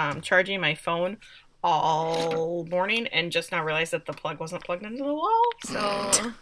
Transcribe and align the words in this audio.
Um, 0.00 0.22
charging 0.22 0.62
my 0.62 0.74
phone 0.74 1.18
all 1.62 2.64
morning 2.64 3.06
and 3.08 3.30
just 3.30 3.52
now 3.52 3.62
realized 3.62 3.92
that 3.92 4.06
the 4.06 4.14
plug 4.14 4.40
wasn't 4.40 4.64
plugged 4.64 4.82
into 4.82 5.04
the 5.04 5.12
wall. 5.12 5.42
So 5.64 6.32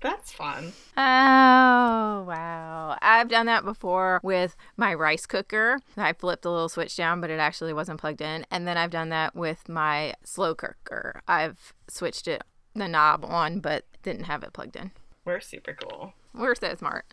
that's 0.00 0.32
fun. 0.32 0.72
Oh, 0.96 2.24
wow. 2.26 2.96
I've 3.00 3.28
done 3.28 3.46
that 3.46 3.64
before 3.64 4.18
with 4.24 4.56
my 4.76 4.94
rice 4.94 5.26
cooker. 5.26 5.78
I 5.96 6.12
flipped 6.12 6.42
the 6.42 6.50
little 6.50 6.68
switch 6.68 6.96
down, 6.96 7.20
but 7.20 7.30
it 7.30 7.38
actually 7.38 7.72
wasn't 7.72 8.00
plugged 8.00 8.20
in. 8.20 8.44
And 8.50 8.66
then 8.66 8.76
I've 8.76 8.90
done 8.90 9.10
that 9.10 9.36
with 9.36 9.68
my 9.68 10.14
slow 10.24 10.56
cooker. 10.56 11.22
I've 11.28 11.72
switched 11.88 12.26
it, 12.26 12.42
the 12.74 12.88
knob 12.88 13.24
on, 13.24 13.60
but 13.60 13.84
didn't 14.02 14.24
have 14.24 14.42
it 14.42 14.52
plugged 14.52 14.74
in. 14.74 14.90
We're 15.24 15.40
super 15.40 15.74
cool. 15.74 16.14
We're 16.34 16.56
so 16.56 16.74
smart. 16.74 17.04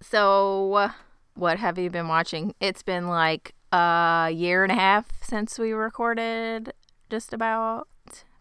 So, 0.00 0.90
what 1.34 1.58
have 1.58 1.78
you 1.78 1.90
been 1.90 2.08
watching? 2.08 2.54
It's 2.60 2.82
been 2.82 3.08
like 3.08 3.54
a 3.72 4.30
year 4.32 4.62
and 4.62 4.72
a 4.72 4.76
half 4.76 5.06
since 5.22 5.58
we 5.58 5.72
recorded, 5.72 6.72
just 7.10 7.32
about. 7.32 7.88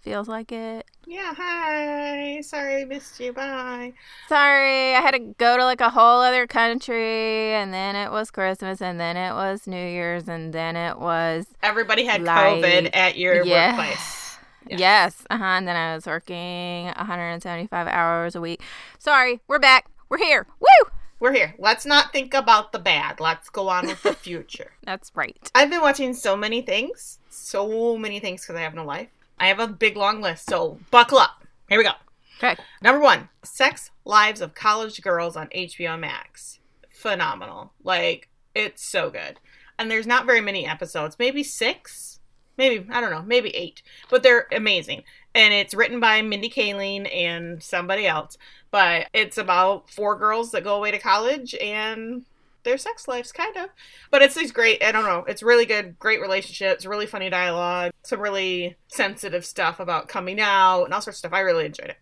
Feels 0.01 0.29
like 0.29 0.53
it. 0.53 0.85
Yeah, 1.05 1.33
hi. 1.35 2.39
Sorry 2.39 2.83
I 2.83 2.85
missed 2.85 3.19
you. 3.19 3.33
Bye. 3.33 3.91
Sorry, 4.29 4.95
I 4.95 5.01
had 5.01 5.11
to 5.11 5.19
go 5.19 5.57
to 5.57 5.65
like 5.65 5.81
a 5.81 5.89
whole 5.89 6.21
other 6.21 6.47
country, 6.47 7.53
and 7.53 7.73
then 7.73 7.97
it 7.97 8.09
was 8.09 8.31
Christmas, 8.31 8.81
and 8.81 9.01
then 9.01 9.17
it 9.17 9.33
was 9.33 9.67
New 9.67 9.75
Year's, 9.85 10.29
and 10.29 10.53
then 10.53 10.77
it 10.77 10.97
was. 10.97 11.47
Everybody 11.61 12.05
had 12.05 12.21
Like, 12.21 12.63
COVID 12.63 12.91
at 12.93 13.17
your 13.17 13.43
yeah. 13.43 13.71
workplace. 13.75 14.37
Yes. 14.69 14.79
Yes, 14.79 15.25
uh 15.29 15.37
huh. 15.37 15.43
And 15.43 15.67
then 15.67 15.75
I 15.75 15.93
was 15.95 16.05
working 16.05 16.85
175 16.85 17.87
hours 17.87 18.35
a 18.35 18.39
week. 18.39 18.61
Sorry, 18.99 19.41
we're 19.49 19.59
back. 19.59 19.87
We're 20.07 20.19
here. 20.19 20.47
Woo! 20.61 20.76
We're 21.19 21.33
here. 21.33 21.55
Let's 21.57 21.85
not 21.85 22.11
think 22.11 22.35
about 22.35 22.71
the 22.71 22.79
bad. 22.79 23.19
Let's 23.19 23.49
go 23.49 23.69
on 23.69 23.87
with 23.87 24.03
the 24.03 24.13
future. 24.27 24.71
That's 24.83 25.11
right. 25.15 25.51
I've 25.55 25.69
been 25.69 25.81
watching 25.81 26.13
so 26.13 26.37
many 26.37 26.61
things. 26.61 27.17
So 27.29 27.97
many 27.97 28.19
things 28.19 28.41
because 28.41 28.55
I 28.55 28.61
have 28.61 28.75
no 28.75 28.85
life. 28.85 29.09
I 29.39 29.47
have 29.47 29.59
a 29.59 29.67
big 29.67 29.97
long 29.97 30.21
list, 30.21 30.47
so 30.47 30.79
buckle 30.91 31.17
up. 31.17 31.43
Here 31.69 31.77
we 31.79 31.83
go. 31.83 31.91
Okay. 32.37 32.55
Number 32.83 33.01
one 33.01 33.29
Sex 33.43 33.89
Lives 34.05 34.41
of 34.41 34.53
College 34.53 35.01
Girls 35.01 35.35
on 35.35 35.47
HBO 35.47 35.99
Max. 35.99 36.59
Phenomenal. 36.89 37.73
Like, 37.83 38.29
it's 38.53 38.83
so 38.85 39.09
good. 39.09 39.39
And 39.79 39.89
there's 39.89 40.07
not 40.07 40.25
very 40.25 40.41
many 40.41 40.67
episodes, 40.67 41.17
maybe 41.19 41.43
six, 41.43 42.19
maybe, 42.57 42.87
I 42.91 43.01
don't 43.01 43.11
know, 43.11 43.23
maybe 43.23 43.49
eight, 43.55 43.81
but 44.09 44.23
they're 44.23 44.47
amazing. 44.51 45.03
And 45.37 45.53
it's 45.53 45.75
written 45.75 45.99
by 45.99 46.23
Mindy 46.23 46.49
Kaling 46.49 47.07
and 47.13 47.61
somebody 47.61 48.07
else. 48.07 48.39
But 48.71 49.07
it's 49.13 49.37
about 49.37 49.87
four 49.87 50.17
girls 50.17 50.51
that 50.51 50.63
go 50.63 50.75
away 50.75 50.89
to 50.89 50.97
college 50.97 51.53
and 51.55 52.25
their 52.63 52.77
sex 52.79 53.07
lives, 53.07 53.31
kind 53.31 53.55
of. 53.55 53.69
But 54.09 54.23
it's 54.23 54.33
these 54.33 54.51
great, 54.51 54.83
I 54.83 54.91
don't 54.91 55.05
know, 55.05 55.23
it's 55.27 55.43
really 55.43 55.65
good, 55.65 55.99
great 55.99 56.21
relationships, 56.21 56.87
really 56.87 57.05
funny 57.05 57.29
dialogue, 57.29 57.91
some 58.03 58.19
really 58.19 58.77
sensitive 58.87 59.45
stuff 59.45 59.79
about 59.79 60.07
coming 60.09 60.41
out 60.41 60.85
and 60.85 60.93
all 60.93 61.01
sorts 61.01 61.17
of 61.17 61.19
stuff. 61.19 61.33
I 61.33 61.41
really 61.41 61.67
enjoyed 61.67 61.91
it. 61.91 61.97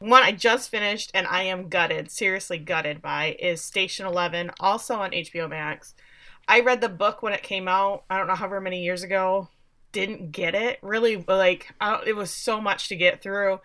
One 0.00 0.22
I 0.22 0.32
just 0.32 0.70
finished 0.70 1.10
and 1.12 1.26
I 1.26 1.42
am 1.42 1.68
gutted, 1.68 2.10
seriously 2.10 2.56
gutted 2.56 3.02
by, 3.02 3.36
is 3.38 3.60
Station 3.60 4.06
11, 4.06 4.50
also 4.60 4.96
on 4.96 5.10
HBO 5.10 5.48
Max. 5.48 5.94
I 6.48 6.60
read 6.60 6.80
the 6.80 6.88
book 6.88 7.22
when 7.22 7.34
it 7.34 7.42
came 7.42 7.68
out, 7.68 8.04
I 8.08 8.16
don't 8.16 8.28
know 8.28 8.34
however 8.34 8.62
many 8.62 8.82
years 8.82 9.02
ago. 9.02 9.50
Didn't 9.92 10.32
get 10.32 10.54
it. 10.54 10.78
Really, 10.82 11.16
like, 11.28 11.72
it 12.06 12.16
was 12.16 12.30
so 12.30 12.60
much 12.60 12.88
to 12.88 12.96
get 12.96 13.22
through 13.22 13.60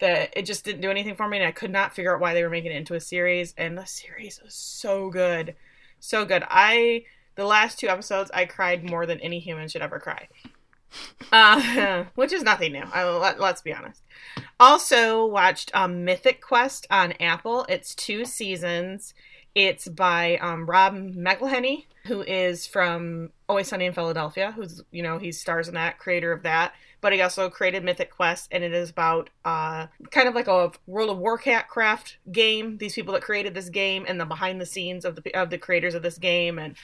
that 0.00 0.32
it 0.36 0.46
just 0.46 0.64
didn't 0.64 0.80
do 0.80 0.90
anything 0.90 1.14
for 1.14 1.28
me 1.28 1.38
and 1.38 1.46
I 1.46 1.52
could 1.52 1.70
not 1.70 1.94
figure 1.94 2.14
out 2.14 2.20
why 2.20 2.34
they 2.34 2.42
were 2.42 2.50
making 2.50 2.72
it 2.72 2.76
into 2.76 2.94
a 2.94 3.00
series. 3.00 3.54
And 3.56 3.78
the 3.78 3.86
series 3.86 4.40
was 4.42 4.54
so 4.54 5.10
good. 5.10 5.54
So 6.00 6.24
good. 6.24 6.44
I, 6.48 7.04
the 7.36 7.44
last 7.46 7.78
two 7.78 7.88
episodes, 7.88 8.30
I 8.34 8.44
cried 8.44 8.88
more 8.88 9.06
than 9.06 9.20
any 9.20 9.38
human 9.38 9.68
should 9.68 9.82
ever 9.82 9.98
cry. 9.98 10.28
Uh, 11.32 12.04
which 12.16 12.34
is 12.34 12.42
nothing 12.42 12.72
new. 12.72 12.84
I, 12.92 13.08
let, 13.08 13.40
let's 13.40 13.62
be 13.62 13.72
honest. 13.72 14.02
Also 14.60 15.24
watched 15.24 15.74
um, 15.74 16.04
Mythic 16.04 16.42
Quest 16.42 16.86
on 16.90 17.12
Apple. 17.12 17.64
It's 17.68 17.94
two 17.94 18.26
seasons. 18.26 19.14
It's 19.54 19.86
by 19.88 20.38
um, 20.38 20.64
Rob 20.66 20.94
McElhenney, 20.94 21.86
who 22.06 22.22
is 22.22 22.66
from 22.66 23.30
Always 23.48 23.68
Sunny 23.68 23.84
in 23.84 23.92
Philadelphia. 23.92 24.52
Who's 24.52 24.82
you 24.90 25.02
know 25.02 25.18
he 25.18 25.32
stars 25.32 25.68
in 25.68 25.74
that, 25.74 25.98
creator 25.98 26.32
of 26.32 26.42
that. 26.42 26.72
But 27.02 27.12
he 27.12 27.20
also 27.20 27.50
created 27.50 27.82
Mythic 27.82 28.14
Quest, 28.14 28.48
and 28.52 28.62
it 28.62 28.72
is 28.72 28.90
about 28.90 29.28
uh, 29.44 29.88
kind 30.12 30.28
of 30.28 30.34
like 30.34 30.46
a 30.46 30.70
World 30.86 31.10
of 31.10 31.18
Warcraft 31.18 32.18
game. 32.30 32.78
These 32.78 32.94
people 32.94 33.12
that 33.14 33.22
created 33.22 33.54
this 33.54 33.68
game 33.68 34.06
and 34.08 34.20
the 34.20 34.24
behind 34.24 34.60
the 34.60 34.66
scenes 34.66 35.04
of 35.04 35.16
the 35.16 35.34
of 35.34 35.50
the 35.50 35.58
creators 35.58 35.94
of 35.94 36.02
this 36.02 36.16
game, 36.16 36.58
and 36.58 36.76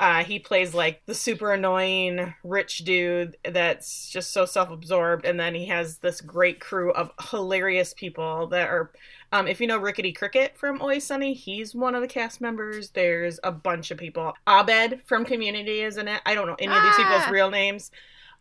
uh, 0.00 0.24
he 0.24 0.38
plays 0.38 0.72
like 0.72 1.02
the 1.04 1.14
super 1.14 1.52
annoying 1.52 2.32
rich 2.42 2.78
dude 2.78 3.36
that's 3.44 4.08
just 4.08 4.32
so 4.32 4.46
self 4.46 4.70
absorbed. 4.70 5.26
And 5.26 5.38
then 5.38 5.54
he 5.54 5.66
has 5.66 5.98
this 5.98 6.22
great 6.22 6.58
crew 6.58 6.90
of 6.92 7.12
hilarious 7.30 7.92
people 7.92 8.46
that 8.48 8.68
are. 8.68 8.90
Um, 9.30 9.46
if 9.46 9.60
you 9.60 9.66
know 9.66 9.76
Rickety 9.78 10.12
Cricket 10.12 10.56
from 10.56 10.80
Always 10.80 11.06
Sunny, 11.06 11.34
he's 11.34 11.74
one 11.74 11.94
of 11.94 12.00
the 12.00 12.08
cast 12.08 12.40
members. 12.40 12.90
There's 12.90 13.38
a 13.44 13.52
bunch 13.52 13.90
of 13.90 13.98
people. 13.98 14.32
Abed 14.48 15.02
from 15.04 15.24
Community 15.24 15.82
is 15.82 15.98
in 15.98 16.08
it. 16.08 16.22
I 16.24 16.34
don't 16.34 16.46
know 16.48 16.56
any 16.58 16.74
of 16.74 16.82
these 16.82 16.96
people's 16.96 17.22
Ah. 17.26 17.30
real 17.30 17.50
names. 17.50 17.90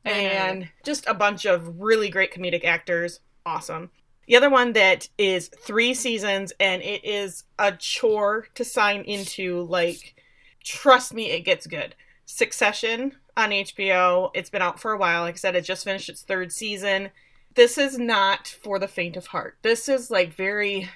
And 0.05 0.69
just 0.85 1.05
a 1.07 1.13
bunch 1.13 1.45
of 1.45 1.79
really 1.79 2.09
great 2.09 2.33
comedic 2.33 2.63
actors. 2.63 3.19
Awesome. 3.45 3.91
The 4.27 4.37
other 4.37 4.49
one 4.49 4.71
that 4.73 5.09
is 5.17 5.49
three 5.49 5.93
seasons 5.93 6.53
and 6.59 6.81
it 6.81 7.03
is 7.03 7.43
a 7.59 7.73
chore 7.73 8.47
to 8.55 8.63
sign 8.63 9.01
into. 9.01 9.63
Like, 9.63 10.15
trust 10.63 11.13
me, 11.13 11.31
it 11.31 11.41
gets 11.41 11.67
good. 11.67 11.95
Succession 12.25 13.13
on 13.35 13.51
HBO. 13.51 14.31
It's 14.33 14.49
been 14.49 14.61
out 14.61 14.79
for 14.79 14.91
a 14.91 14.97
while. 14.97 15.21
Like 15.21 15.35
I 15.35 15.37
said, 15.37 15.55
it 15.55 15.61
just 15.61 15.83
finished 15.83 16.09
its 16.09 16.23
third 16.23 16.51
season. 16.51 17.09
This 17.55 17.77
is 17.77 17.97
not 17.97 18.47
for 18.47 18.79
the 18.79 18.87
faint 18.87 19.17
of 19.17 19.27
heart. 19.27 19.57
This 19.61 19.89
is 19.89 20.11
like 20.11 20.33
very, 20.33 20.89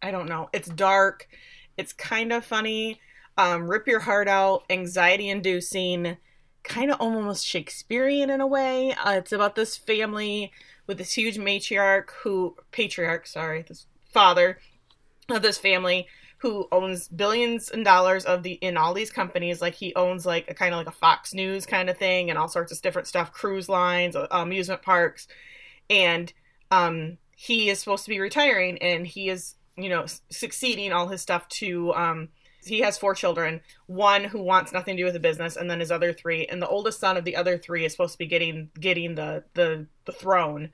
I 0.00 0.10
don't 0.10 0.28
know. 0.28 0.48
It's 0.52 0.68
dark. 0.68 1.28
It's 1.76 1.92
kind 1.92 2.32
of 2.32 2.44
funny. 2.44 3.00
Um, 3.36 3.68
rip 3.68 3.86
your 3.86 4.00
heart 4.00 4.28
out. 4.28 4.64
Anxiety 4.70 5.28
inducing. 5.28 6.16
Kind 6.62 6.90
of 6.90 7.00
almost 7.00 7.46
Shakespearean 7.46 8.30
in 8.30 8.40
a 8.40 8.46
way. 8.46 8.92
Uh, 8.92 9.12
it's 9.12 9.32
about 9.32 9.54
this 9.54 9.76
family 9.76 10.52
with 10.86 10.98
this 10.98 11.12
huge 11.12 11.38
matriarch 11.38 12.10
who, 12.22 12.56
patriarch, 12.70 13.26
sorry, 13.26 13.62
this 13.62 13.86
father 14.12 14.58
of 15.28 15.42
this 15.42 15.58
family 15.58 16.06
who 16.40 16.66
owns 16.72 17.06
billions 17.08 17.70
and 17.70 17.84
dollars 17.84 18.24
of 18.24 18.42
the 18.42 18.52
in 18.52 18.76
all 18.76 18.94
these 18.94 19.10
companies 19.10 19.60
like 19.60 19.74
he 19.74 19.94
owns 19.94 20.24
like 20.24 20.50
a 20.50 20.54
kind 20.54 20.72
of 20.72 20.78
like 20.78 20.86
a 20.86 20.92
fox 20.92 21.34
news 21.34 21.66
kind 21.66 21.90
of 21.90 21.98
thing 21.98 22.30
and 22.30 22.38
all 22.38 22.48
sorts 22.48 22.72
of 22.72 22.80
different 22.80 23.06
stuff 23.06 23.32
cruise 23.32 23.68
lines 23.68 24.16
uh, 24.16 24.26
amusement 24.30 24.82
parks. 24.82 25.28
And 25.88 26.32
um 26.70 27.18
he 27.36 27.70
is 27.70 27.78
supposed 27.78 28.04
to 28.04 28.10
be 28.10 28.20
retiring 28.20 28.78
and 28.78 29.06
he 29.06 29.28
is 29.28 29.54
you 29.76 29.88
know 29.88 30.06
succeeding 30.30 30.92
all 30.92 31.08
his 31.08 31.20
stuff 31.20 31.48
to 31.48 31.92
um 31.94 32.28
he 32.64 32.80
has 32.80 32.98
four 32.98 33.14
children 33.14 33.60
one 33.86 34.24
who 34.24 34.42
wants 34.42 34.72
nothing 34.72 34.96
to 34.96 35.02
do 35.02 35.04
with 35.04 35.14
the 35.14 35.20
business 35.20 35.56
and 35.56 35.70
then 35.70 35.80
his 35.80 35.90
other 35.90 36.12
three. 36.12 36.46
And 36.46 36.60
the 36.60 36.68
oldest 36.68 37.00
son 37.00 37.16
of 37.16 37.24
the 37.24 37.36
other 37.36 37.58
three 37.58 37.84
is 37.84 37.92
supposed 37.92 38.12
to 38.12 38.18
be 38.18 38.26
getting 38.26 38.70
getting 38.78 39.14
the 39.14 39.44
the 39.54 39.86
the 40.04 40.12
throne. 40.12 40.70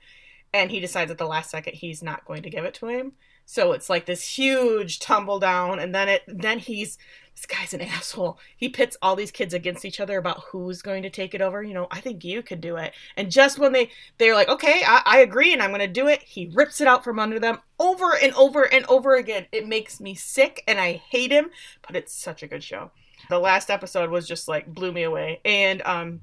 And 0.53 0.71
he 0.71 0.79
decides 0.79 1.11
at 1.11 1.17
the 1.17 1.27
last 1.27 1.51
second 1.51 1.75
he's 1.75 2.01
not 2.01 2.25
going 2.25 2.43
to 2.43 2.49
give 2.49 2.65
it 2.65 2.73
to 2.75 2.87
him 2.87 3.13
so 3.49 3.71
it's 3.71 3.89
like 3.89 4.05
this 4.05 4.21
huge 4.21 4.99
tumble 4.99 5.39
down, 5.39 5.79
and 5.79 5.95
then 5.95 6.09
it 6.09 6.21
then 6.27 6.59
he's 6.59 6.97
this 7.33 7.45
guy's 7.45 7.73
an 7.73 7.79
asshole. 7.81 8.39
He 8.57 8.67
pits 8.67 8.97
all 9.01 9.15
these 9.15 9.31
kids 9.31 9.53
against 9.53 9.85
each 9.85 10.01
other 10.01 10.17
about 10.17 10.43
who's 10.49 10.81
going 10.81 11.01
to 11.03 11.09
take 11.09 11.33
it 11.33 11.41
over. 11.41 11.63
You 11.63 11.73
know, 11.73 11.87
I 11.89 12.01
think 12.01 12.25
you 12.25 12.43
could 12.43 12.59
do 12.59 12.75
it. 12.75 12.93
And 13.15 13.31
just 13.31 13.57
when 13.57 13.71
they 13.71 13.89
they're 14.17 14.35
like, 14.35 14.49
okay, 14.49 14.81
I, 14.85 15.01
I 15.05 15.19
agree, 15.19 15.53
and 15.53 15.61
I'm 15.61 15.69
going 15.69 15.79
to 15.79 15.87
do 15.87 16.07
it, 16.07 16.21
he 16.23 16.51
rips 16.53 16.81
it 16.81 16.87
out 16.87 17.05
from 17.05 17.19
under 17.19 17.39
them 17.39 17.59
over 17.79 18.17
and 18.21 18.33
over 18.33 18.63
and 18.63 18.85
over 18.87 19.15
again. 19.15 19.45
It 19.53 19.65
makes 19.65 20.01
me 20.01 20.13
sick, 20.13 20.61
and 20.67 20.77
I 20.77 21.01
hate 21.09 21.31
him, 21.31 21.49
but 21.87 21.95
it's 21.95 22.13
such 22.13 22.43
a 22.43 22.47
good 22.47 22.63
show. 22.63 22.91
The 23.29 23.39
last 23.39 23.69
episode 23.69 24.09
was 24.09 24.27
just 24.27 24.49
like 24.49 24.67
blew 24.67 24.91
me 24.91 25.03
away, 25.03 25.39
and 25.45 25.81
um, 25.83 26.19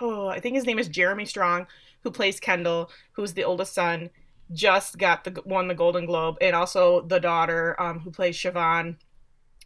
oh, 0.00 0.28
I 0.28 0.40
think 0.40 0.54
his 0.54 0.64
name 0.64 0.78
is 0.78 0.88
Jeremy 0.88 1.26
Strong, 1.26 1.66
who 2.00 2.10
plays 2.10 2.40
Kendall, 2.40 2.90
who's 3.12 3.34
the 3.34 3.44
oldest 3.44 3.74
son 3.74 4.08
just 4.52 4.98
got 4.98 5.24
the 5.24 5.42
won 5.44 5.68
the 5.68 5.74
Golden 5.74 6.06
Globe, 6.06 6.36
and 6.40 6.54
also 6.54 7.02
the 7.02 7.20
daughter 7.20 7.80
um, 7.80 8.00
who 8.00 8.10
plays 8.10 8.36
Siobhan. 8.36 8.96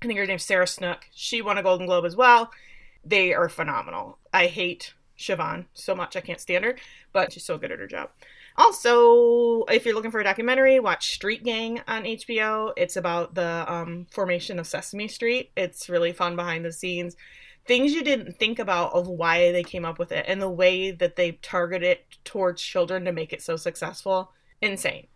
I 0.03 0.07
think 0.07 0.19
her 0.19 0.27
name's 0.27 0.45
Sarah 0.45 0.67
Snook. 0.67 1.07
She 1.13 1.43
won 1.43 1.59
a 1.59 1.63
Golden 1.63 1.87
Globe 1.87 2.05
as 2.05 2.17
well. 2.17 2.51
They 3.05 3.35
are 3.35 3.49
phenomenal. 3.49 4.19
I 4.33 4.47
hate 4.47 4.95
Siobhan 5.19 5.67
so 5.75 5.95
much. 5.95 6.17
I 6.17 6.21
can't 6.21 6.41
stand 6.41 6.65
her, 6.65 6.77
but 7.13 7.33
she's 7.33 7.45
so 7.45 7.59
good 7.59 7.71
at 7.71 7.79
her 7.79 7.87
job. 7.87 8.11
Also, 8.57 9.65
if 9.65 9.85
you're 9.85 9.95
looking 9.95 10.11
for 10.11 10.21
a 10.21 10.25
documentary, 10.25 10.81
watch 10.81 11.15
Street 11.15 11.45
Gang 11.45 11.81
on 11.87 12.05
HBO. 12.05 12.73
It's 12.77 12.97
about 12.97 13.35
the 13.35 13.65
um, 13.73 14.07
formation 14.11 14.59
of 14.59 14.67
Sesame 14.67 15.09
Street. 15.09 15.51
It's 15.57 15.89
really 15.89 16.13
fun 16.13 16.37
behind 16.37 16.65
the 16.65 16.73
scenes. 16.73 17.17
Things 17.67 17.93
you 17.93 18.03
didn't 18.03 18.39
think 18.39 18.59
about 18.59 18.93
of 18.93 19.07
why 19.07 19.53
they 19.53 19.63
came 19.63 19.85
up 19.85 19.99
with 19.99 20.13
it 20.13 20.25
and 20.27 20.43
the 20.43 20.51
way 20.51 20.91
that 20.91 21.17
they 21.17 21.33
target 21.43 21.83
it 21.83 22.05
towards 22.25 22.63
children 22.63 23.05
to 23.05 23.13
make 23.13 23.33
it 23.33 23.43
so 23.43 23.57
successful. 23.57 24.33
Insane. 24.63 25.07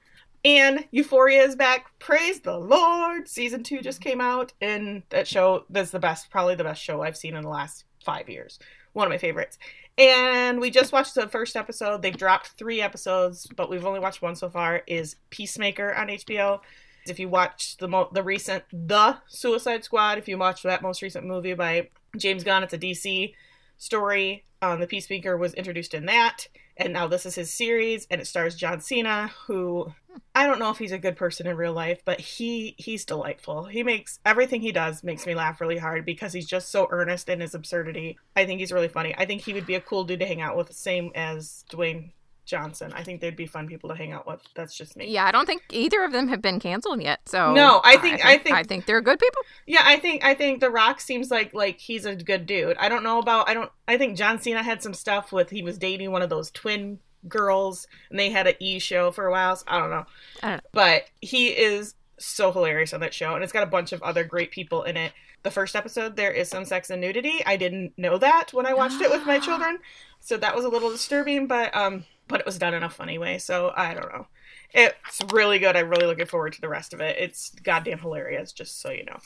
And 0.44 0.84
Euphoria 0.90 1.42
is 1.42 1.56
back. 1.56 1.86
Praise 1.98 2.40
the 2.40 2.58
Lord. 2.58 3.28
Season 3.28 3.62
two 3.62 3.80
just 3.80 4.00
came 4.02 4.20
out, 4.20 4.52
and 4.60 5.02
that 5.08 5.26
show 5.26 5.64
that's 5.70 5.90
the 5.90 5.98
best, 5.98 6.30
probably 6.30 6.54
the 6.54 6.64
best 6.64 6.82
show 6.82 7.00
I've 7.02 7.16
seen 7.16 7.34
in 7.34 7.42
the 7.42 7.48
last 7.48 7.84
five 8.04 8.28
years. 8.28 8.58
one 8.92 9.06
of 9.06 9.10
my 9.10 9.18
favorites. 9.18 9.58
And 9.98 10.60
we 10.60 10.70
just 10.70 10.92
watched 10.92 11.14
the 11.14 11.26
first 11.28 11.56
episode. 11.56 12.02
They've 12.02 12.16
dropped 12.16 12.48
three 12.58 12.80
episodes, 12.80 13.46
but 13.56 13.68
we've 13.70 13.84
only 13.86 14.00
watched 14.00 14.22
one 14.22 14.36
so 14.36 14.48
far. 14.50 14.82
Is 14.86 15.16
Peacemaker 15.30 15.94
on 15.94 16.08
HBO? 16.08 16.60
If 17.06 17.18
you 17.18 17.28
watch 17.28 17.76
the 17.78 17.88
mo- 17.88 18.08
the 18.12 18.22
recent 18.22 18.64
The 18.72 19.18
Suicide 19.28 19.82
Squad, 19.84 20.18
if 20.18 20.28
you 20.28 20.38
watch 20.38 20.62
that 20.62 20.80
most 20.82 21.02
recent 21.02 21.26
movie 21.26 21.54
by 21.54 21.88
James 22.16 22.44
Gunn, 22.44 22.62
it's 22.62 22.72
a 22.72 22.78
DC 22.78 23.34
story. 23.76 24.44
Um, 24.62 24.80
the 24.80 24.86
Peacemaker 24.86 25.36
was 25.36 25.54
introduced 25.54 25.94
in 25.94 26.06
that, 26.06 26.46
and 26.76 26.92
now 26.92 27.06
this 27.06 27.26
is 27.26 27.34
his 27.34 27.52
series, 27.52 28.06
and 28.10 28.20
it 28.20 28.26
stars 28.26 28.54
John 28.54 28.80
Cena, 28.80 29.30
who 29.46 29.92
I 30.34 30.46
don't 30.46 30.58
know 30.58 30.70
if 30.70 30.78
he's 30.78 30.92
a 30.92 30.98
good 30.98 31.16
person 31.16 31.46
in 31.46 31.56
real 31.56 31.72
life, 31.72 32.00
but 32.04 32.20
he 32.20 32.74
he's 32.78 33.04
delightful. 33.04 33.64
He 33.64 33.82
makes 33.82 34.20
everything 34.24 34.60
he 34.60 34.72
does 34.72 35.04
makes 35.04 35.26
me 35.26 35.34
laugh 35.34 35.60
really 35.60 35.78
hard 35.78 36.04
because 36.04 36.32
he's 36.32 36.46
just 36.46 36.70
so 36.70 36.88
earnest 36.90 37.28
in 37.28 37.40
his 37.40 37.54
absurdity. 37.54 38.18
I 38.34 38.46
think 38.46 38.60
he's 38.60 38.72
really 38.72 38.88
funny. 38.88 39.14
I 39.16 39.26
think 39.26 39.42
he 39.42 39.52
would 39.52 39.66
be 39.66 39.74
a 39.74 39.80
cool 39.80 40.04
dude 40.04 40.20
to 40.20 40.26
hang 40.26 40.40
out 40.40 40.56
with, 40.56 40.72
same 40.72 41.10
as 41.14 41.64
Dwayne 41.70 42.12
Johnson. 42.44 42.92
I 42.94 43.02
think 43.02 43.20
they'd 43.20 43.36
be 43.36 43.46
fun 43.46 43.66
people 43.66 43.88
to 43.90 43.94
hang 43.96 44.12
out 44.12 44.26
with. 44.26 44.40
That's 44.54 44.76
just 44.76 44.96
me. 44.96 45.06
Yeah, 45.10 45.24
I 45.24 45.32
don't 45.32 45.46
think 45.46 45.62
either 45.70 46.02
of 46.04 46.12
them 46.12 46.28
have 46.28 46.42
been 46.42 46.60
canceled 46.60 47.02
yet. 47.02 47.20
So 47.26 47.52
No, 47.54 47.80
I 47.84 47.96
think- 47.96 48.24
I 48.24 48.38
think- 48.38 48.54
I 48.56 48.62
think 48.62 48.86
they're 48.86 49.00
good 49.00 49.18
people. 49.18 49.42
Yeah, 49.66 49.82
I 49.84 49.96
think 49.98 50.24
I 50.24 50.34
think 50.34 50.60
The 50.60 50.70
Rock 50.70 51.00
seems 51.00 51.30
like 51.30 51.54
like 51.54 51.78
he's 51.80 52.04
a 52.06 52.14
good 52.16 52.46
dude. 52.46 52.76
I 52.78 52.88
don't 52.88 53.02
know 53.02 53.18
about 53.18 53.48
I 53.48 53.54
don't 53.54 53.70
I 53.88 53.96
think 53.98 54.16
John 54.16 54.40
Cena 54.40 54.62
had 54.62 54.82
some 54.82 54.94
stuff 54.94 55.32
with 55.32 55.50
he 55.50 55.62
was 55.62 55.78
dating 55.78 56.12
one 56.12 56.22
of 56.22 56.30
those 56.30 56.50
twin 56.50 56.98
girls 57.28 57.86
and 58.10 58.18
they 58.18 58.30
had 58.30 58.46
an 58.46 58.54
E 58.60 58.78
show 58.78 59.10
for 59.10 59.26
a 59.26 59.30
while. 59.30 59.56
So 59.56 59.64
I 59.66 59.78
don't 59.78 59.90
know. 59.90 60.04
I 60.42 60.48
don't 60.50 60.56
know. 60.56 60.70
But 60.72 61.04
he 61.20 61.48
is 61.48 61.94
so 62.18 62.52
hilarious 62.52 62.92
on 62.92 63.00
that 63.00 63.14
show 63.14 63.34
and 63.34 63.42
it's 63.42 63.52
got 63.52 63.62
a 63.62 63.66
bunch 63.66 63.92
of 63.92 64.02
other 64.02 64.24
great 64.24 64.50
people 64.50 64.82
in 64.84 64.96
it. 64.96 65.12
The 65.42 65.50
first 65.50 65.74
episode 65.76 66.16
there 66.16 66.30
is 66.30 66.48
some 66.48 66.64
sex 66.64 66.90
and 66.90 67.00
nudity. 67.00 67.42
I 67.44 67.56
didn't 67.56 67.92
know 67.98 68.18
that 68.18 68.52
when 68.52 68.66
I 68.66 68.74
watched 68.74 69.00
it 69.00 69.10
with 69.10 69.26
my 69.26 69.38
children. 69.38 69.78
So 70.20 70.36
that 70.38 70.54
was 70.54 70.64
a 70.64 70.68
little 70.68 70.90
disturbing, 70.90 71.46
but 71.46 71.74
um 71.76 72.04
but 72.28 72.40
it 72.40 72.46
was 72.46 72.58
done 72.58 72.74
in 72.74 72.82
a 72.82 72.90
funny 72.90 73.18
way. 73.18 73.38
So 73.38 73.72
I 73.76 73.94
don't 73.94 74.12
know. 74.12 74.26
It's 74.72 75.20
really 75.32 75.58
good. 75.58 75.76
I'm 75.76 75.88
really 75.88 76.06
looking 76.06 76.26
forward 76.26 76.52
to 76.54 76.60
the 76.60 76.68
rest 76.68 76.92
of 76.92 77.00
it. 77.00 77.16
It's 77.18 77.50
goddamn 77.62 77.98
hilarious, 78.00 78.52
just 78.52 78.80
so 78.80 78.90
you 78.90 79.04
know. 79.04 79.18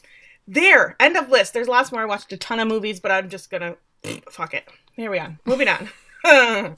There, 0.47 0.95
end 1.01 1.17
of 1.17 1.29
list. 1.31 1.53
There's 1.55 1.69
lots 1.69 1.91
more. 1.93 2.03
I 2.03 2.07
watched 2.07 2.33
a 2.33 2.37
ton 2.37 2.61
of 2.61 2.69
movies, 2.69 3.01
but 3.01 3.11
I'm 3.11 3.29
just 3.29 3.51
gonna 3.51 3.77
fuck 4.31 4.55
it. 4.55 4.69
Here 4.95 5.11
we 5.11 5.19
are. 5.19 5.39
Moving 5.47 5.69
on. 5.69 5.89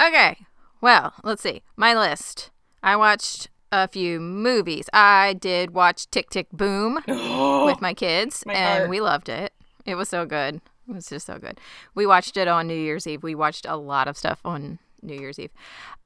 Okay. 0.00 0.36
Well, 0.80 1.12
let's 1.24 1.42
see. 1.42 1.62
My 1.76 1.94
list. 1.94 2.50
I 2.82 2.96
watched 2.96 3.48
a 3.70 3.86
few 3.86 4.18
movies. 4.18 4.88
I 4.92 5.34
did 5.34 5.72
watch 5.72 6.10
Tick 6.10 6.30
Tick 6.30 6.48
Boom 6.52 6.94
with 7.06 7.80
my 7.80 7.92
kids, 7.94 8.44
My 8.46 8.54
and 8.54 8.78
heart. 8.78 8.90
we 8.90 9.00
loved 9.00 9.28
it. 9.28 9.52
It 9.84 9.96
was 9.96 10.08
so 10.08 10.24
good. 10.24 10.56
It 10.88 10.94
was 10.94 11.08
just 11.08 11.26
so 11.26 11.38
good. 11.38 11.60
We 11.94 12.06
watched 12.06 12.36
it 12.36 12.48
on 12.48 12.66
New 12.66 12.74
Year's 12.74 13.06
Eve. 13.06 13.22
We 13.22 13.34
watched 13.34 13.66
a 13.66 13.76
lot 13.76 14.08
of 14.08 14.16
stuff 14.16 14.40
on 14.44 14.78
New 15.02 15.18
Year's 15.18 15.38
Eve. 15.38 15.50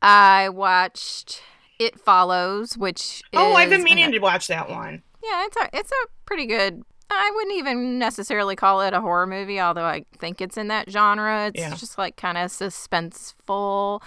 I 0.02 0.48
watched 0.48 1.42
It 1.78 1.98
Follows, 2.00 2.76
which 2.78 3.22
oh, 3.34 3.54
I've 3.54 3.70
been 3.70 3.82
meaning 3.84 4.12
to 4.12 4.18
watch 4.18 4.46
that 4.48 4.68
one. 4.70 5.02
yeah, 5.22 5.44
it's 5.46 5.56
a 5.56 5.68
it's 5.72 5.90
a 5.90 6.06
pretty 6.26 6.46
good. 6.46 6.82
I 7.10 7.30
wouldn't 7.34 7.54
even 7.56 7.98
necessarily 7.98 8.56
call 8.56 8.80
it 8.80 8.92
a 8.94 9.00
horror 9.00 9.26
movie, 9.26 9.60
although 9.60 9.84
I 9.84 10.04
think 10.18 10.40
it's 10.40 10.56
in 10.56 10.68
that 10.68 10.90
genre. 10.90 11.48
It's 11.48 11.60
Yeah. 11.60 11.74
just 11.74 11.96
like 11.98 12.16
kind 12.16 12.36
of 12.38 12.50
suspenseful. 12.50 14.02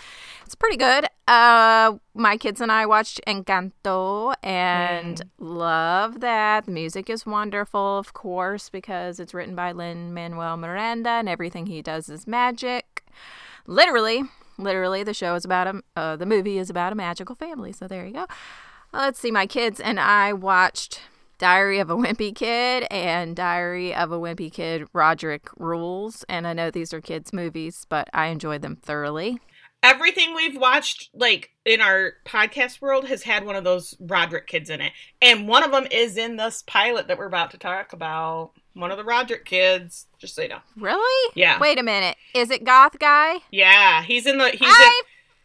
It's 0.46 0.56
pretty 0.56 0.78
good. 0.78 1.06
Uh, 1.28 1.94
my 2.16 2.38
kids 2.38 2.60
and 2.60 2.72
I 2.72 2.86
watched 2.86 3.22
Encanto 3.28 4.34
and 4.44 5.18
Mm. 5.18 5.24
love 5.38 6.20
that. 6.22 6.66
The 6.66 6.72
music 6.72 7.10
is 7.10 7.26
wonderful, 7.26 7.98
of 8.00 8.14
course, 8.14 8.68
because 8.70 9.20
it's 9.20 9.34
written 9.34 9.56
by 9.56 9.72
Lin 9.74 10.14
Manuel 10.14 10.58
Miranda, 10.58 11.10
and 11.12 11.30
everything 11.30 11.68
he 11.68 11.82
does 11.82 12.10
is 12.10 12.28
magic. 12.28 13.06
Literally, 13.68 14.24
literally, 14.58 15.04
the 15.04 15.14
show 15.14 15.36
is 15.36 15.46
about 15.46 15.68
a. 15.68 15.82
Uh, 15.96 16.16
the 16.16 16.26
movie 16.26 16.58
is 16.58 16.70
about 16.70 16.94
a 16.94 16.96
magical 16.96 17.36
family. 17.36 17.72
So 17.72 17.88
there 17.88 18.06
you 18.06 18.14
go. 18.14 18.26
Let's 18.94 19.20
see, 19.20 19.32
my 19.32 19.46
kids 19.46 19.80
and 19.80 20.00
I 20.00 20.34
watched 20.34 21.02
Diary 21.38 21.80
of 21.80 21.90
a 21.90 21.96
Wimpy 21.96 22.34
Kid 22.34 22.88
and 22.90 23.36
Diary 23.36 23.94
of 23.94 24.12
a 24.12 24.18
Wimpy 24.18 24.52
Kid 24.52 24.88
Roderick 24.94 25.50
Rules. 25.58 26.24
And 26.30 26.48
I 26.48 26.54
know 26.54 26.72
these 26.72 26.94
are 26.94 27.02
kids' 27.02 27.34
movies, 27.34 27.86
but 27.90 28.10
I 28.14 28.28
enjoyed 28.28 28.62
them 28.62 28.78
thoroughly. 28.78 29.40
Everything 29.84 30.34
we've 30.34 30.58
watched, 30.58 31.10
like 31.14 31.52
in 31.64 31.82
our 31.82 32.14
podcast 32.26 32.82
world, 32.82 33.08
has 33.08 33.24
had 33.24 33.46
one 33.46 33.56
of 33.56 33.64
those 33.64 33.96
Roderick 34.00 34.48
kids 34.48 34.72
in 34.72 34.82
it, 34.82 34.92
and 35.22 35.48
one 35.48 35.64
of 35.64 35.72
them 35.72 35.88
is 35.92 36.18
in 36.18 36.36
this 36.36 36.64
pilot 36.64 37.08
that 37.08 37.20
we're 37.20 37.28
about 37.28 37.52
to 37.52 37.60
talk 37.60 37.94
about. 37.94 38.52
One 38.78 38.92
of 38.92 38.98
the 38.98 39.04
Roderick 39.04 39.46
kids, 39.46 40.06
just 40.20 40.36
so 40.36 40.42
you 40.44 40.50
know. 40.50 40.60
Really? 40.78 41.32
Yeah. 41.36 41.60
Wait 41.60 41.80
a 41.80 41.84
minute. 41.84 42.16
Is 42.34 42.50
it 42.52 42.64
Goth 42.64 43.00
Guy? 43.00 43.38
Yeah, 43.52 44.04
he's 44.04 44.26
in 44.26 44.38
the 44.38 44.50
he's 44.50 44.62
in 44.62 44.92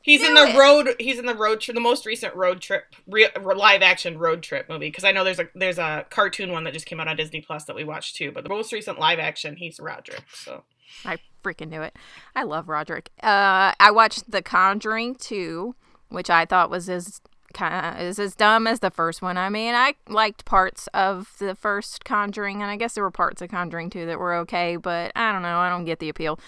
He's 0.02 0.22
in 0.24 0.34
the 0.34 0.48
it. 0.48 0.56
road. 0.58 0.96
He's 0.98 1.18
in 1.20 1.26
the 1.26 1.34
road 1.34 1.60
trip, 1.60 1.76
the 1.76 1.80
most 1.80 2.04
recent 2.06 2.34
road 2.34 2.60
trip, 2.60 2.94
re, 3.06 3.28
live 3.40 3.82
action 3.82 4.18
road 4.18 4.42
trip 4.42 4.68
movie. 4.68 4.88
Because 4.88 5.04
I 5.04 5.12
know 5.12 5.22
there's 5.22 5.38
a 5.38 5.48
there's 5.54 5.78
a 5.78 6.04
cartoon 6.10 6.50
one 6.50 6.64
that 6.64 6.72
just 6.74 6.86
came 6.86 6.98
out 6.98 7.06
on 7.06 7.16
Disney 7.16 7.40
Plus 7.40 7.64
that 7.66 7.76
we 7.76 7.84
watched 7.84 8.16
too. 8.16 8.32
But 8.32 8.42
the 8.42 8.50
most 8.50 8.72
recent 8.72 8.98
live 8.98 9.20
action, 9.20 9.54
he's 9.56 9.78
Roderick. 9.78 10.24
So 10.34 10.64
I 11.04 11.18
freaking 11.44 11.68
knew 11.70 11.82
it. 11.82 11.94
I 12.34 12.42
love 12.42 12.68
Roderick. 12.68 13.10
Uh, 13.22 13.72
I 13.78 13.92
watched 13.92 14.30
The 14.30 14.42
Conjuring 14.42 15.14
2, 15.14 15.74
which 16.08 16.28
I 16.30 16.46
thought 16.46 16.68
was 16.68 16.88
as 16.90 17.20
kind 17.52 17.96
of 17.96 18.02
is 18.02 18.18
as 18.18 18.34
dumb 18.34 18.66
as 18.66 18.80
the 18.80 18.90
first 18.90 19.22
one. 19.22 19.36
I 19.36 19.48
mean, 19.48 19.74
I 19.74 19.94
liked 20.08 20.44
parts 20.44 20.88
of 20.94 21.34
the 21.38 21.54
first 21.54 22.04
Conjuring, 22.04 22.62
and 22.62 22.70
I 22.70 22.76
guess 22.76 22.94
there 22.94 23.04
were 23.04 23.10
parts 23.10 23.42
of 23.42 23.50
Conjuring 23.50 23.90
2 23.90 24.06
that 24.06 24.18
were 24.18 24.34
okay, 24.36 24.76
but 24.76 25.12
I 25.14 25.32
don't 25.32 25.42
know. 25.42 25.58
I 25.58 25.68
don't 25.68 25.84
get 25.84 25.98
the 25.98 26.08
appeal. 26.08 26.38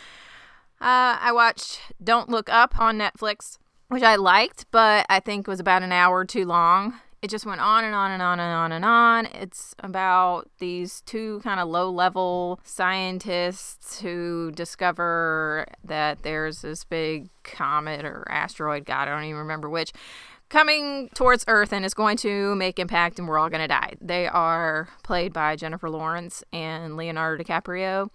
Uh, 0.81 1.17
I 1.21 1.33
watched 1.33 1.81
Don't 2.03 2.29
Look 2.29 2.49
Up 2.51 2.79
on 2.79 2.99
Netflix, 2.99 3.59
which 3.89 4.03
I 4.03 4.17
liked, 4.17 4.67
but 4.71 5.07
I 5.09 5.21
think 5.21 5.47
was 5.47 5.61
about 5.61 5.83
an 5.83 5.93
hour 5.93 6.25
too 6.25 6.45
long. 6.45 7.01
It 7.25 7.31
just 7.31 7.47
went 7.47 7.63
on 7.63 7.85
and 7.85 7.95
on 7.95 8.11
and 8.11 8.21
on 8.21 8.39
and 8.39 8.53
on 8.53 8.71
and 8.71 8.85
on. 8.85 9.27
It's 9.27 9.75
about 9.79 10.51
these 10.59 11.01
two 11.07 11.41
kind 11.43 11.59
of 11.59 11.69
low 11.71 11.89
level 11.89 12.61
scientists 12.65 13.99
who 14.01 14.53
discover 14.55 15.65
that 15.85 16.23
there's 16.23 16.61
this 16.61 16.85
big 16.85 17.31
comet 17.43 18.05
or 18.05 18.27
asteroid, 18.31 18.85
God, 18.85 19.09
I 19.09 19.15
don't 19.15 19.25
even 19.25 19.39
remember 19.39 19.71
which, 19.71 19.93
coming 20.55 21.09
towards 21.15 21.45
Earth 21.49 21.73
and 21.73 21.85
is 21.85 21.95
going 21.95 22.17
to 22.19 22.55
make 22.55 22.79
impact 22.79 23.19
and 23.19 23.27
we're 23.27 23.39
all 23.39 23.49
going 23.51 23.61
to 23.61 23.67
die. 23.67 23.95
They 24.01 24.29
are 24.29 24.89
played 25.03 25.33
by 25.33 25.57
Jennifer 25.57 25.91
Lawrence 25.91 26.45
and 26.53 26.97
Leonardo 26.97 27.43
DiCaprio. 27.43 28.09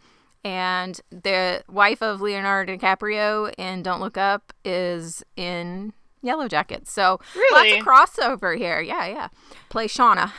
And 0.46 0.98
the 1.12 1.64
wife 1.68 2.02
of 2.02 2.22
Leonardo 2.22 2.78
DiCaprio 2.78 3.54
in 3.58 3.84
Don't 3.84 4.00
Look 4.00 4.18
Up 4.18 4.54
is 4.64 5.22
in 5.36 5.92
Yellow 6.22 6.48
Jackets. 6.48 6.94
So 6.94 7.20
Really? 7.36 7.74
lots 7.74 7.82
of 7.82 7.86
crossover 8.40 8.58
here. 8.58 8.80
Yeah, 8.80 9.06
yeah. 9.08 9.28
Play 9.68 9.90
Shauna. 9.90 10.32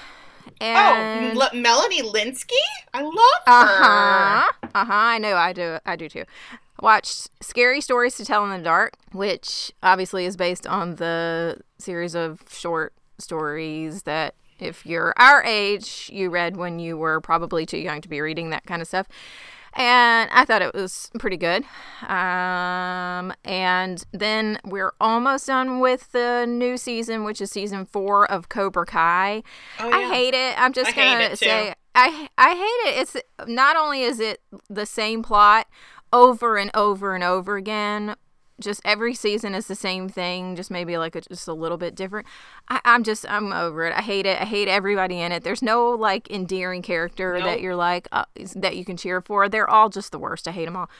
And 0.59 1.37
oh, 1.38 1.42
L- 1.52 1.61
Melanie 1.61 2.00
Lynskey, 2.02 2.54
I 2.95 3.02
love 3.02 3.14
uh 3.47 3.66
her. 3.66 3.85
huh. 3.85 4.47
Uh 4.75 4.85
huh. 4.87 4.92
I 4.95 5.19
know. 5.19 5.37
I 5.37 5.52
do. 5.52 5.78
I 5.85 5.97
do 5.97 6.09
too. 6.09 6.25
Watched 6.80 7.28
Scary 7.42 7.80
Stories 7.80 8.16
to 8.16 8.25
Tell 8.25 8.44
in 8.44 8.50
the 8.50 8.64
Dark, 8.64 8.94
which 9.12 9.72
obviously 9.82 10.25
is 10.25 10.37
based 10.37 10.66
on 10.66 10.96
the 10.96 11.58
series 11.78 12.14
of 12.14 12.42
short 12.50 12.94
stories 13.18 14.02
that, 14.04 14.34
if 14.58 14.84
you're 14.84 15.14
our 15.16 15.42
age, 15.44 16.10
you 16.12 16.30
read 16.30 16.56
when 16.56 16.78
you 16.78 16.96
were 16.96 17.20
probably 17.20 17.66
too 17.66 17.78
young 17.78 18.00
to 18.00 18.08
be 18.08 18.20
reading 18.20 18.50
that 18.50 18.64
kind 18.64 18.82
of 18.82 18.88
stuff. 18.88 19.06
And 19.75 20.28
I 20.32 20.44
thought 20.44 20.62
it 20.62 20.75
was 20.75 21.10
pretty 21.18 21.37
good. 21.37 21.64
Um, 22.08 23.32
and 23.44 24.04
then 24.12 24.58
we're 24.64 24.92
almost 25.00 25.46
done 25.46 25.78
with 25.78 26.10
the 26.10 26.44
new 26.44 26.76
season, 26.76 27.22
which 27.22 27.40
is 27.40 27.52
season 27.52 27.87
four 27.87 28.30
of 28.30 28.49
Cobra 28.49 28.84
Kai. 28.84 29.42
Oh, 29.78 29.90
I 29.90 30.12
hate 30.12 30.34
it. 30.34 30.60
I'm 30.60 30.72
just 30.72 30.90
I 30.90 30.94
gonna 30.94 31.37
say 31.37 31.75
I 31.94 32.28
I 32.37 32.54
hate 32.54 32.90
it. 32.90 33.00
It's 33.00 33.16
not 33.46 33.76
only 33.76 34.02
is 34.02 34.18
it 34.18 34.40
the 34.68 34.87
same 34.87 35.22
plot 35.22 35.68
over 36.12 36.56
and 36.56 36.70
over 36.74 37.14
and 37.14 37.24
over 37.24 37.56
again. 37.56 38.16
Just 38.60 38.82
every 38.84 39.14
season 39.14 39.54
is 39.54 39.68
the 39.68 39.74
same 39.74 40.06
thing, 40.08 40.54
just 40.54 40.70
maybe 40.70 40.98
like 40.98 41.16
a, 41.16 41.22
just 41.22 41.48
a 41.48 41.54
little 41.54 41.78
bit 41.78 41.94
different. 41.94 42.26
I, 42.68 42.80
I'm 42.84 43.02
just 43.04 43.24
I'm 43.26 43.54
over 43.54 43.86
it. 43.86 43.94
I 43.96 44.02
hate 44.02 44.26
it. 44.26 44.38
I 44.38 44.44
hate 44.44 44.68
everybody 44.68 45.18
in 45.18 45.32
it. 45.32 45.44
There's 45.44 45.62
no 45.62 45.88
like 45.90 46.30
endearing 46.30 46.82
character 46.82 47.34
Nope. 47.34 47.44
that 47.44 47.60
you're 47.62 47.76
like 47.76 48.06
uh, 48.12 48.26
that 48.56 48.76
you 48.76 48.84
can 48.84 48.98
cheer 48.98 49.22
for. 49.22 49.48
They're 49.48 49.68
all 49.68 49.88
just 49.88 50.12
the 50.12 50.18
worst. 50.18 50.46
I 50.46 50.50
hate 50.50 50.66
them 50.66 50.76
all. 50.76 50.90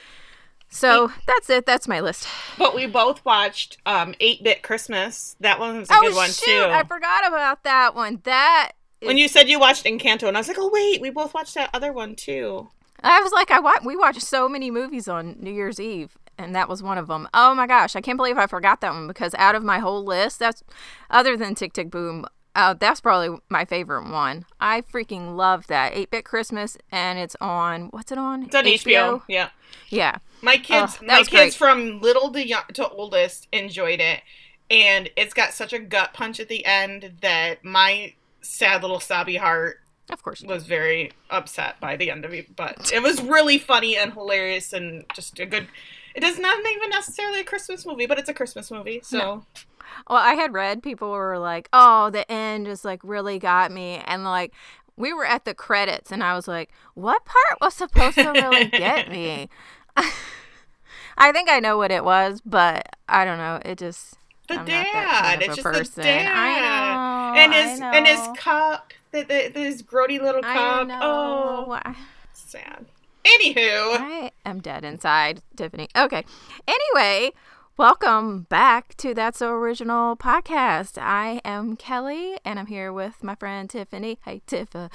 So 0.69 1.11
that's 1.27 1.49
it. 1.49 1.65
That's 1.65 1.87
my 1.87 1.99
list. 1.99 2.27
But 2.57 2.73
we 2.73 2.87
both 2.87 3.23
watched 3.25 3.77
um 3.85 4.15
8-Bit 4.21 4.63
Christmas. 4.63 5.35
That 5.41 5.59
one's 5.59 5.89
a 5.89 5.93
oh 5.93 6.01
good 6.01 6.15
one 6.15 6.29
shoot! 6.31 6.45
too. 6.45 6.67
I 6.71 6.83
forgot 6.83 7.27
about 7.27 7.63
that 7.63 7.93
one. 7.93 8.21
That 8.23 8.71
when 9.03 9.17
you 9.17 9.27
said 9.27 9.49
you 9.49 9.59
watched 9.59 9.85
Encanto, 9.85 10.27
and 10.27 10.37
I 10.37 10.39
was 10.39 10.47
like, 10.47 10.57
oh 10.59 10.69
wait, 10.73 11.01
we 11.01 11.09
both 11.09 11.33
watched 11.33 11.55
that 11.55 11.69
other 11.73 11.91
one 11.93 12.15
too. 12.15 12.69
I 13.03 13.21
was 13.21 13.31
like, 13.31 13.51
I 13.51 13.59
wa- 13.59 13.79
we 13.83 13.95
watched 13.95 14.21
so 14.21 14.47
many 14.47 14.69
movies 14.71 15.07
on 15.07 15.35
New 15.39 15.51
Year's 15.53 15.79
Eve, 15.79 16.17
and 16.37 16.55
that 16.55 16.69
was 16.69 16.83
one 16.83 16.97
of 16.97 17.07
them. 17.07 17.27
Oh 17.33 17.53
my 17.55 17.67
gosh, 17.67 17.95
I 17.95 18.01
can't 18.01 18.17
believe 18.17 18.37
I 18.37 18.47
forgot 18.47 18.81
that 18.81 18.93
one 18.93 19.07
because 19.07 19.33
out 19.35 19.55
of 19.55 19.63
my 19.63 19.79
whole 19.79 20.03
list, 20.03 20.39
that's 20.39 20.63
other 21.09 21.35
than 21.35 21.55
Tick 21.55 21.73
Tick 21.73 21.89
Boom, 21.89 22.25
uh, 22.55 22.73
that's 22.73 22.99
probably 23.01 23.39
my 23.49 23.63
favorite 23.65 24.09
one. 24.11 24.45
I 24.59 24.81
freaking 24.81 25.35
love 25.35 25.67
that 25.67 25.93
8 25.95 26.11
Bit 26.11 26.25
Christmas, 26.25 26.77
and 26.91 27.17
it's 27.17 27.35
on 27.39 27.87
what's 27.91 28.11
it 28.11 28.17
on? 28.17 28.43
It's 28.43 28.55
on 28.55 28.65
HBO. 28.65 29.21
Yeah. 29.27 29.49
Yeah, 29.89 30.17
My 30.41 30.57
kids, 30.57 30.97
Oh, 31.01 31.05
my 31.05 31.17
kids 31.19 31.29
great. 31.29 31.53
from 31.53 32.01
little 32.01 32.29
to 32.31 32.45
young 32.45 32.63
to 32.73 32.87
oldest 32.89 33.47
enjoyed 33.53 34.01
it, 34.01 34.21
and 34.69 35.09
it's 35.15 35.33
got 35.33 35.53
such 35.53 35.71
a 35.73 35.79
gut 35.79 36.13
punch 36.13 36.39
at 36.41 36.49
the 36.49 36.65
end 36.65 37.13
that 37.21 37.63
my 37.63 38.13
sad 38.41 38.81
little 38.81 38.99
sobby 38.99 39.37
heart 39.37 39.79
Of 40.11 40.23
course. 40.23 40.41
was 40.43 40.65
very 40.65 41.11
upset 41.29 41.79
by 41.79 41.95
the 41.95 42.11
end 42.11 42.25
of 42.25 42.33
it. 42.33 42.55
But 42.55 42.91
it 42.93 43.01
was 43.01 43.21
really 43.21 43.57
funny 43.57 43.95
and 43.97 44.13
hilarious 44.13 44.73
and 44.73 45.05
just 45.13 45.39
a 45.39 45.45
good. 45.45 45.67
It 46.13 46.23
is 46.23 46.37
not 46.39 46.59
even 46.59 46.89
necessarily 46.89 47.39
a 47.39 47.43
Christmas 47.45 47.85
movie, 47.85 48.05
but 48.05 48.19
it's 48.19 48.29
a 48.29 48.33
Christmas 48.33 48.69
movie. 48.71 48.99
So 49.03 49.17
No. 49.17 49.45
Well, 50.09 50.19
I 50.19 50.33
had 50.33 50.53
read 50.53 50.83
people 50.83 51.11
were 51.11 51.37
like, 51.39 51.69
"Oh, 51.73 52.09
the 52.09 52.29
end 52.31 52.65
just 52.65 52.83
like 52.85 52.99
really 53.03 53.39
got 53.39 53.71
me," 53.71 54.01
and 54.05 54.23
like 54.23 54.53
we 54.97 55.13
were 55.13 55.25
at 55.25 55.45
the 55.45 55.53
credits, 55.53 56.11
and 56.11 56.23
I 56.23 56.33
was 56.35 56.47
like, 56.47 56.69
"What 56.95 57.23
part 57.25 57.57
was 57.61 57.73
supposed 57.73 58.15
to 58.17 58.31
really 58.31 58.65
get 58.67 59.09
me?" 59.11 59.49
I 61.17 61.31
think 61.31 61.49
I 61.49 61.59
know 61.59 61.77
what 61.77 61.91
it 61.91 62.03
was, 62.03 62.41
but 62.45 62.87
I 63.07 63.25
don't 63.25 63.37
know. 63.37 63.59
It 63.63 63.77
just 63.77 64.15
the 64.47 64.55
I'm 64.55 64.59
not 64.59 64.67
dad, 64.67 64.93
that 64.93 65.21
kind 65.23 65.41
of 65.43 65.47
it's 65.49 65.55
just 65.57 65.63
person. 65.65 65.93
the 65.95 66.03
dad, 66.03 66.31
I 66.31 66.59
know, 66.59 67.39
and 67.39 67.53
I 67.53 67.61
his 67.61 67.79
and 67.81 68.07
his 68.07 68.19
know. 68.19 68.33
cup, 68.37 68.93
the, 69.11 69.23
the, 69.23 69.59
his 69.59 69.83
grody 69.83 70.21
little 70.21 70.41
I 70.43 70.83
know. 70.83 70.99
Oh, 71.01 71.79
sad. 72.33 72.85
Anywho, 73.23 73.97
I 73.99 74.31
am 74.45 74.59
dead 74.61 74.83
inside, 74.83 75.41
Tiffany. 75.55 75.87
Okay. 75.95 76.25
Anyway, 76.67 77.31
welcome 77.77 78.41
back 78.49 78.95
to 78.97 79.13
That's 79.13 79.39
So 79.39 79.51
Original 79.51 80.15
podcast. 80.15 80.97
I 80.99 81.39
am 81.45 81.75
Kelly, 81.75 82.37
and 82.43 82.57
I'm 82.57 82.65
here 82.65 82.91
with 82.91 83.23
my 83.23 83.35
friend 83.35 83.69
Tiffany. 83.69 84.17
Hey, 84.25 84.41
Tiffany. 84.47 84.89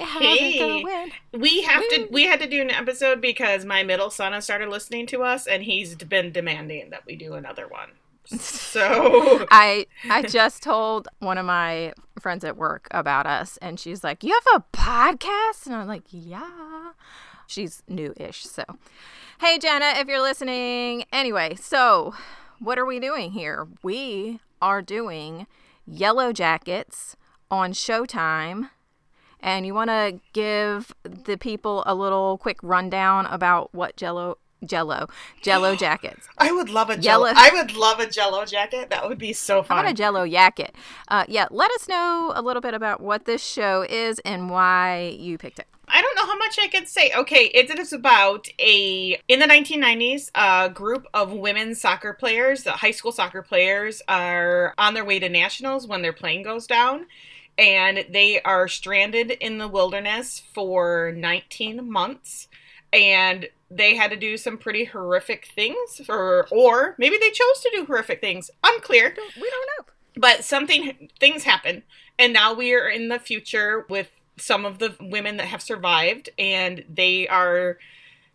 How's 0.00 0.22
Hey. 0.22 0.56
it 0.56 0.58
going? 0.84 1.10
we 1.40 1.62
have 1.62 1.82
to 1.90 2.08
we 2.12 2.24
had 2.26 2.40
to 2.40 2.48
do 2.48 2.60
an 2.60 2.70
episode 2.70 3.20
because 3.20 3.64
my 3.64 3.82
middle 3.82 4.10
son 4.10 4.32
has 4.32 4.44
started 4.44 4.68
listening 4.68 5.06
to 5.08 5.22
us, 5.22 5.46
and 5.46 5.64
he's 5.64 5.96
been 5.96 6.30
demanding 6.30 6.90
that 6.90 7.04
we 7.04 7.16
do 7.16 7.34
another 7.34 7.66
one. 7.66 7.90
So 8.26 9.46
I 9.50 9.86
I 10.08 10.22
just 10.22 10.62
told 10.62 11.08
one 11.18 11.38
of 11.38 11.46
my 11.46 11.92
friends 12.20 12.44
at 12.44 12.56
work 12.56 12.86
about 12.90 13.26
us, 13.26 13.56
and 13.62 13.78
she's 13.80 14.04
like, 14.04 14.22
"You 14.22 14.38
have 14.44 14.62
a 14.62 14.76
podcast?" 14.76 15.66
And 15.66 15.74
I'm 15.74 15.88
like, 15.88 16.04
"Yeah." 16.10 16.92
She's 17.46 17.82
new-ish, 17.88 18.44
so. 18.44 18.62
Hey 19.40 19.58
Jenna, 19.58 19.94
if 19.96 20.06
you're 20.06 20.22
listening. 20.22 21.04
Anyway, 21.12 21.56
so 21.56 22.14
what 22.60 22.78
are 22.78 22.86
we 22.86 23.00
doing 23.00 23.32
here? 23.32 23.66
We 23.82 24.40
are 24.62 24.82
doing 24.82 25.46
Yellow 25.86 26.32
Jackets 26.32 27.16
on 27.50 27.72
Showtime. 27.72 28.70
And 29.40 29.64
you 29.64 29.72
want 29.72 29.88
to 29.88 30.20
give 30.34 30.92
the 31.02 31.38
people 31.38 31.82
a 31.86 31.94
little 31.94 32.36
quick 32.36 32.58
rundown 32.62 33.24
about 33.26 33.74
what 33.74 33.96
Jello 33.96 34.36
Jello 34.64 35.08
Jello 35.42 35.74
jackets. 35.76 36.28
I 36.38 36.52
would 36.52 36.68
love 36.68 36.90
a 36.90 36.96
jello. 36.96 37.26
Yellow- 37.26 37.38
I 37.40 37.50
would 37.52 37.74
love 37.74 38.00
a 38.00 38.06
jello 38.08 38.44
jacket. 38.44 38.90
That 38.90 39.08
would 39.08 39.18
be 39.18 39.32
so 39.32 39.62
fun. 39.62 39.76
How 39.76 39.82
about 39.82 39.92
a 39.92 39.94
Jello 39.94 40.28
jacket? 40.28 40.74
Uh, 41.08 41.24
yeah, 41.28 41.46
let 41.50 41.70
us 41.72 41.88
know 41.88 42.32
a 42.34 42.42
little 42.42 42.62
bit 42.62 42.74
about 42.74 43.00
what 43.00 43.24
this 43.24 43.44
show 43.44 43.86
is 43.88 44.18
and 44.20 44.50
why 44.50 45.16
you 45.18 45.38
picked 45.38 45.58
it. 45.58 45.66
I 45.92 46.02
don't 46.02 46.14
know 46.16 46.26
how 46.26 46.38
much 46.38 46.56
I 46.60 46.68
could 46.68 46.86
say. 46.86 47.10
Okay, 47.16 47.46
it 47.46 47.76
is 47.78 47.92
about 47.92 48.46
a 48.60 49.20
in 49.26 49.40
the 49.40 49.46
1990s, 49.46 50.30
a 50.34 50.70
group 50.70 51.06
of 51.12 51.32
women 51.32 51.74
soccer 51.74 52.12
players, 52.12 52.62
the 52.62 52.72
high 52.72 52.92
school 52.92 53.12
soccer 53.12 53.42
players, 53.42 54.00
are 54.06 54.72
on 54.78 54.94
their 54.94 55.04
way 55.04 55.18
to 55.18 55.28
nationals 55.28 55.86
when 55.88 56.02
their 56.02 56.12
plane 56.12 56.42
goes 56.44 56.66
down, 56.66 57.06
and 57.58 58.04
they 58.08 58.40
are 58.42 58.68
stranded 58.68 59.32
in 59.32 59.58
the 59.58 59.66
wilderness 59.68 60.40
for 60.54 61.12
19 61.16 61.90
months, 61.90 62.46
and 62.92 63.48
they 63.70 63.94
had 63.94 64.10
to 64.10 64.16
do 64.16 64.36
some 64.36 64.58
pretty 64.58 64.84
horrific 64.84 65.46
things, 65.54 66.00
or 66.08 66.46
or 66.50 66.94
maybe 66.98 67.16
they 67.18 67.30
chose 67.30 67.60
to 67.62 67.70
do 67.74 67.84
horrific 67.86 68.20
things. 68.20 68.50
Unclear 68.64 69.14
We 69.36 69.50
don't 69.50 69.68
know. 69.78 69.92
but 70.16 70.44
something 70.44 71.08
things 71.20 71.44
happen 71.44 71.82
and 72.18 72.32
now 72.32 72.52
we 72.52 72.74
are 72.74 72.88
in 72.88 73.08
the 73.08 73.18
future 73.18 73.86
with 73.88 74.10
some 74.36 74.64
of 74.66 74.78
the 74.78 74.94
women 75.00 75.36
that 75.36 75.46
have 75.46 75.62
survived 75.62 76.30
and 76.38 76.84
they 76.88 77.28
are 77.28 77.78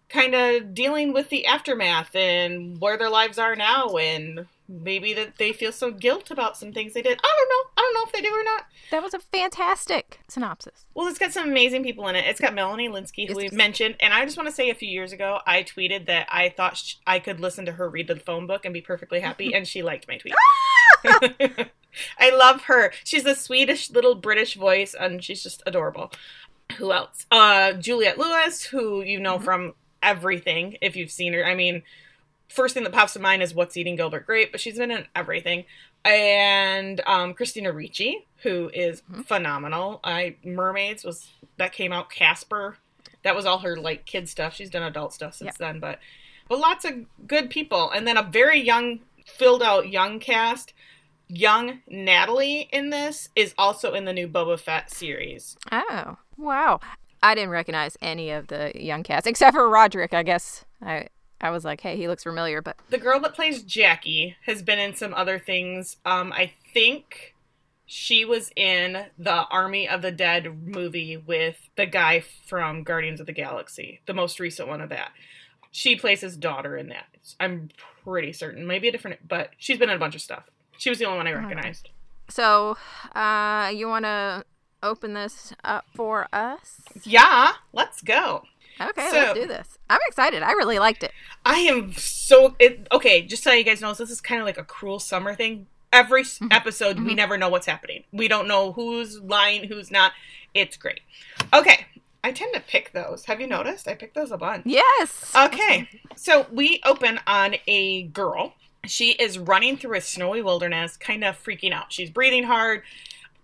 kind 0.08 0.36
of 0.36 0.74
dealing 0.74 1.12
with 1.13 1.30
the 1.30 1.46
aftermath 1.46 2.15
and 2.15 2.80
where 2.80 2.98
their 2.98 3.10
lives 3.10 3.38
are 3.38 3.56
now 3.56 3.98
and 3.98 4.46
maybe 4.67 5.13
that 5.13 5.38
they 5.38 5.53
feel 5.53 5.72
some 5.72 5.95
guilt 5.98 6.31
about 6.31 6.57
some 6.57 6.72
things 6.74 6.93
they 6.93 7.01
did 7.01 7.19
i 7.24 7.36
don't 7.38 7.50
know 7.50 7.72
i 7.77 7.81
don't 7.81 7.93
know 7.93 8.03
if 8.05 8.12
they 8.12 8.22
do 8.22 8.34
or 8.34 8.43
not 8.43 8.65
That 8.91 9.03
was 9.03 9.13
a 9.13 9.19
fantastic 9.19 10.19
synopsis. 10.27 10.86
well 10.95 11.07
it's 11.07 11.19
got 11.19 11.31
some 11.31 11.48
amazing 11.50 11.84
people 11.84 12.07
in 12.07 12.15
it 12.15 12.25
it's 12.25 12.39
got 12.39 12.53
melanie 12.53 12.89
lynskey 12.89 13.27
who 13.29 13.36
we 13.36 13.50
mentioned 13.50 13.95
and 14.00 14.13
i 14.13 14.25
just 14.25 14.38
want 14.38 14.50
to 14.50 14.55
say 14.55 14.69
a 14.69 14.75
few 14.75 14.89
years 14.89 15.12
ago 15.12 15.39
i 15.45 15.62
tweeted 15.63 16.07
that 16.07 16.27
i 16.31 16.50
thought 16.50 16.77
sh- 16.77 16.95
i 17.05 17.19
could 17.19 17.39
listen 17.39 17.65
to 17.65 17.74
her 17.74 17.88
read 17.89 18.07
the 18.07 18.15
phone 18.15 18.48
book 18.48 18.65
and 18.65 18.74
be 18.74 18.81
perfectly 18.81 19.19
happy 19.19 19.53
and 19.53 19.67
she 19.67 19.84
liked 19.84 20.07
my 20.07 20.17
tweet 20.17 20.34
I 22.19 22.29
love 22.29 22.63
her. 22.63 22.91
She's 23.03 23.25
a 23.25 23.36
Swedish 23.36 23.89
little 23.89 24.15
British 24.15 24.55
voice, 24.55 24.93
and 24.93 25.24
she's 25.24 25.41
just 25.41 25.63
adorable. 25.65 26.12
Who 26.77 26.91
else? 26.91 27.25
Uh, 27.31 27.74
Juliette 27.74 28.17
Lewis, 28.17 28.63
who 28.65 29.01
you 29.01 29.19
know 29.19 29.38
Mhm. 29.39 29.43
from 29.43 29.74
everything 30.03 30.77
if 30.81 30.95
you've 30.95 31.12
seen 31.12 31.34
her. 31.34 31.45
I 31.45 31.55
mean, 31.55 31.84
first 32.50 32.74
thing 32.74 32.84
that 32.84 32.94
pops 32.94 33.14
to 33.14 33.20
mind 33.20 33.42
is 33.44 33.54
What's 33.54 33.75
Eating 33.78 33.96
Gilbert 33.96 34.25
Grape, 34.25 34.52
but 34.52 34.62
she's 34.62 34.78
been 34.78 34.92
in 34.92 35.06
everything. 35.16 35.66
And 36.04 37.02
um, 37.08 37.34
Christina 37.34 37.72
Ricci, 37.74 38.25
who 38.44 38.70
is 38.74 39.02
Mhm. 39.12 39.25
phenomenal. 39.25 40.00
I 40.04 40.36
Mermaids 40.44 41.04
was 41.04 41.32
that 41.58 41.74
came 41.74 41.92
out. 41.92 42.10
Casper, 42.12 42.78
that 43.24 43.36
was 43.36 43.46
all 43.46 43.60
her 43.60 43.75
like 43.75 44.06
kid 44.06 44.30
stuff. 44.30 44.54
She's 44.56 44.70
done 44.70 44.84
adult 44.84 45.14
stuff 45.14 45.34
since 45.34 45.58
then, 45.58 45.80
but 45.80 46.00
but 46.48 46.60
lots 46.60 46.86
of 46.86 47.06
good 47.28 47.50
people. 47.50 47.90
And 47.90 48.08
then 48.08 48.18
a 48.18 48.24
very 48.24 48.60
young, 48.62 49.00
filled 49.25 49.64
out 49.64 49.90
young 49.90 50.20
cast 50.20 50.74
young 51.28 51.82
Natalie 51.88 52.70
in 52.72 52.92
this 52.92 53.30
is 53.36 53.56
also 53.58 53.96
in 53.96 54.06
the 54.06 54.14
new 54.14 54.28
Boba 54.28 54.60
Fett 54.60 54.92
series. 54.92 55.58
Oh, 55.72 56.18
wow. 56.38 56.80
I 57.24 57.34
didn't 57.34 57.50
recognize 57.50 57.98
any 58.00 58.30
of 58.30 58.46
the 58.46 58.72
young 58.75 59.02
cast 59.02 59.25
except 59.25 59.56
for 59.56 59.68
Roderick, 59.68 60.14
I 60.14 60.22
guess. 60.22 60.66
I 60.84 61.08
I 61.42 61.50
was 61.50 61.65
like, 61.65 61.82
hey, 61.82 61.98
he 61.98 62.08
looks 62.08 62.24
familiar, 62.24 62.62
but 62.62 62.77
The 62.89 62.98
girl 62.98 63.20
that 63.22 63.34
plays 63.36 63.62
Jackie 63.63 64.36
has 64.46 64.62
been 64.62 64.80
in 64.80 64.96
some 64.96 65.13
other 65.13 65.38
things. 65.39 65.98
Um, 66.06 66.32
I 66.34 66.54
think 66.74 67.36
she 67.86 68.25
was 68.25 68.51
in 68.56 69.06
the 69.18 69.46
Army 69.51 69.88
of 69.88 70.01
the 70.01 70.12
Dead 70.12 70.65
movie 70.68 71.18
with 71.18 71.58
the 71.75 71.86
guy 71.86 72.22
from 72.48 72.84
Guardians 72.84 73.20
of 73.20 73.25
the 73.27 73.34
Galaxy, 73.34 74.01
the 74.06 74.13
most 74.13 74.39
recent 74.39 74.68
one 74.68 74.82
of 74.82 74.89
that. 74.89 75.12
She 75.72 75.96
plays 75.96 76.22
his 76.22 76.38
daughter 76.38 76.77
in 76.77 76.88
that. 76.89 77.06
I'm 77.39 77.70
pretty 78.04 78.32
certain. 78.34 78.65
Maybe 78.65 78.88
a 78.88 78.92
different, 78.92 79.27
but 79.27 79.50
she's 79.58 79.77
been 79.77 79.89
in 79.89 79.96
a 79.98 80.00
bunch 80.00 80.15
of 80.15 80.22
stuff. 80.22 80.50
She 80.77 80.89
was 80.89 81.00
the 81.00 81.06
only 81.06 81.18
one 81.18 81.27
I 81.27 81.34
recognized. 81.34 81.89
so 82.30 82.75
uh 83.13 83.72
you 83.75 83.88
want 83.88 84.04
to 84.06 84.44
open 84.82 85.13
this 85.13 85.54
up 85.63 85.86
for 85.96 86.27
us? 86.34 86.82
Yeah, 87.04 87.54
let's 87.74 88.01
go. 88.01 88.44
Okay, 88.79 89.10
So- 89.10 89.15
let's 89.17 89.34
do 89.39 89.48
this. 89.48 89.77
I'm 89.89 90.00
excited. 90.08 90.44
I 90.44 90.51
really 90.53 90.79
liked 90.79 91.03
it. 91.03 91.12
I 91.46 91.60
am 91.60 91.94
so 91.94 92.55
it, 92.60 92.88
okay. 92.91 93.22
Just 93.22 93.44
so 93.44 93.51
you 93.51 93.63
guys 93.63 93.82
know, 93.82 93.94
this 93.94 94.10
is 94.10 94.20
kind 94.22 94.41
of 94.41 94.46
like 94.46 94.58
a 94.58 94.63
cruel 94.63 95.00
summer 95.00 95.36
thing. 95.36 95.67
Every 95.94 96.22
s 96.22 96.39
Mhm. 96.39 96.53
episode, 96.53 97.00
we 97.00 97.13
Mhm. 97.13 97.15
never 97.17 97.38
know 97.38 97.48
what's 97.50 97.67
happening. 97.67 98.03
We 98.12 98.27
don't 98.27 98.48
know 98.48 98.74
who's 98.74 99.20
lying, 99.22 99.65
who's 99.67 99.91
not. 99.91 100.13
It's 100.53 100.75
great. 100.75 101.01
Okay, 101.53 101.86
I 102.24 102.32
tend 102.32 102.53
to 102.55 102.60
pick 102.60 102.91
those. 102.91 103.25
Have 103.25 103.39
you 103.39 103.48
noticed? 103.48 103.88
I 103.88 103.94
pick 103.94 104.13
those 104.13 104.32
a 104.32 104.38
bunch. 104.38 104.63
Yes. 104.65 105.32
Okay, 105.36 105.88
so 106.15 106.48
we 106.51 106.82
open 106.84 107.20
on 107.27 107.55
a 107.67 108.03
girl. 108.03 108.55
She 108.86 109.12
is 109.12 109.38
running 109.39 109.77
through 109.77 109.98
a 109.98 110.01
snowy 110.01 110.41
wilderness, 110.41 110.98
kind 110.98 111.24
of 111.24 111.41
freaking 111.41 111.72
out. 111.74 111.94
She's 111.94 112.10
breathing 112.10 112.44
hard. 112.46 112.84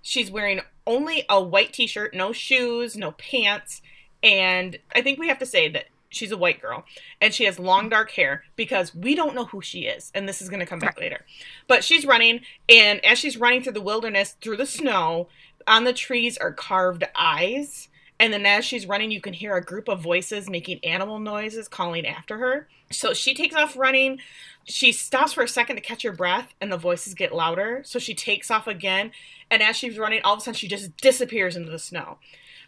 She's 0.02 0.30
wearing 0.32 0.62
only 0.88 1.26
a 1.30 1.40
white 1.42 1.74
t 1.74 1.86
shirt, 1.88 2.14
no 2.16 2.34
shoes, 2.34 2.96
no 2.98 3.12
pants. 3.14 3.82
And 4.24 4.78
I 4.96 5.02
think 5.02 5.20
we 5.20 5.28
have 5.28 5.40
to 5.40 5.46
say 5.46 5.70
that 5.70 5.86
she's 6.10 6.32
a 6.32 6.38
white 6.38 6.62
girl 6.62 6.84
and 7.22 7.34
she 7.34 7.46
has 7.46 7.58
long 7.58 7.90
dark 7.90 8.12
hair 8.12 8.44
because 8.56 8.94
we 8.94 9.16
don't 9.16 9.34
know 9.34 9.46
who 9.46 9.62
she 9.62 9.82
is. 9.82 10.12
And 10.14 10.28
this 10.28 10.42
is 10.42 10.50
going 10.50 10.60
to 10.60 10.66
come 10.66 10.80
back 10.80 11.00
later. 11.00 11.26
But 11.68 11.84
she's 11.84 12.06
running, 12.06 12.42
and 12.70 13.04
as 13.04 13.18
she's 13.18 13.38
running 13.38 13.64
through 13.64 13.74
the 13.74 13.82
wilderness, 13.82 14.36
through 14.42 14.58
the 14.58 14.66
snow, 14.66 15.28
on 15.68 15.84
the 15.84 15.94
trees 15.94 16.38
are 16.38 16.52
carved 16.52 17.04
eyes. 17.16 17.88
And 18.20 18.32
then 18.32 18.46
as 18.46 18.66
she's 18.66 18.86
running, 18.86 19.10
you 19.10 19.22
can 19.22 19.34
hear 19.34 19.56
a 19.56 19.64
group 19.64 19.88
of 19.88 20.02
voices 20.02 20.50
making 20.50 20.84
animal 20.84 21.20
noises 21.20 21.68
calling 21.68 22.06
after 22.06 22.38
her. 22.38 22.68
So 22.92 23.14
she 23.14 23.34
takes 23.34 23.56
off 23.56 23.76
running. 23.76 24.20
She 24.66 24.92
stops 24.92 25.34
for 25.34 25.44
a 25.44 25.48
second 25.48 25.78
to 25.78 25.82
catch 25.82 26.04
her 26.04 26.12
breath, 26.12 26.54
and 26.62 26.72
the 26.72 26.78
voices 26.78 27.16
get 27.16 27.34
louder. 27.34 27.82
So 27.84 27.98
she 27.98 28.14
takes 28.14 28.52
off 28.52 28.68
again. 28.68 29.12
And 29.50 29.64
as 29.64 29.76
she's 29.76 29.98
running, 29.98 30.22
all 30.24 30.34
of 30.34 30.40
a 30.40 30.42
sudden 30.44 30.58
she 30.58 30.68
just 30.68 30.96
disappears 30.98 31.56
into 31.56 31.72
the 31.72 31.80
snow. 31.80 32.20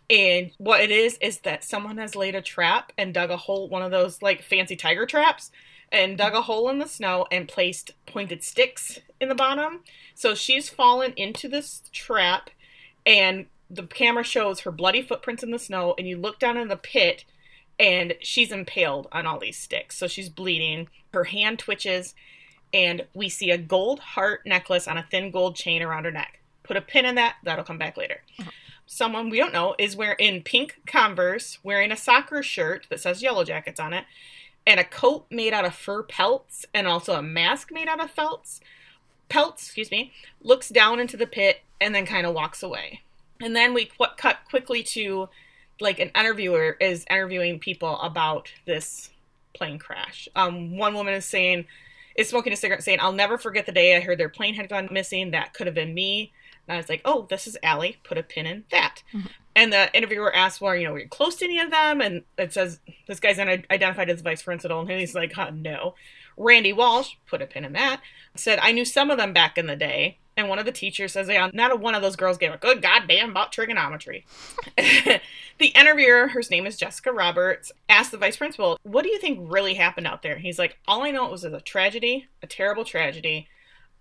And 0.10 0.52
what 0.58 0.82
it 0.82 0.92
is 0.92 1.18
is 1.22 1.40
that 1.40 1.64
someone 1.64 1.98
has 1.98 2.16
laid 2.16 2.36
a 2.36 2.42
trap 2.42 2.92
and 2.98 3.14
dug 3.14 3.32
a 3.32 3.38
hole, 3.38 3.70
one 3.70 3.82
of 3.82 3.92
those 3.92 4.22
like 4.22 4.44
fancy 4.44 4.76
tiger 4.76 5.06
traps, 5.06 5.52
and 5.92 6.18
dug 6.18 6.34
a 6.34 6.42
hole 6.42 6.70
in 6.70 6.80
the 6.80 6.88
snow 6.88 7.26
and 7.32 7.48
placed 7.48 7.92
pointed 8.06 8.44
sticks 8.44 9.00
in 9.20 9.30
the 9.30 9.36
bottom. 9.36 9.82
So 10.16 10.36
she's 10.36 10.70
fallen 10.70 11.14
into 11.16 11.48
this 11.48 11.84
trap, 11.92 12.50
and 13.06 13.48
the 13.70 13.84
camera 13.84 14.24
shows 14.24 14.62
her 14.62 14.72
bloody 14.72 15.02
footprints 15.02 15.44
in 15.44 15.52
the 15.52 15.60
snow. 15.60 15.96
And 15.98 16.08
you 16.08 16.18
look 16.18 16.40
down 16.40 16.58
in 16.58 16.68
the 16.68 16.78
pit, 16.78 17.26
and 17.80 18.14
she's 18.20 18.52
impaled 18.52 19.08
on 19.12 19.26
all 19.26 19.40
these 19.40 19.58
sticks. 19.58 19.98
So 19.98 20.08
she's 20.08 20.30
bleeding. 20.30 20.90
Her 21.14 21.26
hand 21.26 21.60
twitches, 21.60 22.16
and 22.74 23.06
we 23.14 23.30
see 23.30 23.52
a 23.52 23.58
gold 23.58 24.00
heart 24.00 24.46
necklace 24.46 24.88
on 24.88 24.98
a 24.98 25.06
thin 25.10 25.32
gold 25.32 25.56
chain 25.56 25.82
around 25.82 26.06
her 26.06 26.12
neck. 26.12 26.40
Put 26.64 26.78
a 26.78 26.82
pin 26.82 27.06
in 27.06 27.16
that, 27.16 27.36
that'll 27.44 27.64
come 27.64 27.78
back 27.78 27.98
later. 27.98 28.22
Uh-huh. 28.40 28.50
Someone 28.86 29.30
we 29.30 29.38
don't 29.38 29.54
know 29.54 29.76
is 29.80 29.96
wearing 29.96 30.44
pink 30.44 30.82
Converse, 30.86 31.60
wearing 31.64 31.92
a 31.92 31.98
soccer 31.98 32.44
shirt 32.44 32.86
that 32.90 33.00
says 33.00 33.24
Yellow 33.24 33.44
Jackets 33.44 33.80
on 33.80 33.94
it, 33.94 34.06
and 34.66 34.80
a 34.80 34.84
coat 34.84 35.26
made 35.30 35.54
out 35.54 35.66
of 35.66 35.74
fur 35.74 36.04
pelts, 36.04 36.66
and 36.74 36.88
also 36.88 37.16
a 37.16 37.22
mask 37.22 37.72
made 37.72 37.88
out 37.88 38.04
of 38.04 38.12
felts. 38.12 38.62
Pelts, 39.30 39.64
excuse 39.66 39.90
me, 39.90 40.14
looks 40.42 40.70
down 40.70 41.00
into 41.00 41.18
the 41.18 41.26
pit 41.26 41.62
and 41.82 41.94
then 41.96 42.06
kind 42.06 42.26
of 42.26 42.34
walks 42.34 42.62
away. 42.62 43.02
And 43.42 43.56
then 43.56 43.74
we 43.74 43.86
qu- 43.86 44.06
cut 44.18 44.40
quickly 44.50 44.84
to 44.84 45.30
like 45.82 46.00
an 46.00 46.12
interviewer 46.16 46.78
is 46.80 47.06
interviewing 47.10 47.60
people 47.60 48.00
about 48.00 48.50
this 48.66 49.10
plane 49.54 49.80
crash. 49.80 50.30
Um, 50.36 50.78
one 50.78 50.94
woman 50.94 51.14
is 51.14 51.26
saying, 51.26 51.66
is 52.16 52.30
smoking 52.30 52.54
a 52.54 52.56
cigarette, 52.56 52.84
saying, 52.84 53.00
"I'll 53.02 53.12
never 53.12 53.38
forget 53.38 53.66
the 53.66 53.72
day 53.72 53.96
I 53.96 54.00
heard 54.00 54.20
their 54.20 54.30
plane 54.30 54.54
had 54.54 54.70
gone 54.70 54.88
missing. 54.92 55.32
That 55.32 55.54
could 55.54 55.68
have 55.68 55.76
been 55.76 55.94
me." 55.94 56.32
And 56.68 56.76
I 56.76 56.78
was 56.78 56.90
like, 56.90 57.02
"Oh, 57.06 57.28
this 57.30 57.48
is 57.48 57.58
Allie. 57.62 57.98
Put 58.04 58.18
a 58.18 58.24
pin 58.24 58.46
in 58.46 58.64
that." 58.72 59.04
Mhm. 59.14 59.30
And 59.56 59.74
the 59.74 59.96
interviewer 59.96 60.36
asked, 60.36 60.62
"Well, 60.62 60.76
you 60.76 60.86
know, 60.86 60.94
were 60.94 61.00
you 61.00 61.08
close 61.08 61.36
to 61.38 61.46
any 61.46 61.60
of 61.60 61.72
them?" 61.72 62.02
And 62.02 62.24
it 62.38 62.54
says 62.54 62.80
this 63.08 63.20
guy's 63.20 63.40
identified 63.40 64.10
as 64.10 64.22
vice 64.22 64.44
principal, 64.44 64.80
and 64.80 64.90
he's 64.90 65.16
like, 65.16 65.34
huh, 65.34 65.52
"No." 65.54 65.96
Randy 66.36 66.74
Walsh 66.74 67.12
put 67.28 67.42
a 67.42 67.46
pin 67.46 67.66
in 67.66 67.74
that. 67.74 68.02
Said, 68.36 68.60
"I 68.60 68.72
knew 68.72 68.86
some 68.86 69.12
of 69.12 69.18
them 69.18 69.34
back 69.34 69.58
in 69.58 69.68
the 69.68 69.76
day." 69.76 70.18
And 70.36 70.50
one 70.50 70.58
of 70.58 70.66
the 70.66 70.72
teachers 70.72 71.12
says, 71.14 71.28
"Yeah, 71.30 71.52
not 71.54 71.72
a 71.72 71.76
one 71.76 71.94
of 71.94 72.02
those 72.02 72.16
girls 72.16 72.40
gave 72.40 72.52
a 72.52 72.58
good 72.58 72.82
goddamn 72.82 73.30
about 73.32 73.52
trigonometry." 73.52 74.26
the 74.78 75.68
interviewer, 75.76 76.30
her 76.30 76.42
name 76.50 76.66
is 76.66 76.78
Jessica 76.78 77.12
Roberts, 77.12 77.72
asked 77.88 78.12
the 78.12 78.18
vice 78.18 78.38
principal, 78.38 78.80
What 78.82 79.04
do 79.04 79.12
you 79.12 79.20
think 79.20 79.40
really 79.42 79.76
happened 79.76 80.08
out 80.08 80.24
there? 80.24 80.38
He's 80.38 80.58
like, 80.58 80.80
All 80.88 81.04
I 81.04 81.12
know 81.12 81.26
it 81.26 81.32
was 81.32 81.44
a 81.44 81.62
tragedy, 81.62 82.28
a 82.42 82.48
terrible 82.48 82.84
tragedy. 82.84 83.48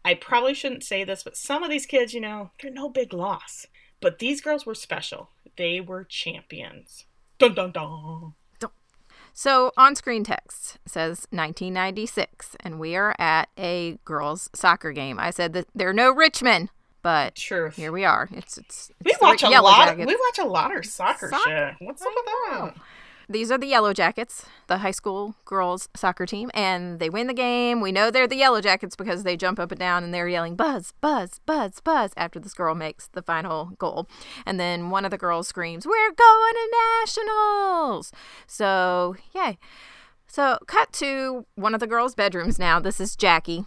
I 0.05 0.15
probably 0.15 0.55
shouldn't 0.55 0.83
say 0.85 1.05
this, 1.05 1.23
but 1.23 1.37
some 1.37 1.63
of 1.63 1.71
these 1.71 1.87
kids, 1.87 2.13
you 2.15 2.21
know, 2.21 2.51
they're 2.61 2.71
no 2.73 2.89
big 2.89 3.13
loss. 3.13 3.67
But 4.01 4.19
these 4.19 4.41
girls 4.41 4.67
were 4.67 4.75
special. 4.75 5.31
They 5.57 5.81
were 5.81 6.05
champions. 6.05 7.05
Dun 7.39 7.55
dun 7.55 7.71
dun. 7.73 8.35
So 9.35 9.73
on 9.79 9.95
screen 9.95 10.25
text 10.25 10.79
says 10.87 11.27
1996, 11.31 12.57
and 12.61 12.79
we 12.79 12.95
are 12.97 13.15
at 13.19 13.49
a 13.59 13.99
girls' 14.05 14.51
soccer 14.55 14.93
game. 14.93 15.19
I 15.19 15.31
said 15.31 15.55
that 15.55 15.67
there 15.75 15.89
are 15.89 15.95
no 15.95 16.11
Richmond, 16.13 16.69
but 17.01 17.35
Truth. 17.37 17.77
here 17.77 17.93
we 17.93 18.05
are. 18.05 18.29
It's 18.33 18.59
it's, 18.59 18.91
it's 19.01 19.21
we 19.21 19.27
watch 19.27 19.43
a 19.43 19.49
lot. 19.49 19.87
Jackets. 19.89 20.07
We 20.07 20.15
watch 20.17 20.39
a 20.39 20.49
lot 20.49 20.77
of 20.77 20.85
soccer, 20.85 21.31
Soccer? 21.31 21.75
shit. 21.79 21.87
What's 21.87 22.03
up 22.03 22.13
with 22.15 22.25
that? 22.27 22.75
These 23.33 23.51
are 23.51 23.57
the 23.57 23.67
Yellow 23.67 23.95
Jackets, 23.95 24.45
the 24.67 24.79
high 24.79 24.91
school 24.91 25.35
girls 25.47 25.89
soccer 25.97 26.27
team, 26.27 26.51
and 26.53 26.99
they 26.99 27.09
win 27.09 27.29
the 27.29 27.33
game. 27.35 27.81
We 27.81 27.91
know 27.91 28.11
they're 28.11 28.29
the 28.29 28.37
Yellow 28.37 28.61
Jackets 28.61 28.95
because 28.95 29.23
they 29.23 29.39
jump 29.39 29.59
up 29.59 29.73
and 29.73 29.81
down 29.81 30.05
and 30.05 30.13
they're 30.13 30.29
yelling 30.29 30.55
buzz, 30.55 30.93
buzz, 31.01 31.41
buzz, 31.47 31.81
buzz 31.81 32.13
after 32.15 32.39
this 32.39 32.53
girl 32.53 32.75
makes 32.75 33.09
the 33.09 33.23
final 33.23 33.73
goal. 33.79 34.07
And 34.45 34.61
then 34.61 34.91
one 34.91 35.07
of 35.07 35.11
the 35.11 35.17
girls 35.17 35.49
screams, 35.49 35.87
We're 35.87 36.13
going 36.13 36.53
to 36.53 36.77
nationals! 37.01 38.13
So, 38.47 39.17
yay. 39.35 39.59
So, 40.27 40.59
cut 40.67 40.93
to 40.95 41.47
one 41.55 41.73
of 41.73 41.81
the 41.81 41.87
girls' 41.87 42.15
bedrooms 42.15 42.59
now. 42.59 42.81
This 42.81 43.01
is 43.01 43.17
Jackie. 43.17 43.65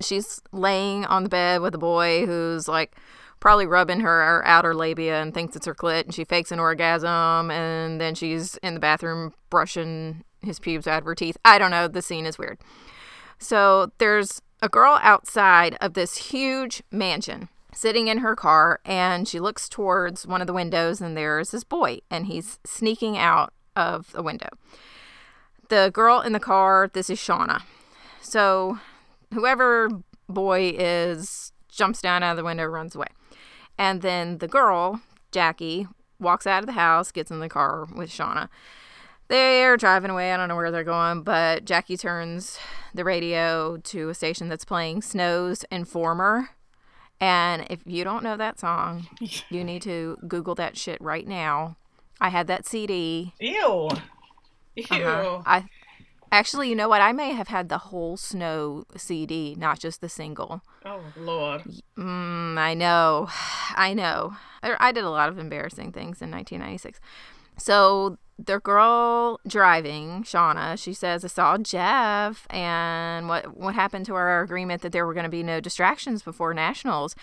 She's 0.00 0.40
laying 0.52 1.04
on 1.04 1.22
the 1.22 1.28
bed 1.28 1.60
with 1.60 1.74
a 1.74 1.78
boy 1.78 2.24
who's 2.24 2.66
like 2.66 2.96
probably 3.42 3.66
rubbing 3.66 3.98
her 3.98 4.40
outer 4.46 4.72
labia 4.72 5.20
and 5.20 5.34
thinks 5.34 5.56
it's 5.56 5.66
her 5.66 5.74
clit 5.74 6.04
and 6.04 6.14
she 6.14 6.22
fakes 6.22 6.52
an 6.52 6.60
orgasm 6.60 7.50
and 7.50 8.00
then 8.00 8.14
she's 8.14 8.56
in 8.58 8.72
the 8.72 8.78
bathroom 8.78 9.34
brushing 9.50 10.22
his 10.42 10.60
pubes 10.60 10.86
out 10.86 11.00
of 11.00 11.04
her 11.04 11.14
teeth. 11.16 11.36
I 11.44 11.58
don't 11.58 11.72
know, 11.72 11.88
the 11.88 12.02
scene 12.02 12.24
is 12.24 12.38
weird. 12.38 12.60
So 13.38 13.90
there's 13.98 14.40
a 14.62 14.68
girl 14.68 14.96
outside 15.02 15.76
of 15.80 15.94
this 15.94 16.18
huge 16.18 16.84
mansion 16.92 17.48
sitting 17.74 18.06
in 18.06 18.18
her 18.18 18.36
car 18.36 18.78
and 18.84 19.26
she 19.26 19.40
looks 19.40 19.68
towards 19.68 20.24
one 20.24 20.40
of 20.40 20.46
the 20.46 20.52
windows 20.52 21.00
and 21.00 21.16
there's 21.16 21.50
this 21.50 21.64
boy 21.64 21.98
and 22.12 22.26
he's 22.26 22.60
sneaking 22.64 23.18
out 23.18 23.52
of 23.74 24.12
the 24.12 24.22
window. 24.22 24.50
The 25.68 25.90
girl 25.92 26.20
in 26.20 26.32
the 26.32 26.38
car, 26.38 26.88
this 26.92 27.10
is 27.10 27.18
Shauna. 27.18 27.62
So 28.20 28.78
whoever 29.34 29.88
boy 30.28 30.76
is 30.78 31.52
jumps 31.68 32.00
down 32.00 32.22
out 32.22 32.30
of 32.32 32.36
the 32.36 32.44
window, 32.44 32.66
runs 32.66 32.94
away. 32.94 33.08
And 33.78 34.02
then 34.02 34.38
the 34.38 34.48
girl, 34.48 35.00
Jackie, 35.30 35.86
walks 36.18 36.46
out 36.46 36.62
of 36.62 36.66
the 36.66 36.72
house, 36.72 37.10
gets 37.10 37.30
in 37.30 37.40
the 37.40 37.48
car 37.48 37.86
with 37.94 38.10
Shauna. 38.10 38.48
They're 39.28 39.76
driving 39.76 40.10
away. 40.10 40.32
I 40.32 40.36
don't 40.36 40.48
know 40.48 40.56
where 40.56 40.70
they're 40.70 40.84
going, 40.84 41.22
but 41.22 41.64
Jackie 41.64 41.96
turns 41.96 42.58
the 42.94 43.04
radio 43.04 43.78
to 43.78 44.10
a 44.10 44.14
station 44.14 44.48
that's 44.48 44.64
playing 44.64 45.02
Snow's 45.02 45.64
Informer. 45.70 46.50
And 47.20 47.66
if 47.70 47.80
you 47.86 48.04
don't 48.04 48.24
know 48.24 48.36
that 48.36 48.58
song, 48.58 49.06
you 49.48 49.64
need 49.64 49.82
to 49.82 50.18
Google 50.26 50.54
that 50.56 50.76
shit 50.76 51.00
right 51.00 51.26
now. 51.26 51.76
I 52.20 52.28
had 52.28 52.46
that 52.48 52.66
CD. 52.66 53.32
Ew. 53.40 53.88
Ew. 54.76 54.84
Uh-huh. 54.90 55.42
I 55.46 55.64
actually, 56.32 56.68
you 56.68 56.74
know 56.74 56.88
what? 56.88 57.00
I 57.00 57.12
may 57.12 57.32
have 57.32 57.48
had 57.48 57.68
the 57.68 57.78
whole 57.78 58.16
Snow 58.16 58.84
CD, 58.96 59.54
not 59.56 59.78
just 59.78 60.00
the 60.00 60.08
single. 60.08 60.62
Oh, 60.84 61.00
Lord. 61.16 61.62
Mm, 61.96 62.58
I 62.58 62.74
know. 62.74 63.28
I 63.76 63.94
know. 63.94 64.36
I 64.62 64.76
I 64.80 64.92
did 64.92 65.04
a 65.04 65.10
lot 65.10 65.28
of 65.28 65.38
embarrassing 65.38 65.92
things 65.92 66.20
in 66.20 66.30
1996. 66.30 66.98
So 67.58 68.18
the 68.38 68.58
girl 68.58 69.38
driving, 69.46 70.24
Shauna, 70.24 70.82
she 70.82 70.92
says, 70.94 71.24
I 71.24 71.28
saw 71.28 71.58
Jeff 71.58 72.46
and 72.50 73.28
what 73.28 73.56
what 73.56 73.74
happened 73.74 74.06
to 74.06 74.14
our 74.14 74.42
agreement 74.42 74.82
that 74.82 74.92
there 74.92 75.06
were 75.06 75.14
going 75.14 75.24
to 75.24 75.30
be 75.30 75.42
no 75.42 75.60
distractions 75.60 76.22
before 76.22 76.54
nationals. 76.54 77.14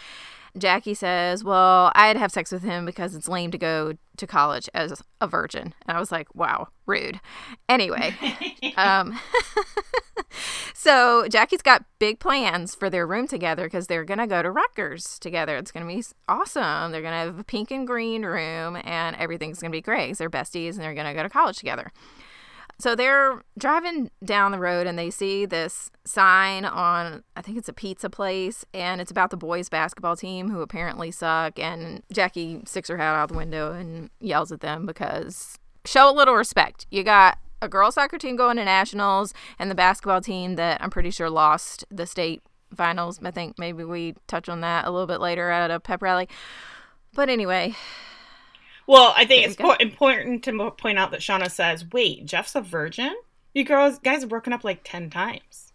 Jackie 0.58 0.94
says, 0.94 1.44
Well, 1.44 1.92
I'd 1.96 2.18
have 2.18 2.32
sex 2.32 2.52
with 2.52 2.64
him 2.64 2.86
because 2.86 3.16
it's 3.16 3.28
lame 3.28 3.52
to 3.52 3.58
go 3.58 3.94
to 4.20 4.28
college 4.28 4.70
as 4.74 5.02
a 5.20 5.28
virgin. 5.28 5.74
And 5.88 5.98
I 5.98 6.00
was 6.00 6.12
like, 6.12 6.34
Wow, 6.36 6.68
rude. 6.86 7.20
Anyway, 7.68 8.16
um, 8.78 9.20
so 10.74 11.28
Jackie's 11.28 11.62
got 11.62 11.86
big 11.98 12.20
plans 12.20 12.76
for 12.76 12.90
their 12.90 13.08
room 13.08 13.28
together 13.28 13.64
because 13.66 13.88
they're 13.88 14.06
going 14.06 14.20
to 14.20 14.28
go 14.28 14.44
to 14.44 14.52
Rutgers 14.52 15.18
together. 15.20 15.58
It's 15.58 15.72
going 15.72 15.88
to 15.88 15.94
be 15.94 16.04
awesome. 16.28 16.92
They're 16.92 17.02
going 17.02 17.14
to 17.14 17.18
have 17.18 17.40
a 17.40 17.44
pink 17.44 17.72
and 17.72 17.88
green 17.88 18.24
room 18.26 18.78
and 18.84 19.16
everything's 19.16 19.60
going 19.60 19.72
to 19.72 19.76
be 19.76 19.82
great 19.82 20.10
they're 20.20 20.30
besties 20.30 20.74
and 20.74 20.80
they're 20.80 20.94
going 20.94 21.08
to 21.08 21.14
go 21.14 21.24
to 21.24 21.30
college 21.30 21.58
together. 21.58 21.92
So 22.80 22.96
they're 22.96 23.44
driving 23.58 24.10
down 24.24 24.54
the 24.54 24.60
road 24.60 24.88
and 24.88 24.98
they 24.98 25.10
see 25.10 25.46
this 25.46 25.92
sign 26.06 26.64
on, 26.64 27.24
I 27.36 27.42
think 27.42 27.58
it's 27.58 27.68
a 27.68 27.74
pizza 27.74 28.10
place, 28.10 28.66
and 28.74 29.02
it's 29.02 29.12
about 29.12 29.32
the 29.32 29.38
boys' 29.38 29.68
basketball 29.68 30.16
team 30.16 30.50
who 30.50 30.62
apparently 30.62 31.12
suck. 31.12 31.60
And 31.60 32.04
Jackie 32.12 32.62
sticks 32.66 32.88
her 32.88 32.96
head 32.96 33.04
out 33.04 33.30
the 33.30 33.38
window 33.38 33.74
and 33.74 34.10
yells 34.22 34.54
at 34.54 34.62
them 34.62 34.86
because 34.86 35.60
show 35.84 36.10
a 36.10 36.16
little 36.16 36.36
respect. 36.36 36.88
You 36.90 37.04
got 37.04 37.38
a 37.62 37.68
girls' 37.68 37.96
soccer 37.96 38.18
team 38.18 38.38
going 38.38 38.56
to 38.56 38.64
nationals 38.64 39.34
and 39.60 39.70
the 39.70 39.76
basketball 39.76 40.22
team 40.22 40.56
that 40.56 40.82
I'm 40.82 40.90
pretty 40.90 41.12
sure 41.12 41.30
lost 41.30 41.84
the 41.92 42.06
state 42.06 42.42
finals. 42.74 43.20
I 43.22 43.32
think 43.32 43.60
maybe 43.60 43.84
we 43.84 44.16
touch 44.28 44.48
on 44.48 44.62
that 44.62 44.86
a 44.86 44.92
little 44.92 45.08
bit 45.08 45.20
later 45.20 45.50
at 45.50 45.70
a 45.70 45.82
pep 45.82 46.02
rally. 46.02 46.30
But 47.14 47.28
anyway, 47.28 47.76
Well, 48.90 49.14
I 49.16 49.26
think 49.26 49.42
There 49.44 49.50
it's 49.52 49.56
po- 49.56 49.74
important 49.80 50.44
to 50.46 50.52
mo- 50.52 50.72
point 50.72 50.98
out 50.98 51.12
that 51.12 51.20
Shauna 51.20 51.52
says, 51.52 51.86
"Wait, 51.92 52.26
Jeff's 52.26 52.56
a 52.56 52.62
virgin? 52.62 53.16
You 53.54 53.64
girls, 53.64 54.00
guys 54.00 54.22
have 54.22 54.30
broken 54.30 54.52
up 54.52 54.64
like 54.64 54.82
ten 54.84 55.12
times." 55.12 55.72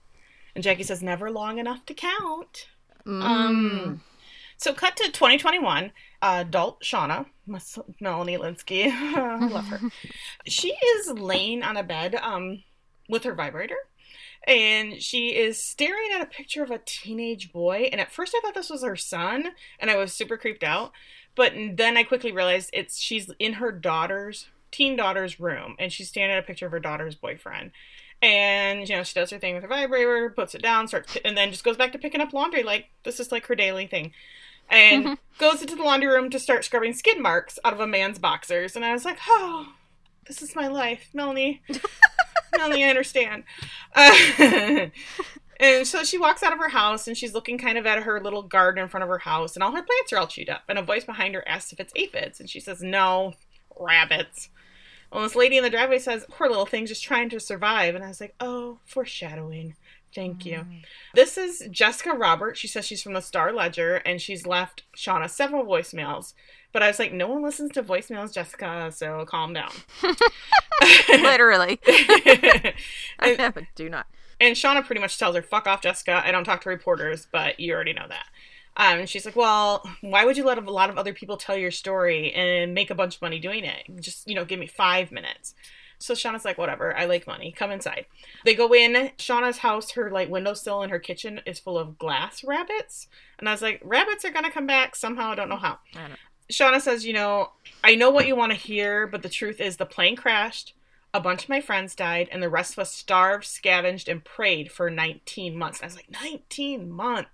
And 0.55 0.65
Jackie 0.65 0.83
says, 0.83 1.01
"Never 1.01 1.31
long 1.31 1.59
enough 1.59 1.87
to 1.87 1.95
count." 1.95 2.67
mm, 3.07 3.23
Um, 3.23 4.03
so 4.57 4.73
cut 4.73 4.97
to 4.97 5.13
2021. 5.13 5.93
Uh, 6.21 6.39
adult 6.47 6.83
Shauna, 6.83 7.27
Melanie 8.01 8.37
Lynskey, 8.39 8.91
I 8.91 9.47
love 9.47 9.67
her. 9.69 9.81
She 10.47 10.71
is 10.73 11.11
laying 11.11 11.63
on 11.63 11.77
a 11.77 11.83
bed 11.85 12.17
um, 12.17 12.65
with 13.09 13.23
her 13.25 13.35
vibrator, 13.35 13.77
and 14.47 15.01
she 15.01 15.37
is 15.37 15.63
staring 15.63 16.11
at 16.15 16.21
a 16.23 16.27
picture 16.27 16.63
of 16.65 16.71
a 16.73 16.81
teenage 16.85 17.53
boy. 17.53 17.89
And 17.93 18.01
at 18.01 18.11
first, 18.13 18.35
I 18.37 18.41
thought 18.41 18.55
this 18.55 18.71
was 18.71 18.83
her 18.83 18.97
son, 18.97 19.53
and 19.79 19.89
I 19.91 19.97
was 19.97 20.13
super 20.13 20.37
creeped 20.37 20.65
out. 20.65 20.91
But 21.35 21.53
then 21.73 21.97
I 21.97 22.05
quickly 22.05 22.33
realized 22.33 22.71
it's 22.73 22.99
she's 23.01 23.31
in 23.39 23.55
her 23.55 23.73
daughter's 23.73 24.49
teen 24.71 24.97
daughter's 24.97 25.39
room, 25.39 25.77
and 25.79 25.93
she's 25.93 26.09
staring 26.09 26.33
at 26.33 26.39
a 26.39 26.47
picture 26.47 26.67
of 26.67 26.73
her 26.73 26.81
daughter's 26.81 27.15
boyfriend. 27.15 27.71
And 28.23 28.89
you 28.89 28.97
know 28.97 29.03
she 29.03 29.15
does 29.15 29.31
her 29.31 29.39
thing 29.39 29.55
with 29.55 29.63
her 29.63 29.69
vibrator, 29.69 30.31
puts 30.31 30.55
it 30.55 30.63
down, 30.63 30.89
starts, 30.89 31.17
and 31.25 31.37
then 31.37 31.51
just 31.51 31.65
goes 31.65 31.77
back 31.77 31.93
to 31.93 31.99
picking 31.99 32.21
up 32.21 32.33
laundry. 32.33 32.63
Like 32.63 32.87
this 33.03 33.21
is 33.21 33.31
like 33.31 33.47
her 33.47 33.55
daily 33.55 33.87
thing, 33.87 34.13
and 34.71 35.19
goes 35.39 35.61
into 35.61 35.77
the 35.77 35.83
laundry 35.83 36.09
room 36.09 36.31
to 36.31 36.39
start 36.39 36.65
scrubbing 36.65 36.95
skid 36.95 37.21
marks 37.21 37.59
out 37.65 37.73
of 37.73 37.81
a 37.81 37.87
man's 37.87 38.19
boxers. 38.19 38.77
And 38.77 38.85
I 38.85 38.93
was 38.93 39.05
like, 39.05 39.19
oh, 39.29 39.73
this 40.27 40.43
is 40.43 40.57
my 40.57 40.69
life, 40.69 41.09
Melanie. 41.13 41.63
Melanie, 42.57 42.85
I 42.85 42.89
understand. 42.89 43.45
Uh, 43.97 44.89
and 45.65 45.87
so 45.87 46.05
she 46.05 46.19
walks 46.19 46.43
out 46.43 46.53
of 46.53 46.59
her 46.59 46.69
house 46.69 47.07
and 47.07 47.17
she's 47.17 47.35
looking 47.35 47.59
kind 47.59 47.79
of 47.79 47.87
at 47.87 48.03
her 48.03 48.21
little 48.21 48.43
garden 48.43 48.83
in 48.83 48.89
front 48.89 49.03
of 49.03 49.09
her 49.09 49.19
house, 49.19 49.55
and 49.55 49.63
all 49.63 49.73
her 49.73 49.83
plants 49.83 50.13
are 50.13 50.19
all 50.19 50.27
chewed 50.27 50.51
up. 50.51 50.63
And 50.69 50.79
a 50.79 50.83
voice 50.83 51.05
behind 51.05 51.35
her 51.35 51.47
asks 51.49 51.73
if 51.73 51.81
it's 51.81 51.93
aphids, 51.97 52.41
and 52.41 52.49
she 52.49 52.61
says, 52.61 52.83
no, 52.83 53.35
rabbits. 53.79 54.51
Well, 55.13 55.23
this 55.23 55.37
lady 55.37 55.57
in 55.57 55.63
the 55.63 55.71
driveway 55.71 56.01
says, 56.01 56.27
"Poor 56.29 56.49
little 56.49 56.67
thing, 56.67 56.87
just 56.87 57.05
trying 57.05 57.29
to 57.29 57.39
survive." 57.39 57.95
And 57.95 58.03
I 58.03 58.09
was 58.09 58.21
like, 58.21 58.35
"Oh, 58.41 58.81
foreshadowing." 58.85 59.77
Thank 60.15 60.47
you. 60.47 60.59
Mm. 60.59 60.85
This 61.15 61.37
is 61.37 61.67
Jessica 61.71 62.11
Roberts. 62.11 62.61
She 62.61 62.69
says 62.69 62.87
she's 62.87 63.03
from 63.03 63.15
the 63.15 63.21
Star 63.21 63.53
Ledger 63.53 63.97
and 63.97 64.21
she's 64.21 64.47
left 64.47 64.85
Shauna 64.97 65.29
several 65.29 65.65
voicemails. 65.65 66.35
But 66.73 66.83
I 66.83 66.89
was 66.89 66.99
like, 67.01 67.13
no 67.13 67.27
one 67.27 67.43
listens 67.43 67.73
to 67.73 67.83
voicemails, 67.83 68.33
Jessica, 68.33 68.93
so 68.93 69.25
calm 69.27 69.53
down. 69.53 69.73
Literally. 71.09 71.81
I 73.19 73.53
do 73.75 73.89
not. 73.89 74.07
And 74.45 74.57
Shauna 74.57 74.85
pretty 74.85 75.01
much 75.01 75.19
tells 75.19 75.35
her, 75.37 75.43
fuck 75.43 75.67
off, 75.67 75.83
Jessica. 75.83 76.23
I 76.25 76.31
don't 76.33 76.45
talk 76.45 76.61
to 76.63 76.69
reporters, 76.69 77.27
but 77.33 77.59
you 77.59 77.73
already 77.75 77.93
know 77.93 78.07
that. 78.09 78.27
Um, 78.77 79.01
and 79.01 79.09
she's 79.09 79.25
like, 79.25 79.37
well, 79.37 79.89
why 80.01 80.25
would 80.25 80.37
you 80.37 80.45
let 80.45 80.59
a 80.59 80.71
lot 80.71 80.91
of 80.91 80.99
other 80.99 81.13
people 81.15 81.37
tell 81.37 81.57
your 81.57 81.71
story 81.71 82.33
and 82.33 82.75
make 82.75 82.91
a 82.91 82.95
bunch 82.95 83.17
of 83.17 83.23
money 83.23 83.39
doing 83.39 83.65
it? 83.65 83.85
Just, 84.01 84.29
you 84.29 84.35
know, 84.35 84.45
give 84.45 84.59
me 84.59 84.67
five 84.67 85.13
minutes. 85.13 85.55
So 86.01 86.13
Shauna's 86.13 86.45
like, 86.45 86.59
whatever, 86.59 86.95
I 86.97 87.05
like 87.05 87.27
money. 87.27 87.53
Come 87.57 87.71
inside. 87.71 88.07
They 88.45 88.55
go 88.55 88.75
in. 88.75 89.11
Shauna's 89.17 89.59
house, 89.59 89.93
her 89.93 90.11
like 90.11 90.29
windowsill 90.29 90.83
in 90.83 90.91
her 90.91 90.99
kitchen 90.99 91.41
is 91.47 91.61
full 91.61 91.79
of 91.79 91.99
glass 91.99 92.43
rabbits. 92.45 93.07
And 93.39 93.49
I 93.49 93.53
was 93.53 93.63
like, 93.63 93.81
rabbits 93.85 94.25
are 94.25 94.31
gonna 94.31 94.51
come 94.51 94.67
back 94.67 94.97
somehow. 94.97 95.31
I 95.31 95.35
don't 95.37 95.49
know 95.49 95.57
how. 95.57 95.79
I 95.95 96.09
don't- 96.09 96.19
Shauna 96.53 96.81
says, 96.83 97.07
you 97.07 97.15
know, 97.15 97.53
I 97.83 97.95
know 97.95 98.11
what 98.11 98.27
you 98.27 98.37
want 98.37 98.53
to 98.53 98.59
hear, 98.59 99.07
but 99.07 99.23
the 99.23 99.31
truth 99.31 99.61
is 99.63 99.79
the 99.79 99.87
plane 99.87 100.15
crashed. 100.15 100.74
A 101.15 101.21
bunch 101.21 101.45
of 101.45 101.49
my 101.49 101.61
friends 101.61 101.95
died, 101.95 102.29
and 102.33 102.43
the 102.43 102.51
rest 102.51 102.73
of 102.73 102.81
us 102.81 102.93
starved, 102.93 103.45
scavenged, 103.47 104.09
and 104.09 104.23
prayed 104.25 104.71
for 104.71 104.91
19 104.91 105.57
months. 105.57 105.79
And 105.79 105.85
I 105.85 105.87
was 105.87 105.97
like, 105.97 106.11
19 106.11 106.91
months? 106.91 107.31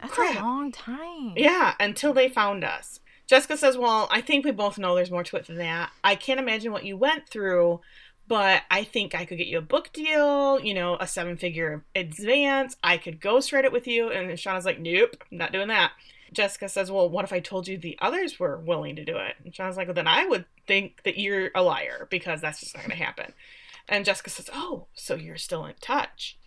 That's 0.00 0.12
Crap. 0.12 0.36
a 0.36 0.40
long 0.40 0.72
time. 0.72 1.34
Yeah, 1.36 1.74
until 1.78 2.12
they 2.12 2.28
found 2.28 2.64
us. 2.64 2.98
Jessica 3.28 3.56
says, 3.56 3.78
Well, 3.78 4.08
I 4.10 4.20
think 4.20 4.44
we 4.44 4.50
both 4.50 4.76
know 4.76 4.94
there's 4.94 5.10
more 5.10 5.22
to 5.22 5.36
it 5.36 5.46
than 5.46 5.58
that. 5.58 5.90
I 6.02 6.16
can't 6.16 6.40
imagine 6.40 6.72
what 6.72 6.84
you 6.84 6.96
went 6.96 7.28
through, 7.28 7.80
but 8.26 8.62
I 8.70 8.82
think 8.82 9.14
I 9.14 9.24
could 9.24 9.38
get 9.38 9.46
you 9.46 9.58
a 9.58 9.62
book 9.62 9.92
deal, 9.92 10.60
you 10.60 10.74
know, 10.74 10.96
a 10.98 11.06
seven 11.06 11.36
figure 11.36 11.84
advance. 11.94 12.76
I 12.82 12.96
could 12.98 13.20
ghostwrite 13.20 13.64
it 13.64 13.72
with 13.72 13.86
you. 13.86 14.10
And 14.10 14.28
Shauna's 14.32 14.64
like, 14.66 14.80
Nope, 14.80 15.22
I'm 15.30 15.38
not 15.38 15.52
doing 15.52 15.68
that. 15.68 15.92
Jessica 16.32 16.68
says, 16.68 16.90
Well, 16.90 17.08
what 17.08 17.24
if 17.24 17.32
I 17.32 17.40
told 17.40 17.68
you 17.68 17.76
the 17.76 17.98
others 18.00 18.40
were 18.40 18.58
willing 18.58 18.96
to 18.96 19.04
do 19.04 19.16
it? 19.16 19.34
And 19.44 19.52
Shauna's 19.52 19.76
like, 19.76 19.88
Well, 19.88 19.94
then 19.94 20.08
I 20.08 20.26
would 20.26 20.46
think 20.66 21.02
that 21.04 21.18
you're 21.18 21.50
a 21.54 21.62
liar 21.62 22.06
because 22.10 22.40
that's 22.40 22.60
just 22.60 22.74
not 22.74 22.86
going 22.86 22.96
to 22.96 23.04
happen. 23.04 23.32
And 23.88 24.04
Jessica 24.04 24.30
says, 24.30 24.50
Oh, 24.54 24.86
so 24.94 25.14
you're 25.14 25.36
still 25.36 25.66
in 25.66 25.74
touch. 25.80 26.38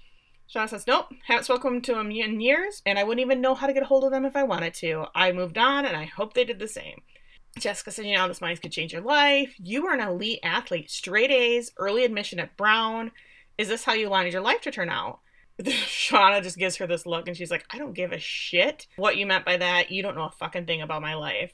Shauna 0.54 0.69
says, 0.69 0.88
Nope, 0.88 1.08
haven't 1.26 1.45
spoken 1.45 1.82
to 1.82 1.93
them 1.93 2.12
in 2.12 2.39
years, 2.39 2.82
and 2.86 3.00
I 3.00 3.04
wouldn't 3.04 3.26
even 3.26 3.41
know 3.41 3.56
how 3.56 3.67
to 3.67 3.74
get 3.74 3.84
a 3.84 3.88
hold 3.88 4.04
of 4.04 4.12
them 4.12 4.26
if 4.26 4.36
I 4.36 4.43
wanted 4.43 4.74
to. 4.76 5.06
I 5.15 5.32
moved 5.32 5.58
on, 5.58 5.86
and 5.86 5.95
I 5.95 6.06
hope 6.06 6.34
they 6.34 6.45
did 6.45 6.60
the 6.60 6.67
same. 6.67 7.02
Jessica 7.58 7.91
said, 7.91 8.06
You 8.06 8.15
know, 8.15 8.28
this 8.28 8.41
money 8.41 8.56
could 8.56 8.71
change 8.71 8.93
your 8.93 9.02
life. 9.02 9.56
You 9.58 9.84
were 9.84 9.93
an 9.93 10.02
elite 10.02 10.39
athlete, 10.43 10.91
straight 10.91 11.32
A's, 11.32 11.71
early 11.78 12.06
admission 12.06 12.39
at 12.39 12.58
Brown. 12.58 13.12
Is 13.58 13.69
this 13.69 13.86
how 13.86 13.93
you 13.93 14.10
wanted 14.10 14.34
your 14.34 14.41
life 14.41 14.62
to 14.62 14.71
turn 14.71 14.89
out? 14.89 15.19
Shauna 15.63 16.44
just 16.44 16.58
gives 16.58 16.78
her 16.78 16.88
this 16.88 17.06
look, 17.06 17.28
and 17.28 17.36
she's 17.38 17.52
like, 17.52 17.65
I 17.70 17.78
don't 17.78 17.94
give 17.94 18.12
a 18.12 18.20
shit 18.20 18.88
what 18.96 19.18
you 19.18 19.26
meant 19.26 19.46
by 19.46 19.58
that. 19.58 19.91
You 19.91 20.04
don't 20.04 20.15
know 20.15 20.26
a 20.26 20.32
fucking 20.32 20.65
thing 20.65 20.82
about 20.82 21.02
my 21.02 21.15
life. 21.15 21.54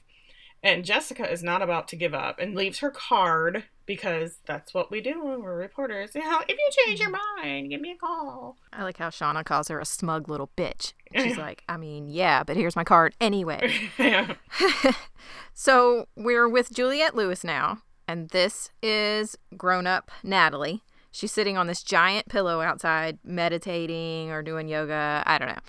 And 0.64 0.84
Jessica 0.84 1.28
is 1.28 1.42
not 1.42 1.60
about 1.60 1.88
to 1.88 1.96
give 1.96 2.14
up 2.14 2.38
and 2.38 2.54
leaves 2.54 2.78
her 2.78 2.90
card 2.90 3.64
because 3.84 4.38
that's 4.46 4.72
what 4.72 4.92
we 4.92 5.00
do 5.00 5.24
when 5.24 5.42
we're 5.42 5.56
reporters. 5.56 6.14
You 6.14 6.22
know, 6.22 6.40
if 6.48 6.56
you 6.56 6.70
change 6.84 7.00
your 7.00 7.10
mind, 7.10 7.70
give 7.70 7.80
me 7.80 7.90
a 7.90 7.96
call. 7.96 8.56
I 8.72 8.84
like 8.84 8.98
how 8.98 9.10
Shauna 9.10 9.44
calls 9.44 9.66
her 9.66 9.80
a 9.80 9.84
smug 9.84 10.28
little 10.28 10.50
bitch. 10.56 10.92
She's 11.16 11.36
like, 11.36 11.64
I 11.68 11.76
mean, 11.76 12.10
yeah, 12.10 12.44
but 12.44 12.56
here's 12.56 12.76
my 12.76 12.84
card 12.84 13.14
anyway. 13.20 13.90
So 15.54 16.06
we're 16.16 16.48
with 16.48 16.72
Juliette 16.72 17.14
Lewis 17.14 17.44
now, 17.44 17.82
and 18.08 18.30
this 18.30 18.70
is 18.82 19.36
grown 19.56 19.86
up 19.86 20.10
Natalie. 20.22 20.82
She's 21.12 21.30
sitting 21.30 21.56
on 21.56 21.66
this 21.66 21.82
giant 21.82 22.28
pillow 22.28 22.62
outside, 22.62 23.18
meditating 23.22 24.30
or 24.30 24.42
doing 24.42 24.66
yoga. 24.66 25.22
I 25.26 25.38
don't 25.38 25.48
know. 25.48 25.60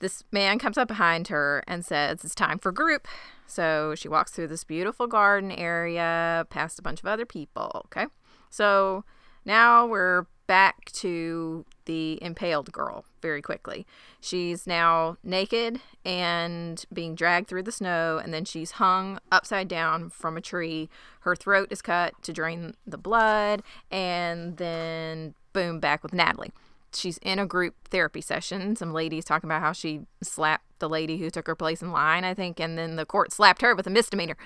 This 0.00 0.24
man 0.32 0.58
comes 0.58 0.76
up 0.76 0.88
behind 0.88 1.28
her 1.28 1.62
and 1.66 1.84
says, 1.84 2.24
It's 2.24 2.34
time 2.34 2.58
for 2.58 2.72
group. 2.72 3.06
So 3.46 3.94
she 3.94 4.08
walks 4.08 4.32
through 4.32 4.48
this 4.48 4.64
beautiful 4.64 5.06
garden 5.06 5.52
area 5.52 6.46
past 6.50 6.78
a 6.78 6.82
bunch 6.82 7.00
of 7.00 7.06
other 7.06 7.24
people. 7.24 7.82
Okay. 7.86 8.06
So 8.50 9.04
now 9.44 9.86
we're 9.86 10.26
back 10.46 10.86
to 10.92 11.64
the 11.86 12.22
impaled 12.22 12.70
girl 12.70 13.04
very 13.22 13.42
quickly. 13.42 13.86
She's 14.20 14.66
now 14.66 15.16
naked 15.24 15.80
and 16.04 16.84
being 16.92 17.14
dragged 17.14 17.48
through 17.48 17.62
the 17.64 17.72
snow, 17.72 18.20
and 18.22 18.32
then 18.34 18.44
she's 18.44 18.72
hung 18.72 19.18
upside 19.32 19.68
down 19.68 20.10
from 20.10 20.36
a 20.36 20.40
tree. 20.40 20.88
Her 21.20 21.34
throat 21.34 21.68
is 21.70 21.82
cut 21.82 22.20
to 22.22 22.32
drain 22.32 22.74
the 22.86 22.98
blood, 22.98 23.62
and 23.90 24.58
then 24.58 25.34
boom, 25.52 25.80
back 25.80 26.02
with 26.02 26.12
Natalie. 26.12 26.52
She's 26.92 27.18
in 27.18 27.38
a 27.38 27.46
group 27.46 27.74
therapy 27.88 28.20
session. 28.20 28.76
Some 28.76 28.92
ladies 28.92 29.24
talking 29.24 29.48
about 29.48 29.62
how 29.62 29.72
she 29.72 30.02
slapped 30.22 30.78
the 30.78 30.88
lady 30.88 31.18
who 31.18 31.30
took 31.30 31.46
her 31.46 31.54
place 31.54 31.82
in 31.82 31.90
line, 31.90 32.24
I 32.24 32.34
think, 32.34 32.60
and 32.60 32.78
then 32.78 32.96
the 32.96 33.06
court 33.06 33.32
slapped 33.32 33.62
her 33.62 33.74
with 33.74 33.86
a 33.86 33.90
misdemeanor. 33.90 34.36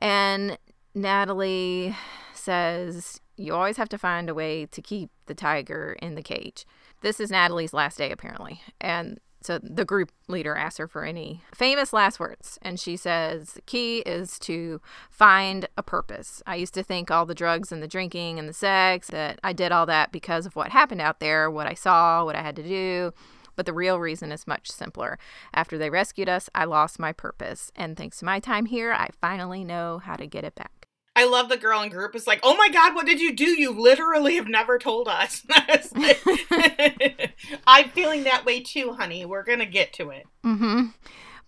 And 0.00 0.58
Natalie 0.94 1.96
says, 2.34 3.20
You 3.38 3.54
always 3.54 3.76
have 3.76 3.88
to 3.90 3.98
find 3.98 4.28
a 4.28 4.34
way 4.34 4.66
to 4.66 4.82
keep 4.82 5.10
the 5.26 5.34
tiger 5.34 5.96
in 6.02 6.14
the 6.14 6.22
cage. 6.22 6.66
This 7.00 7.20
is 7.20 7.30
Natalie's 7.30 7.72
last 7.72 7.98
day, 7.98 8.10
apparently. 8.10 8.60
And 8.80 9.20
so 9.40 9.58
the 9.58 9.84
group 9.84 10.10
leader 10.26 10.56
asks 10.56 10.78
her 10.78 10.88
for 10.88 11.04
any 11.04 11.42
famous 11.54 11.92
last 11.92 12.18
words. 12.18 12.58
And 12.62 12.80
she 12.80 12.96
says, 12.96 13.52
The 13.52 13.62
key 13.62 13.98
is 14.00 14.38
to 14.40 14.80
find 15.10 15.68
a 15.76 15.82
purpose. 15.82 16.42
I 16.46 16.56
used 16.56 16.74
to 16.74 16.82
think 16.82 17.10
all 17.10 17.24
the 17.24 17.34
drugs 17.34 17.70
and 17.70 17.82
the 17.82 17.88
drinking 17.88 18.38
and 18.38 18.48
the 18.48 18.52
sex, 18.52 19.08
that 19.08 19.38
I 19.44 19.52
did 19.52 19.70
all 19.70 19.86
that 19.86 20.10
because 20.10 20.44
of 20.44 20.56
what 20.56 20.72
happened 20.72 21.00
out 21.00 21.20
there, 21.20 21.50
what 21.50 21.68
I 21.68 21.74
saw, 21.74 22.24
what 22.24 22.36
I 22.36 22.42
had 22.42 22.56
to 22.56 22.62
do. 22.62 23.12
But 23.54 23.66
the 23.66 23.72
real 23.72 23.98
reason 23.98 24.30
is 24.32 24.46
much 24.46 24.70
simpler. 24.70 25.18
After 25.52 25.78
they 25.78 25.90
rescued 25.90 26.28
us, 26.28 26.48
I 26.54 26.64
lost 26.64 26.98
my 26.98 27.12
purpose. 27.12 27.72
And 27.74 27.96
thanks 27.96 28.18
to 28.18 28.24
my 28.24 28.40
time 28.40 28.66
here, 28.66 28.92
I 28.92 29.08
finally 29.20 29.64
know 29.64 29.98
how 29.98 30.14
to 30.14 30.26
get 30.26 30.44
it 30.44 30.54
back. 30.54 30.77
I 31.18 31.24
love 31.24 31.48
the 31.48 31.56
girl 31.56 31.82
in 31.82 31.88
group 31.88 32.14
is 32.14 32.28
like, 32.28 32.38
oh 32.44 32.56
my 32.56 32.68
god, 32.68 32.94
what 32.94 33.04
did 33.04 33.20
you 33.20 33.34
do? 33.34 33.60
You 33.60 33.72
literally 33.72 34.36
have 34.36 34.46
never 34.46 34.78
told 34.78 35.08
us. 35.08 35.44
I'm 37.66 37.90
feeling 37.90 38.22
that 38.22 38.44
way 38.46 38.60
too, 38.60 38.92
honey. 38.92 39.24
We're 39.24 39.42
gonna 39.42 39.66
get 39.66 39.92
to 39.94 40.10
it. 40.10 40.26
Mm-hmm. 40.44 40.86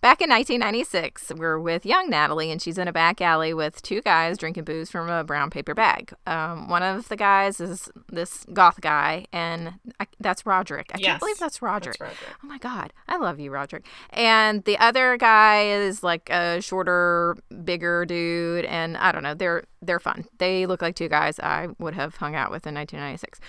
Back 0.01 0.19
in 0.19 0.31
1996, 0.31 1.33
we're 1.37 1.59
with 1.59 1.85
young 1.85 2.09
Natalie, 2.09 2.49
and 2.49 2.59
she's 2.59 2.79
in 2.79 2.87
a 2.87 2.91
back 2.91 3.21
alley 3.21 3.53
with 3.53 3.83
two 3.83 4.01
guys 4.01 4.35
drinking 4.35 4.63
booze 4.63 4.89
from 4.89 5.07
a 5.09 5.23
brown 5.23 5.51
paper 5.51 5.75
bag. 5.75 6.11
Um, 6.25 6.67
one 6.69 6.81
of 6.81 7.07
the 7.07 7.15
guys 7.15 7.61
is 7.61 7.87
this 8.09 8.43
goth 8.51 8.81
guy, 8.81 9.27
and 9.31 9.73
I, 9.99 10.07
that's 10.19 10.43
Roderick. 10.43 10.89
I 10.95 10.97
Yes, 10.97 11.05
can't 11.05 11.19
believe 11.19 11.37
that's 11.37 11.61
Roderick. 11.61 11.99
That's 11.99 12.19
Roderick. 12.19 12.35
Oh 12.43 12.47
my 12.47 12.57
God, 12.57 12.93
I 13.07 13.17
love 13.17 13.39
you, 13.39 13.51
Roderick. 13.51 13.85
And 14.09 14.63
the 14.63 14.79
other 14.79 15.17
guy 15.17 15.65
is 15.67 16.01
like 16.01 16.31
a 16.31 16.59
shorter, 16.61 17.37
bigger 17.63 18.03
dude, 18.03 18.65
and 18.65 18.97
I 18.97 19.11
don't 19.11 19.21
know. 19.21 19.35
They're 19.35 19.65
they're 19.83 19.99
fun. 19.99 20.25
They 20.39 20.65
look 20.65 20.81
like 20.81 20.95
two 20.95 21.09
guys 21.09 21.39
I 21.39 21.67
would 21.77 21.93
have 21.93 22.15
hung 22.15 22.33
out 22.33 22.49
with 22.49 22.65
in 22.65 22.73
1996. 22.73 23.39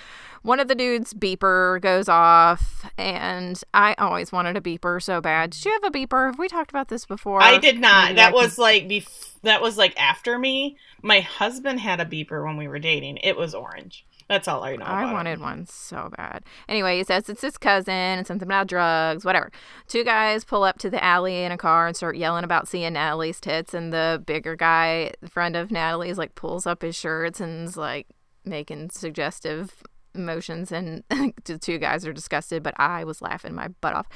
One 0.42 0.58
of 0.58 0.66
the 0.68 0.74
dudes' 0.74 1.14
beeper 1.14 1.80
goes 1.80 2.08
off, 2.08 2.84
and 2.98 3.60
I 3.72 3.94
always 3.98 4.32
wanted 4.32 4.56
a 4.56 4.60
beeper 4.60 5.00
so 5.00 5.20
bad. 5.20 5.50
Did 5.50 5.64
you 5.64 5.72
have 5.72 5.84
a 5.84 5.90
beeper? 5.96 6.26
Have 6.26 6.38
we 6.38 6.48
talked 6.48 6.70
about 6.70 6.88
this 6.88 7.06
before? 7.06 7.40
I 7.40 7.58
did 7.58 7.80
not. 7.80 8.08
Maybe 8.08 8.20
I 8.20 8.24
that 8.24 8.34
can- 8.34 8.42
was 8.42 8.58
like 8.58 8.88
bef- 8.88 9.34
that 9.42 9.62
was 9.62 9.78
like 9.78 9.98
after 10.00 10.36
me. 10.38 10.76
My 11.02 11.20
husband 11.20 11.78
had 11.80 12.00
a 12.00 12.04
beeper 12.04 12.44
when 12.44 12.56
we 12.56 12.66
were 12.66 12.80
dating. 12.80 13.18
It 13.18 13.36
was 13.36 13.54
orange. 13.54 14.04
That's 14.28 14.48
all 14.48 14.64
I 14.64 14.76
know. 14.76 14.84
I 14.84 15.10
it. 15.10 15.12
wanted 15.12 15.40
one 15.40 15.66
so 15.66 16.10
bad. 16.16 16.44
Anyway, 16.68 16.96
he 16.98 17.04
says 17.04 17.28
it's 17.28 17.42
his 17.42 17.58
cousin 17.58 17.92
and 17.92 18.26
something 18.26 18.48
about 18.48 18.66
drugs, 18.66 19.24
whatever. 19.24 19.50
Two 19.88 20.04
guys 20.04 20.44
pull 20.44 20.64
up 20.64 20.78
to 20.78 20.88
the 20.90 21.02
alley 21.04 21.42
in 21.44 21.52
a 21.52 21.58
car 21.58 21.86
and 21.86 21.94
start 21.96 22.16
yelling 22.16 22.42
about 22.44 22.66
seeing 22.66 22.94
Natalie's 22.94 23.40
tits, 23.40 23.74
and 23.74 23.92
the 23.92 24.22
bigger 24.26 24.56
guy, 24.56 25.12
friend 25.28 25.54
of 25.54 25.70
Natalie's, 25.70 26.18
like 26.18 26.34
pulls 26.34 26.66
up 26.66 26.82
his 26.82 26.96
shirts 26.96 27.40
and 27.40 27.68
is 27.68 27.76
like 27.76 28.06
making 28.44 28.90
suggestive 28.90 29.82
motions 30.14 30.72
and 30.72 31.04
the 31.44 31.58
two 31.58 31.78
guys 31.78 32.06
are 32.06 32.12
disgusted 32.12 32.62
but 32.62 32.74
i 32.78 33.04
was 33.04 33.22
laughing 33.22 33.54
my 33.54 33.68
butt 33.80 33.94
off. 33.94 34.06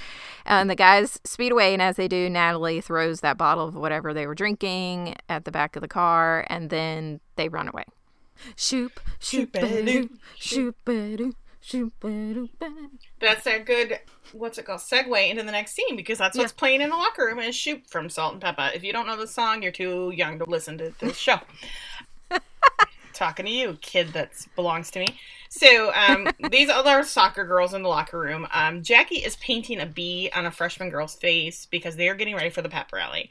And 0.44 0.68
the 0.68 0.74
guys 0.74 1.20
speed 1.24 1.52
away 1.52 1.72
and 1.72 1.82
as 1.82 1.96
they 1.96 2.08
do 2.08 2.28
natalie 2.28 2.80
throws 2.80 3.20
that 3.20 3.38
bottle 3.38 3.68
of 3.68 3.74
whatever 3.74 4.12
they 4.12 4.26
were 4.26 4.34
drinking 4.34 5.16
at 5.28 5.44
the 5.44 5.50
back 5.50 5.76
of 5.76 5.82
the 5.82 5.88
car 5.88 6.46
and 6.48 6.70
then 6.70 7.20
they 7.36 7.48
run 7.48 7.68
away. 7.68 7.84
Shoop 8.54 9.00
shoop 9.18 9.56
shoop 10.38 10.76
That's 13.20 13.46
a 13.46 13.58
good 13.58 13.98
what's 14.32 14.56
it 14.56 14.64
called 14.64 14.80
segue 14.80 15.30
into 15.30 15.42
the 15.42 15.50
next 15.50 15.72
scene 15.72 15.96
because 15.96 16.18
that's 16.18 16.38
what's 16.38 16.52
playing 16.52 16.80
in 16.80 16.90
the 16.90 16.96
locker 16.96 17.24
room 17.24 17.40
is 17.40 17.56
Shoop 17.56 17.86
from 17.86 18.08
Salt-N-Pepa. 18.08 18.74
If 18.74 18.84
you 18.84 18.92
don't 18.92 19.06
know 19.06 19.16
the 19.16 19.26
song, 19.26 19.62
you're 19.62 19.72
too 19.72 20.12
young 20.14 20.38
to 20.38 20.44
listen 20.44 20.78
to 20.78 20.94
this 21.00 21.16
show. 21.16 21.40
Talking 23.16 23.46
to 23.46 23.50
you, 23.50 23.78
kid 23.80 24.12
that 24.12 24.32
belongs 24.56 24.90
to 24.90 25.00
me. 25.00 25.18
So 25.48 25.90
um, 25.94 26.28
these 26.50 26.68
other 26.68 27.02
soccer 27.02 27.44
girls 27.44 27.72
in 27.72 27.82
the 27.82 27.88
locker 27.88 28.18
room, 28.18 28.46
um, 28.52 28.82
Jackie 28.82 29.24
is 29.24 29.36
painting 29.36 29.80
a 29.80 29.86
bee 29.86 30.30
on 30.34 30.44
a 30.44 30.50
freshman 30.50 30.90
girl's 30.90 31.14
face 31.14 31.66
because 31.66 31.96
they 31.96 32.10
are 32.10 32.14
getting 32.14 32.34
ready 32.34 32.50
for 32.50 32.60
the 32.60 32.68
pep 32.68 32.92
rally. 32.92 33.30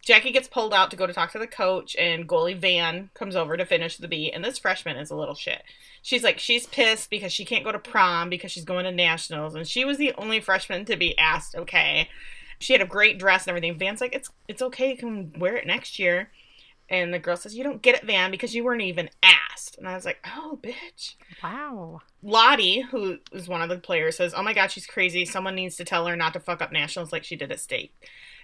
Jackie 0.00 0.30
gets 0.30 0.48
pulled 0.48 0.72
out 0.72 0.90
to 0.90 0.96
go 0.96 1.06
to 1.06 1.12
talk 1.12 1.32
to 1.32 1.38
the 1.38 1.46
coach, 1.46 1.96
and 1.96 2.28
goalie 2.28 2.56
Van 2.56 3.10
comes 3.12 3.36
over 3.36 3.56
to 3.56 3.66
finish 3.66 3.98
the 3.98 4.08
bee. 4.08 4.32
And 4.32 4.42
this 4.42 4.58
freshman 4.58 4.96
is 4.96 5.10
a 5.10 5.16
little 5.16 5.34
shit. 5.34 5.64
She's 6.00 6.22
like, 6.22 6.38
she's 6.38 6.66
pissed 6.66 7.10
because 7.10 7.32
she 7.32 7.44
can't 7.44 7.64
go 7.64 7.72
to 7.72 7.78
prom 7.78 8.30
because 8.30 8.52
she's 8.52 8.64
going 8.64 8.84
to 8.84 8.92
nationals, 8.92 9.54
and 9.54 9.66
she 9.66 9.84
was 9.84 9.98
the 9.98 10.14
only 10.16 10.40
freshman 10.40 10.84
to 10.86 10.96
be 10.96 11.18
asked. 11.18 11.56
Okay, 11.56 12.08
she 12.58 12.72
had 12.72 12.80
a 12.80 12.86
great 12.86 13.18
dress 13.18 13.42
and 13.42 13.48
everything. 13.48 13.76
Van's 13.76 14.00
like, 14.00 14.14
it's 14.14 14.30
it's 14.48 14.62
okay, 14.62 14.90
you 14.90 14.96
can 14.96 15.32
wear 15.38 15.56
it 15.56 15.66
next 15.66 15.98
year. 15.98 16.30
And 16.88 17.12
the 17.12 17.18
girl 17.18 17.36
says, 17.36 17.56
You 17.56 17.64
don't 17.64 17.82
get 17.82 17.96
it, 17.96 18.04
Van, 18.04 18.30
because 18.30 18.54
you 18.54 18.64
weren't 18.64 18.82
even 18.82 19.10
asked. 19.22 19.76
And 19.78 19.88
I 19.88 19.94
was 19.94 20.04
like, 20.04 20.24
Oh, 20.36 20.58
bitch. 20.62 21.14
Wow. 21.42 22.00
Lottie, 22.22 22.82
who 22.82 23.18
is 23.32 23.48
one 23.48 23.62
of 23.62 23.68
the 23.68 23.78
players, 23.78 24.16
says, 24.16 24.34
Oh 24.36 24.42
my 24.42 24.52
God, 24.52 24.70
she's 24.70 24.86
crazy. 24.86 25.24
Someone 25.24 25.54
needs 25.54 25.76
to 25.76 25.84
tell 25.84 26.06
her 26.06 26.16
not 26.16 26.32
to 26.34 26.40
fuck 26.40 26.62
up 26.62 26.72
nationals 26.72 27.12
like 27.12 27.24
she 27.24 27.36
did 27.36 27.50
at 27.52 27.60
state. 27.60 27.92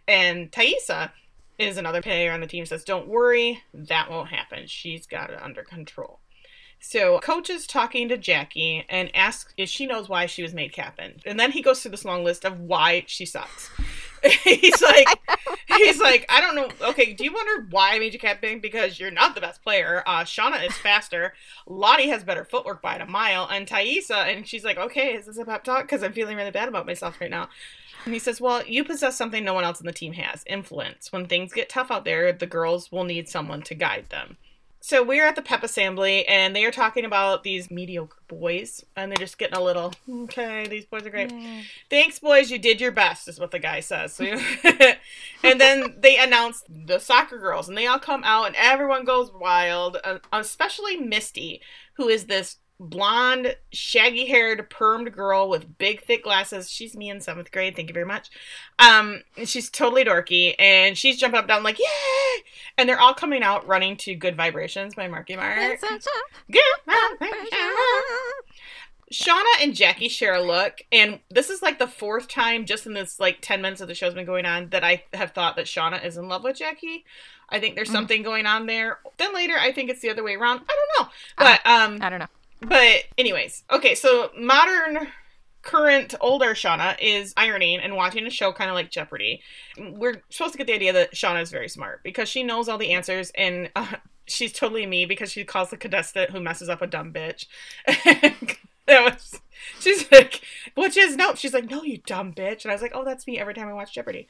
And 0.09 0.50
Taissa 0.50 1.12
is 1.59 1.76
another 1.76 2.02
player 2.02 2.33
on 2.33 2.40
the 2.40 2.46
team, 2.46 2.66
says, 2.66 2.85
Don't 2.85 3.09
worry, 3.09 3.62
that 3.72 4.11
won't 4.11 4.31
happen. 4.31 4.66
She's 4.66 5.07
got 5.07 5.31
it 5.31 5.40
under 5.40 5.62
control. 5.62 6.20
So 6.85 7.20
coach 7.20 7.48
is 7.48 7.64
talking 7.64 8.09
to 8.09 8.18
Jackie 8.18 8.85
and 8.88 9.14
asks 9.14 9.55
if 9.57 9.68
she 9.68 9.87
knows 9.87 10.09
why 10.09 10.26
she 10.26 10.42
was 10.42 10.52
made 10.52 10.72
captain. 10.72 11.20
And 11.24 11.38
then 11.38 11.52
he 11.52 11.62
goes 11.62 11.81
through 11.81 11.92
this 11.92 12.05
long 12.05 12.24
list 12.24 12.44
of 12.44 12.59
why 12.59 13.05
she 13.07 13.24
sucks. 13.24 13.70
he's 14.44 14.80
like 14.80 15.08
he's 15.76 16.00
like, 16.00 16.26
I 16.28 16.40
don't 16.40 16.54
know. 16.54 16.68
Okay, 16.88 17.12
do 17.12 17.24
you 17.24 17.32
wonder 17.32 17.66
why 17.70 17.94
I 17.94 17.98
made 17.98 18.12
you 18.12 18.18
captain? 18.18 18.61
Because 18.61 19.00
you're 19.00 19.11
not 19.11 19.35
the 19.35 19.40
best 19.40 19.62
player. 19.62 20.02
Uh 20.06 20.20
Shauna 20.20 20.64
is 20.66 20.76
faster. 20.76 21.35
Lottie 21.66 22.08
has 22.08 22.24
better 22.24 22.44
footwork 22.44 22.82
by 22.82 22.96
a 22.96 23.06
mile. 23.06 23.48
And 23.50 23.66
Taissa, 23.66 24.26
and 24.32 24.46
she's 24.46 24.64
like, 24.64 24.78
Okay, 24.78 25.14
is 25.14 25.26
this 25.26 25.38
a 25.38 25.44
pep 25.44 25.64
talk? 25.64 25.82
Because 25.82 26.02
I'm 26.02 26.12
feeling 26.12 26.37
really 26.37 26.50
bad 26.50 26.68
about 26.68 26.87
myself 26.87 27.20
right 27.20 27.30
now. 27.30 27.48
And 28.04 28.14
he 28.14 28.20
says, 28.20 28.40
Well, 28.40 28.64
you 28.66 28.85
possess 28.85 29.16
something 29.16 29.44
no 29.44 29.54
one 29.54 29.64
else 29.64 29.80
in 29.80 29.87
the 29.87 29.92
team 29.92 30.12
has 30.14 30.44
influence. 30.46 31.12
When 31.12 31.26
things 31.26 31.52
get 31.52 31.68
tough 31.68 31.90
out 31.90 32.04
there, 32.04 32.32
the 32.32 32.46
girls 32.46 32.92
will 32.92 33.04
need 33.04 33.28
someone 33.28 33.62
to 33.62 33.74
guide 33.74 34.06
them 34.11 34.37
so 34.85 35.01
we're 35.01 35.25
at 35.25 35.37
the 35.37 35.42
pep 35.42 35.62
assembly 35.62 36.27
and 36.27 36.57
they 36.57 36.64
are 36.64 36.73
talking 36.73 37.05
about 37.05 37.45
these 37.45 37.71
mediocre 37.71 38.18
boys 38.27 38.85
and 38.97 39.11
they're 39.11 39.16
just 39.16 39.38
getting 39.38 39.57
a 39.57 39.62
little 39.62 39.95
okay 40.11 40.66
these 40.66 40.85
boys 40.85 41.07
are 41.07 41.11
great 41.11 41.31
yeah. 41.31 41.62
thanks 41.88 42.18
boys 42.18 42.51
you 42.51 42.59
did 42.59 42.81
your 42.81 42.90
best 42.90 43.29
is 43.29 43.38
what 43.38 43.53
the 43.53 43.59
guy 43.61 43.79
says 43.79 44.12
so, 44.12 44.25
and 45.45 45.61
then 45.61 45.95
they 46.01 46.18
announce 46.18 46.64
the 46.68 46.99
soccer 46.99 47.38
girls 47.38 47.68
and 47.68 47.79
they 47.79 47.87
all 47.87 47.99
come 47.99 48.25
out 48.25 48.49
and 48.49 48.57
everyone 48.57 49.05
goes 49.05 49.33
wild 49.33 49.97
uh, 50.03 50.18
especially 50.33 50.97
misty 50.97 51.62
who 51.95 52.09
is 52.09 52.27
this 52.27 52.57
blonde, 52.80 53.56
shaggy 53.72 54.26
haired, 54.26 54.68
permed 54.70 55.12
girl 55.12 55.48
with 55.48 55.78
big, 55.78 56.02
thick 56.02 56.24
glasses. 56.24 56.70
She's 56.70 56.96
me 56.96 57.11
in 57.11 57.20
seventh 57.20 57.50
grade. 57.50 57.76
Thank 57.76 57.88
you 57.88 57.94
very 57.94 58.06
much. 58.06 58.30
Um, 58.78 59.22
she's 59.44 59.70
totally 59.70 60.04
dorky, 60.04 60.54
and 60.58 60.96
she's 60.98 61.18
jumping 61.18 61.38
up 61.38 61.44
and 61.44 61.48
down 61.48 61.62
like 61.62 61.78
yay! 61.78 62.44
And 62.76 62.88
they're 62.88 63.00
all 63.00 63.14
coming 63.14 63.42
out 63.42 63.66
running 63.66 63.96
to 63.98 64.14
"Good 64.14 64.37
Vibrations" 64.37 64.94
by 64.94 65.08
Marky 65.08 65.37
Mark. 65.37 65.56
Good 65.56 66.62
Shauna 69.12 69.62
and 69.62 69.74
Jackie 69.74 70.08
share 70.08 70.35
a 70.35 70.42
look, 70.42 70.80
and 70.90 71.20
this 71.30 71.50
is 71.50 71.61
like 71.61 71.78
the 71.78 71.87
fourth 71.87 72.28
time 72.28 72.64
just 72.64 72.87
in 72.87 72.94
this 72.94 73.20
like 73.20 73.38
ten 73.42 73.61
minutes 73.61 73.80
of 73.80 73.88
the 73.88 73.94
show's 73.94 74.14
been 74.14 74.24
going 74.24 74.46
on 74.46 74.70
that 74.70 74.82
I 74.82 75.04
have 75.12 75.32
thought 75.32 75.56
that 75.56 75.66
Shauna 75.66 76.04
is 76.04 76.16
in 76.16 76.28
love 76.28 76.44
with 76.44 76.56
Jackie. 76.56 77.04
I 77.50 77.61
think 77.61 77.76
there's 77.76 77.90
mm. 77.90 77.92
something 77.92 78.22
going 78.22 78.46
on 78.46 78.66
there. 78.66 79.00
Then 79.18 79.35
later, 79.35 79.54
I 79.58 79.72
think 79.72 79.90
it's 79.90 80.00
the 80.00 80.08
other 80.08 80.22
way 80.22 80.35
around. 80.35 80.62
I 80.68 80.87
don't 80.96 81.06
know, 81.06 81.12
but 81.37 81.66
um, 81.66 81.98
I 82.00 82.08
don't 82.08 82.20
know. 82.20 82.28
But 82.62 83.05
anyways, 83.18 83.64
okay, 83.70 83.94
so 83.94 84.31
modern 84.38 85.09
current 85.62 86.14
older 86.20 86.55
Shauna 86.55 86.96
is 87.01 87.33
ironing 87.37 87.81
and 87.81 87.94
watching 87.96 88.27
a 88.27 88.31
show 88.31 88.53
kind 88.53 88.70
of 88.70 88.75
like 88.75 88.90
Jeopardy. 88.90 89.42
We're 89.79 90.22
supposed 90.31 90.53
to 90.53 90.59
get 90.59 90.66
the 90.66 90.75
idea 90.75 90.92
that 90.92 91.12
Shauna 91.12 91.42
is 91.42 91.51
very 91.51 91.68
smart 91.68 92.03
because 92.03 92.29
she 92.29 92.42
knows 92.42 92.68
all 92.68 92.79
the 92.79 92.92
answers 92.92 93.31
and 93.37 93.70
uh, 93.77 93.96
she's 94.27 94.53
totally 94.53 94.87
me 94.87 95.07
because 95.07 95.33
she 95.33 95.44
calls 95.44 95.70
the 95.70 95.77
contestant 95.77 96.31
who 96.31 96.40
messes 96.40 96.68
up 96.68 96.83
a 96.83 96.87
dumb 96.87 97.12
bitch. 97.12 97.46
that 98.87 99.05
was 99.05 99.40
she's 99.79 100.11
like 100.11 100.40
which 100.75 100.96
is 100.96 101.16
no 101.16 101.35
she's 101.35 101.55
like 101.55 101.70
no 101.70 101.85
you 101.85 101.98
dumb 101.98 102.33
bitch 102.33 102.64
and 102.64 102.72
I 102.72 102.75
was 102.75 102.83
like 102.83 102.90
oh 102.96 103.05
that's 103.05 103.29
me 103.29 103.38
every 103.38 103.55
time 103.55 103.68
I 103.68 103.72
watch 103.72 103.94
Jeopardy. 103.94 104.27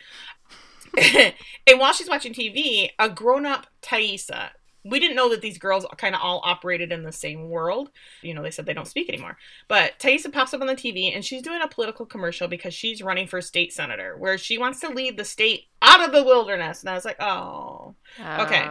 and 1.66 1.80
while 1.80 1.94
she's 1.94 2.08
watching 2.08 2.34
TV, 2.34 2.90
a 2.98 3.08
grown-up 3.08 3.66
Taissa 3.80 4.50
we 4.84 4.98
didn't 4.98 5.16
know 5.16 5.28
that 5.30 5.42
these 5.42 5.58
girls 5.58 5.86
kind 5.96 6.14
of 6.14 6.20
all 6.22 6.40
operated 6.44 6.90
in 6.90 7.04
the 7.04 7.12
same 7.12 7.48
world. 7.48 7.90
You 8.20 8.34
know, 8.34 8.42
they 8.42 8.50
said 8.50 8.66
they 8.66 8.74
don't 8.74 8.88
speak 8.88 9.08
anymore. 9.08 9.38
But 9.68 9.98
Taissa 9.98 10.32
pops 10.32 10.52
up 10.52 10.60
on 10.60 10.66
the 10.66 10.74
TV 10.74 11.14
and 11.14 11.24
she's 11.24 11.42
doing 11.42 11.60
a 11.62 11.68
political 11.68 12.04
commercial 12.04 12.48
because 12.48 12.74
she's 12.74 13.02
running 13.02 13.26
for 13.26 13.40
state 13.40 13.72
senator, 13.72 14.16
where 14.16 14.36
she 14.36 14.58
wants 14.58 14.80
to 14.80 14.88
lead 14.88 15.16
the 15.16 15.24
state 15.24 15.66
out 15.80 16.04
of 16.04 16.12
the 16.12 16.24
wilderness. 16.24 16.80
And 16.80 16.90
I 16.90 16.94
was 16.94 17.04
like, 17.04 17.20
oh. 17.20 17.94
oh. 18.18 18.42
Okay. 18.42 18.66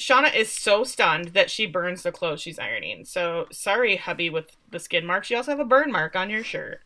Shauna 0.00 0.34
is 0.34 0.50
so 0.50 0.84
stunned 0.84 1.28
that 1.28 1.50
she 1.50 1.66
burns 1.66 2.02
the 2.02 2.12
clothes 2.12 2.40
she's 2.40 2.58
ironing. 2.58 3.04
So 3.04 3.46
sorry, 3.52 3.96
hubby, 3.96 4.30
with 4.30 4.56
the 4.70 4.78
skid 4.78 5.04
marks. 5.04 5.30
You 5.30 5.36
also 5.36 5.50
have 5.50 5.60
a 5.60 5.64
burn 5.64 5.92
mark 5.92 6.16
on 6.16 6.30
your 6.30 6.42
shirt. 6.42 6.80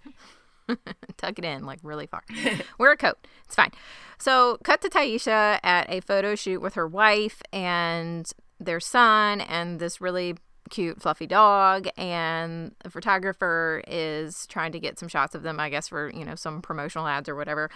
Tuck 1.17 1.39
it 1.39 1.45
in 1.45 1.65
like 1.65 1.79
really 1.83 2.07
far. 2.07 2.25
Wear 2.79 2.93
a 2.93 2.97
coat. 2.97 3.19
It's 3.45 3.55
fine. 3.55 3.71
So, 4.19 4.59
cut 4.65 4.81
to 4.81 4.89
Taissa 4.89 5.61
at 5.63 5.87
a 5.91 6.01
photo 6.01 6.35
shoot 6.35 6.61
with 6.61 6.75
her 6.75 6.89
wife, 6.89 7.43
and 7.53 8.31
their 8.59 8.81
son 8.81 9.41
and 9.41 9.79
this 9.81 10.01
really 10.01 10.37
cute 10.69 11.01
fluffy 11.01 11.29
dog 11.29 11.87
and 11.97 12.75
the 12.83 12.91
photographer 12.91 13.83
is 13.87 14.49
trying 14.49 14.73
to 14.73 14.81
get 14.81 14.99
some 14.99 15.07
shots 15.09 15.33
of 15.37 15.45
them 15.45 15.61
i 15.61 15.69
guess 15.69 15.87
for 15.87 16.11
you 16.13 16.25
know 16.25 16.35
some 16.35 16.61
promotional 16.61 17.07
ads 17.07 17.29
or 17.29 17.35
whatever. 17.35 17.71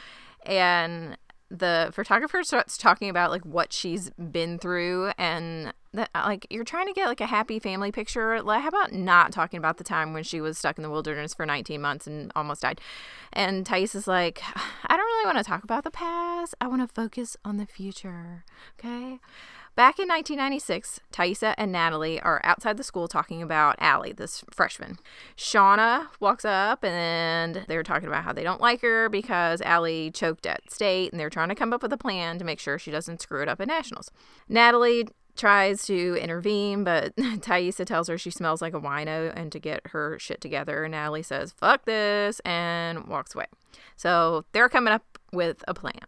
And 0.46 1.16
the 1.50 1.90
photographer 1.92 2.44
starts 2.44 2.78
talking 2.78 3.10
about 3.10 3.30
like 3.30 3.44
what 3.44 3.72
she's 3.72 4.10
been 4.10 4.56
through 4.56 5.10
and 5.18 5.72
that 5.92 6.08
like 6.14 6.46
you're 6.48 6.62
trying 6.62 6.86
to 6.86 6.92
get 6.92 7.08
like 7.08 7.20
a 7.20 7.26
happy 7.26 7.58
family 7.58 7.90
picture. 7.90 8.40
Like 8.40 8.62
how 8.62 8.68
about 8.68 8.92
not 8.92 9.32
talking 9.32 9.58
about 9.58 9.76
the 9.76 9.84
time 9.84 10.12
when 10.12 10.22
she 10.22 10.40
was 10.40 10.58
stuck 10.58 10.78
in 10.78 10.82
the 10.82 10.90
wilderness 10.90 11.34
for 11.34 11.44
19 11.44 11.80
months 11.80 12.06
and 12.06 12.30
almost 12.36 12.62
died? 12.62 12.80
And 13.32 13.66
Thais 13.66 13.94
is 13.96 14.06
like 14.06 14.40
i 14.84 14.96
don't 14.96 14.98
really 14.98 15.26
want 15.26 15.38
to 15.38 15.44
talk 15.44 15.64
about 15.64 15.82
the 15.82 15.90
past. 15.90 16.54
I 16.60 16.68
want 16.68 16.82
to 16.82 16.94
focus 16.94 17.36
on 17.44 17.56
the 17.56 17.66
future. 17.66 18.44
Okay 18.78 19.18
Back 19.76 19.98
in 19.98 20.08
1996, 20.08 21.00
Taissa 21.12 21.54
and 21.56 21.72
Natalie 21.72 22.20
are 22.20 22.40
outside 22.44 22.76
the 22.76 22.82
school 22.82 23.08
talking 23.08 23.40
about 23.40 23.76
Allie, 23.78 24.12
this 24.12 24.44
freshman. 24.50 24.98
Shauna 25.36 26.08
walks 26.18 26.44
up 26.44 26.84
and 26.84 27.64
they're 27.66 27.82
talking 27.82 28.08
about 28.08 28.24
how 28.24 28.32
they 28.32 28.42
don't 28.42 28.60
like 28.60 28.82
her 28.82 29.08
because 29.08 29.62
Allie 29.62 30.10
choked 30.10 30.44
at 30.44 30.70
state 30.70 31.12
and 31.12 31.20
they're 31.20 31.30
trying 31.30 31.48
to 31.48 31.54
come 31.54 31.72
up 31.72 31.82
with 31.82 31.92
a 31.92 31.96
plan 31.96 32.38
to 32.38 32.44
make 32.44 32.58
sure 32.58 32.78
she 32.78 32.90
doesn't 32.90 33.22
screw 33.22 33.42
it 33.42 33.48
up 33.48 33.60
at 33.60 33.68
nationals. 33.68 34.10
Natalie 34.48 35.08
tries 35.36 35.86
to 35.86 36.18
intervene, 36.20 36.84
but 36.84 37.16
Taissa 37.16 37.86
tells 37.86 38.08
her 38.08 38.18
she 38.18 38.30
smells 38.30 38.60
like 38.60 38.74
a 38.74 38.80
wino 38.80 39.32
and 39.34 39.50
to 39.52 39.58
get 39.58 39.80
her 39.88 40.18
shit 40.18 40.40
together. 40.40 40.86
Natalie 40.88 41.22
says, 41.22 41.52
fuck 41.52 41.86
this, 41.86 42.40
and 42.40 43.06
walks 43.06 43.34
away. 43.34 43.46
So 43.96 44.44
they're 44.52 44.68
coming 44.68 44.92
up 44.92 45.18
with 45.32 45.64
a 45.66 45.74
plan. 45.74 46.02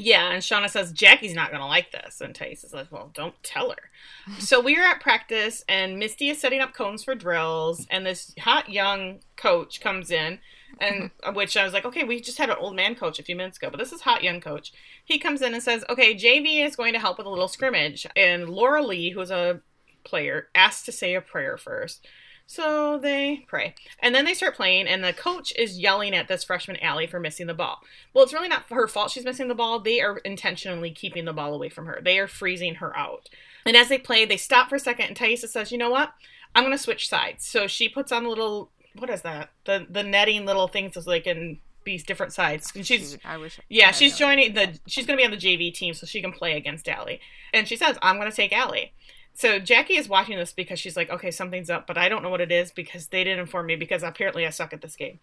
Yeah, 0.00 0.30
and 0.30 0.42
Shauna 0.42 0.70
says 0.70 0.92
Jackie's 0.92 1.34
not 1.34 1.50
gonna 1.50 1.66
like 1.66 1.90
this, 1.92 2.20
and 2.20 2.34
Thais 2.34 2.64
is 2.64 2.72
like, 2.72 2.90
"Well, 2.90 3.10
don't 3.14 3.40
tell 3.42 3.70
her." 3.70 3.90
so 4.38 4.60
we 4.60 4.76
are 4.78 4.84
at 4.84 5.00
practice, 5.00 5.64
and 5.68 5.98
Misty 5.98 6.30
is 6.30 6.40
setting 6.40 6.60
up 6.60 6.74
cones 6.74 7.04
for 7.04 7.14
drills, 7.14 7.86
and 7.90 8.06
this 8.06 8.34
hot 8.40 8.68
young 8.70 9.20
coach 9.36 9.80
comes 9.80 10.10
in, 10.10 10.38
and 10.80 11.10
which 11.34 11.56
I 11.56 11.64
was 11.64 11.72
like, 11.72 11.84
"Okay, 11.84 12.04
we 12.04 12.20
just 12.20 12.38
had 12.38 12.50
an 12.50 12.56
old 12.58 12.76
man 12.76 12.94
coach 12.94 13.18
a 13.18 13.22
few 13.22 13.36
minutes 13.36 13.58
ago, 13.58 13.70
but 13.70 13.78
this 13.78 13.92
is 13.92 14.02
hot 14.02 14.22
young 14.22 14.40
coach." 14.40 14.72
He 15.04 15.18
comes 15.18 15.42
in 15.42 15.54
and 15.54 15.62
says, 15.62 15.84
"Okay, 15.88 16.14
JV 16.14 16.64
is 16.64 16.76
going 16.76 16.92
to 16.94 17.00
help 17.00 17.18
with 17.18 17.26
a 17.26 17.30
little 17.30 17.48
scrimmage," 17.48 18.06
and 18.16 18.48
Laura 18.48 18.82
Lee, 18.82 19.10
who's 19.10 19.30
a 19.30 19.60
player, 20.04 20.48
asked 20.54 20.86
to 20.86 20.92
say 20.92 21.14
a 21.14 21.20
prayer 21.20 21.56
first. 21.56 22.06
So 22.50 22.98
they 22.98 23.44
pray. 23.46 23.76
And 24.00 24.12
then 24.12 24.24
they 24.24 24.34
start 24.34 24.56
playing, 24.56 24.88
and 24.88 25.04
the 25.04 25.12
coach 25.12 25.52
is 25.56 25.78
yelling 25.78 26.16
at 26.16 26.26
this 26.26 26.42
freshman 26.42 26.78
Allie 26.78 27.06
for 27.06 27.20
missing 27.20 27.46
the 27.46 27.54
ball. 27.54 27.78
Well, 28.12 28.24
it's 28.24 28.32
really 28.32 28.48
not 28.48 28.64
her 28.70 28.88
fault 28.88 29.12
she's 29.12 29.24
missing 29.24 29.46
the 29.46 29.54
ball. 29.54 29.78
They 29.78 30.00
are 30.00 30.16
intentionally 30.18 30.90
keeping 30.90 31.26
the 31.26 31.32
ball 31.32 31.54
away 31.54 31.68
from 31.68 31.86
her, 31.86 32.00
they 32.02 32.18
are 32.18 32.26
freezing 32.26 32.74
her 32.74 32.94
out. 32.96 33.28
And 33.64 33.76
as 33.76 33.88
they 33.88 33.98
play, 33.98 34.24
they 34.24 34.36
stop 34.36 34.68
for 34.68 34.74
a 34.74 34.80
second, 34.80 35.06
and 35.06 35.16
Taissa 35.16 35.46
says, 35.46 35.70
You 35.70 35.78
know 35.78 35.90
what? 35.90 36.12
I'm 36.52 36.64
going 36.64 36.76
to 36.76 36.82
switch 36.82 37.08
sides. 37.08 37.46
So 37.46 37.68
she 37.68 37.88
puts 37.88 38.10
on 38.10 38.24
a 38.24 38.28
little, 38.28 38.72
what 38.98 39.10
is 39.10 39.22
that? 39.22 39.50
The, 39.64 39.86
the 39.88 40.02
netting 40.02 40.44
little 40.44 40.66
things 40.66 40.94
so 40.94 41.02
they 41.02 41.20
can 41.20 41.60
be 41.84 41.98
different 41.98 42.32
sides. 42.32 42.72
And 42.74 42.84
she's, 42.84 43.16
I 43.24 43.36
wish. 43.36 43.60
Yeah, 43.68 43.92
she's 43.92 44.18
joining 44.18 44.54
the, 44.54 44.76
she's 44.88 45.06
going 45.06 45.16
to 45.16 45.22
be 45.22 45.24
on 45.24 45.30
the 45.30 45.36
JV 45.36 45.72
team 45.72 45.94
so 45.94 46.04
she 46.04 46.20
can 46.20 46.32
play 46.32 46.56
against 46.56 46.88
Allie. 46.88 47.20
And 47.54 47.68
she 47.68 47.76
says, 47.76 47.96
I'm 48.02 48.16
going 48.16 48.28
to 48.28 48.36
take 48.36 48.52
Allie. 48.52 48.92
So 49.34 49.58
Jackie 49.58 49.96
is 49.96 50.08
watching 50.08 50.36
this 50.36 50.52
because 50.52 50.78
she's 50.78 50.96
like, 50.96 51.10
okay, 51.10 51.30
something's 51.30 51.70
up, 51.70 51.86
but 51.86 51.96
I 51.96 52.08
don't 52.08 52.22
know 52.22 52.30
what 52.30 52.40
it 52.40 52.52
is 52.52 52.70
because 52.70 53.06
they 53.06 53.24
didn't 53.24 53.40
inform 53.40 53.66
me 53.66 53.76
because 53.76 54.02
apparently 54.02 54.46
I 54.46 54.50
suck 54.50 54.72
at 54.72 54.82
this 54.82 54.96
game. 54.96 55.18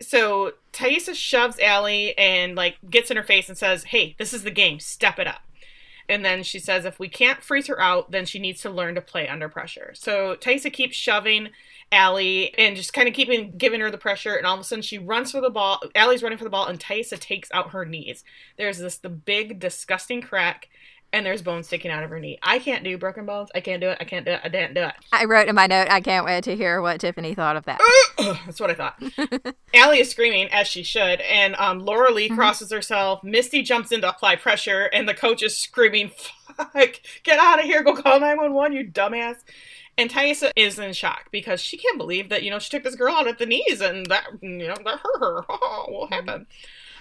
So 0.00 0.52
Taissa 0.72 1.14
shoves 1.14 1.58
Allie 1.60 2.16
and 2.18 2.54
like 2.54 2.76
gets 2.90 3.10
in 3.10 3.16
her 3.16 3.22
face 3.22 3.48
and 3.48 3.56
says, 3.56 3.84
"Hey, 3.84 4.14
this 4.18 4.34
is 4.34 4.42
the 4.42 4.50
game. 4.50 4.78
Step 4.80 5.18
it 5.18 5.26
up." 5.26 5.40
And 6.08 6.24
then 6.24 6.42
she 6.42 6.58
says, 6.58 6.84
if 6.84 6.98
we 6.98 7.08
can't 7.08 7.42
freeze 7.42 7.66
her 7.66 7.80
out, 7.80 8.10
then 8.10 8.26
she 8.26 8.38
needs 8.38 8.60
to 8.62 8.70
learn 8.70 8.94
to 8.94 9.00
play 9.00 9.28
under 9.28 9.48
pressure. 9.48 9.92
So 9.94 10.36
Taissa 10.36 10.72
keeps 10.72 10.96
shoving 10.96 11.48
Allie 11.90 12.56
and 12.56 12.76
just 12.76 12.92
kind 12.92 13.08
of 13.08 13.14
keeping 13.14 13.52
giving 13.56 13.80
her 13.80 13.90
the 13.90 13.98
pressure. 13.98 14.34
And 14.34 14.46
all 14.46 14.54
of 14.54 14.60
a 14.60 14.64
sudden, 14.64 14.82
she 14.82 14.98
runs 14.98 15.32
for 15.32 15.40
the 15.40 15.50
ball. 15.50 15.80
Allie's 15.94 16.22
running 16.22 16.38
for 16.38 16.44
the 16.44 16.50
ball, 16.50 16.66
and 16.66 16.78
Taissa 16.78 17.18
takes 17.18 17.50
out 17.52 17.70
her 17.70 17.84
knees. 17.84 18.24
There's 18.56 18.78
this 18.78 18.98
the 18.98 19.08
big 19.08 19.58
disgusting 19.58 20.20
crack. 20.20 20.68
And 21.16 21.24
there's 21.24 21.40
bones 21.40 21.66
sticking 21.66 21.90
out 21.90 22.02
of 22.04 22.10
her 22.10 22.20
knee. 22.20 22.38
I 22.42 22.58
can't 22.58 22.84
do 22.84 22.98
broken 22.98 23.24
bones. 23.24 23.48
I 23.54 23.60
can't 23.60 23.80
do 23.80 23.88
it. 23.88 23.96
I 23.98 24.04
can't 24.04 24.26
do 24.26 24.32
it. 24.32 24.40
I 24.44 24.50
didn't 24.50 24.74
do 24.74 24.82
it. 24.82 24.92
I 25.12 25.24
wrote 25.24 25.48
in 25.48 25.54
my 25.54 25.66
note, 25.66 25.88
I 25.88 26.02
can't 26.02 26.26
wait 26.26 26.44
to 26.44 26.54
hear 26.54 26.82
what 26.82 27.00
Tiffany 27.00 27.34
thought 27.34 27.56
of 27.56 27.64
that. 27.64 27.80
That's 28.18 28.60
what 28.60 28.70
I 28.70 28.74
thought. 28.74 29.02
Allie 29.74 30.00
is 30.00 30.10
screaming 30.10 30.50
as 30.52 30.68
she 30.68 30.82
should, 30.82 31.22
and 31.22 31.56
um, 31.56 31.78
Laura 31.78 32.12
Lee 32.12 32.28
crosses 32.28 32.70
herself. 32.70 33.24
Misty 33.24 33.62
jumps 33.62 33.92
in 33.92 34.02
to 34.02 34.10
apply 34.10 34.36
pressure, 34.36 34.90
and 34.92 35.08
the 35.08 35.14
coach 35.14 35.42
is 35.42 35.56
screaming, 35.56 36.10
"Fuck! 36.54 37.00
Get 37.22 37.38
out 37.38 37.60
of 37.60 37.64
here! 37.64 37.82
Go 37.82 37.94
call 37.94 38.20
nine 38.20 38.36
one 38.36 38.52
one! 38.52 38.74
You 38.74 38.86
dumbass!" 38.86 39.36
And 39.96 40.10
Taissa 40.10 40.50
is 40.54 40.78
in 40.78 40.92
shock 40.92 41.28
because 41.30 41.62
she 41.62 41.78
can't 41.78 41.96
believe 41.96 42.28
that 42.28 42.42
you 42.42 42.50
know 42.50 42.58
she 42.58 42.68
took 42.68 42.84
this 42.84 42.94
girl 42.94 43.14
out 43.14 43.26
at 43.26 43.38
the 43.38 43.46
knees, 43.46 43.80
and 43.80 44.04
that 44.10 44.24
you 44.42 44.68
know 44.68 44.76
that 44.84 45.00
hurt 45.02 45.20
her. 45.20 45.42
what 45.88 46.12
happened? 46.12 46.44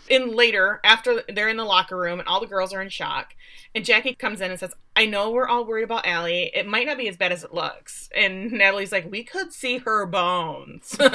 In 0.10 0.36
later 0.36 0.80
after 0.84 1.24
they're 1.34 1.50
in 1.50 1.58
the 1.58 1.64
locker 1.64 1.98
room 1.98 2.20
and 2.20 2.28
all 2.28 2.40
the 2.40 2.48
girls 2.48 2.74
are 2.74 2.82
in 2.82 2.90
shock 2.90 3.36
and 3.74 3.84
jackie 3.84 4.14
comes 4.14 4.42
in 4.42 4.52
and 4.52 4.60
says 4.60 4.74
i 4.96 5.06
know 5.06 5.30
we're 5.32 5.48
all 5.48 5.66
worried 5.66 5.84
about 5.84 6.06
Allie. 6.06 6.52
it 6.54 6.68
might 6.68 6.86
not 6.86 6.98
be 6.98 7.08
as 7.08 7.18
bad 7.18 7.32
as 7.32 7.44
it 7.44 7.54
looks. 7.54 8.10
And 8.16 8.52
natalie's 8.52 8.92
like 8.92 9.10
we 9.10 9.24
could 9.24 9.54
see 9.54 9.80
her 9.80 10.06
bones. 10.06 10.98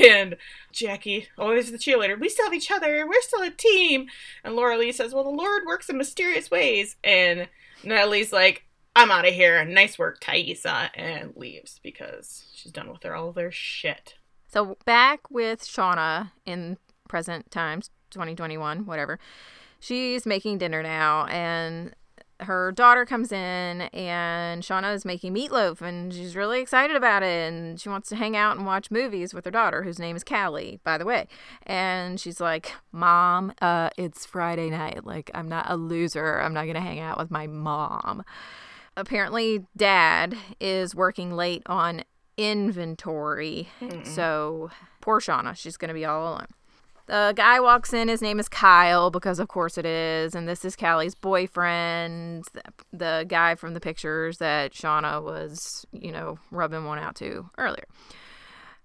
And 0.00 0.36
jackie 0.72 1.28
always 1.38 1.70
the 1.70 1.78
cheerleader 1.78 2.18
we 2.18 2.28
still 2.28 2.46
have 2.46 2.54
each 2.54 2.70
other. 2.70 3.06
We're 3.06 3.20
still 3.22 3.42
a 3.42 3.50
team. 3.50 4.08
And 4.44 4.54
laura 4.54 4.76
lee 4.78 4.92
says 4.92 5.14
well 5.14 5.24
the 5.24 5.30
lord 5.30 5.62
works 5.66 5.88
in 5.88 5.98
mysterious 5.98 6.50
ways. 6.50 6.96
And 7.04 7.48
natalie's 7.84 8.32
like 8.32 8.64
i'm 8.96 9.10
out 9.10 9.26
of 9.26 9.34
here. 9.34 9.64
Nice 9.64 9.98
work 9.98 10.20
taissa 10.20 10.90
and 10.94 11.32
leaves 11.36 11.80
because 11.82 12.44
she's 12.54 12.72
done 12.72 12.90
with 12.90 13.00
their 13.00 13.14
all 13.14 13.32
their 13.32 13.52
shit. 13.52 14.14
So 14.48 14.76
back 14.84 15.30
with 15.30 15.62
shauna 15.62 16.32
in 16.46 16.78
present 17.08 17.50
times, 17.50 17.90
2021, 18.10 18.86
whatever. 18.86 19.18
She's 19.80 20.26
making 20.26 20.58
dinner 20.58 20.82
now, 20.82 21.26
and 21.26 21.94
her 22.40 22.70
daughter 22.72 23.04
comes 23.04 23.32
in, 23.32 23.82
and 23.82 24.62
Shauna 24.62 24.94
is 24.94 25.04
making 25.04 25.34
meatloaf, 25.34 25.80
and 25.80 26.12
she's 26.12 26.36
really 26.36 26.60
excited 26.60 26.96
about 26.96 27.22
it, 27.22 27.52
and 27.52 27.80
she 27.80 27.88
wants 27.88 28.08
to 28.10 28.16
hang 28.16 28.36
out 28.36 28.56
and 28.56 28.64
watch 28.64 28.90
movies 28.90 29.34
with 29.34 29.44
her 29.44 29.50
daughter, 29.50 29.82
whose 29.82 29.98
name 29.98 30.14
is 30.14 30.22
Callie, 30.22 30.80
by 30.84 30.98
the 30.98 31.04
way. 31.04 31.26
And 31.64 32.20
she's 32.20 32.40
like, 32.40 32.72
"Mom, 32.92 33.52
uh, 33.60 33.90
it's 33.96 34.24
Friday 34.24 34.70
night. 34.70 35.04
Like, 35.04 35.30
I'm 35.34 35.48
not 35.48 35.66
a 35.68 35.76
loser. 35.76 36.40
I'm 36.40 36.54
not 36.54 36.66
gonna 36.66 36.80
hang 36.80 37.00
out 37.00 37.18
with 37.18 37.30
my 37.30 37.46
mom." 37.46 38.22
Apparently, 38.96 39.66
Dad 39.76 40.36
is 40.60 40.94
working 40.94 41.32
late 41.32 41.62
on 41.66 42.02
inventory, 42.36 43.68
mm 43.80 44.06
so 44.06 44.70
poor 45.00 45.20
Shauna, 45.20 45.56
she's 45.56 45.76
gonna 45.76 45.94
be 45.94 46.04
all 46.04 46.32
alone. 46.32 46.46
The 47.08 47.32
guy 47.34 47.58
walks 47.58 47.94
in. 47.94 48.08
His 48.08 48.20
name 48.20 48.38
is 48.38 48.50
Kyle 48.50 49.10
because, 49.10 49.38
of 49.38 49.48
course, 49.48 49.78
it 49.78 49.86
is. 49.86 50.34
And 50.34 50.46
this 50.46 50.62
is 50.62 50.76
Callie's 50.76 51.14
boyfriend, 51.14 52.44
the, 52.92 53.24
guy 53.26 53.54
from 53.54 53.72
the 53.72 53.80
pictures 53.80 54.38
that 54.38 54.74
Shauna 54.74 55.22
was, 55.22 55.86
you 55.90 56.12
know, 56.12 56.38
rubbing 56.50 56.84
one 56.84 56.98
out 56.98 57.14
to 57.16 57.48
earlier. 57.56 57.86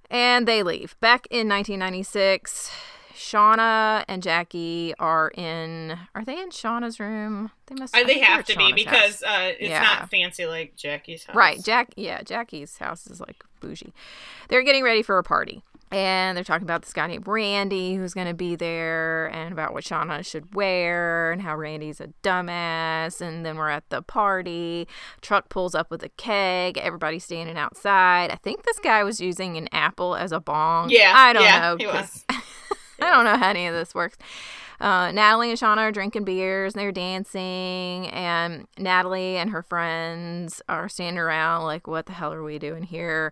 And 0.10 0.48
they 0.48 0.64
leave. 0.64 0.96
Back 1.02 1.28
in 1.32 1.50
1996, 1.50 2.72
Shauna 3.14 4.06
and 4.08 4.24
Jackie 4.24 4.94
are 5.00 5.30
in. 5.36 5.98
Are 6.16 6.24
they 6.24 6.40
in 6.40 6.50
Shauna's 6.50 7.02
room? 7.02 7.52
They 7.66 7.76
must. 7.76 7.94
Are, 7.96 8.06
they 8.06 8.20
have 8.20 8.46
to 8.46 8.58
be 8.58 8.72
because 8.72 9.22
uh, 9.22 9.52
it's 9.60 9.70
yeah. 9.70 9.82
not 9.82 10.10
fancy 10.10 10.46
like 10.46 10.78
Jackie's 10.78 11.26
house. 11.26 11.36
Right, 11.36 11.62
Jack. 11.62 11.94
Yeah, 11.98 12.22
Jackie's 12.22 12.78
house 12.78 13.06
is 13.08 13.20
like 13.20 13.44
bougie. 13.60 13.94
They're 14.48 14.64
getting 14.64 14.84
ready 14.84 15.04
for 15.04 15.18
a 15.18 15.24
party 15.24 15.62
and 15.94 16.36
they're 16.36 16.44
talking 16.44 16.66
about 16.66 16.82
this 16.82 16.92
guy 16.92 17.06
named 17.06 17.28
Randy 17.28 17.94
who's 17.94 18.16
going 18.16 18.26
to 18.26 18.34
be 18.34 18.56
there 18.56 19.28
and 19.28 19.54
about 19.54 19.74
what 19.74 19.84
Shauna 19.84 20.26
should 20.26 20.56
wear 20.56 21.32
and 21.32 21.40
how 21.40 21.56
Randy's 21.56 22.02
a 22.02 22.08
dumbass. 22.24 23.22
And 23.22 23.46
then 23.46 23.58
we're 23.58 23.70
at 23.70 23.88
the 23.90 24.02
party. 24.02 24.88
Truck 25.22 25.50
pulls 25.50 25.76
up 25.76 25.92
with 25.92 26.02
a 26.02 26.10
keg. 26.10 26.80
Everybody's 26.80 27.24
standing 27.24 27.58
outside. 27.58 28.32
I 28.32 28.38
think 28.38 28.64
this 28.64 28.80
guy 28.80 29.04
was 29.04 29.22
using 29.22 29.56
an 29.56 29.70
apple 29.72 30.16
as 30.16 30.32
a 30.32 30.40
bong. 30.40 30.90
Yeah. 30.90 31.14
I 31.16 31.32
don't 31.32 31.44
yeah, 31.44 31.60
know. 31.60 31.78
He 31.78 31.86
was. 31.86 32.26
I 32.30 33.12
don't 33.12 33.26
know 33.26 33.38
how 33.38 33.50
any 33.50 33.68
of 33.68 33.76
this 33.76 33.94
works. 33.94 34.18
Uh, 34.84 35.14
Natalie 35.14 35.50
and 35.50 35.58
Shauna 35.58 35.78
are 35.78 35.94
drinking 35.94 36.26
beers 36.26 36.74
and 36.74 36.82
they're 36.82 36.92
dancing, 36.92 38.10
and 38.10 38.68
Natalie 38.78 39.38
and 39.38 39.50
her 39.52 39.64
friends 39.64 40.62
are 40.68 40.90
standing 40.90 41.18
around 41.18 41.64
like, 41.64 41.88
"What 41.88 42.06
the 42.06 42.12
hell 42.12 42.34
are 42.34 42.44
we 42.44 42.60
doing 42.60 42.84
here?" 42.84 43.32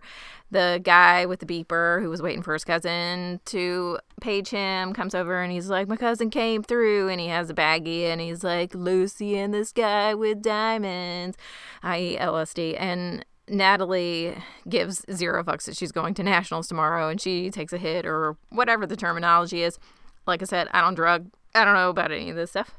The 0.50 0.80
guy 0.82 1.26
with 1.26 1.40
the 1.40 1.46
beeper 1.46 2.00
who 2.00 2.08
was 2.08 2.22
waiting 2.22 2.40
for 2.42 2.54
his 2.54 2.64
cousin 2.64 3.40
to 3.46 3.98
page 4.22 4.48
him 4.48 4.94
comes 4.94 5.14
over 5.14 5.42
and 5.42 5.52
he's 5.52 5.68
like, 5.68 5.88
"My 5.88 5.96
cousin 5.96 6.30
came 6.30 6.62
through," 6.62 7.10
and 7.10 7.20
he 7.20 7.26
has 7.26 7.50
a 7.50 7.54
baggie 7.54 8.04
and 8.04 8.18
he's 8.18 8.42
like, 8.42 8.74
"Lucy 8.74 9.36
in 9.36 9.50
the 9.50 9.66
Sky 9.66 10.14
with 10.14 10.40
Diamonds," 10.40 11.36
i.e. 11.82 12.16
LSD, 12.18 12.76
and 12.78 13.26
Natalie 13.46 14.38
gives 14.66 15.04
zero 15.12 15.44
fucks 15.44 15.66
that 15.66 15.76
she's 15.76 15.92
going 15.92 16.14
to 16.14 16.22
nationals 16.22 16.66
tomorrow 16.68 17.10
and 17.10 17.20
she 17.20 17.50
takes 17.50 17.74
a 17.74 17.78
hit 17.78 18.06
or 18.06 18.38
whatever 18.48 18.86
the 18.86 18.96
terminology 18.96 19.62
is. 19.62 19.78
Like 20.26 20.40
I 20.40 20.46
said, 20.46 20.68
I 20.72 20.80
don't 20.80 20.94
drug. 20.94 21.30
I 21.54 21.64
don't 21.64 21.74
know 21.74 21.90
about 21.90 22.12
any 22.12 22.30
of 22.30 22.36
this 22.36 22.50
stuff. 22.50 22.72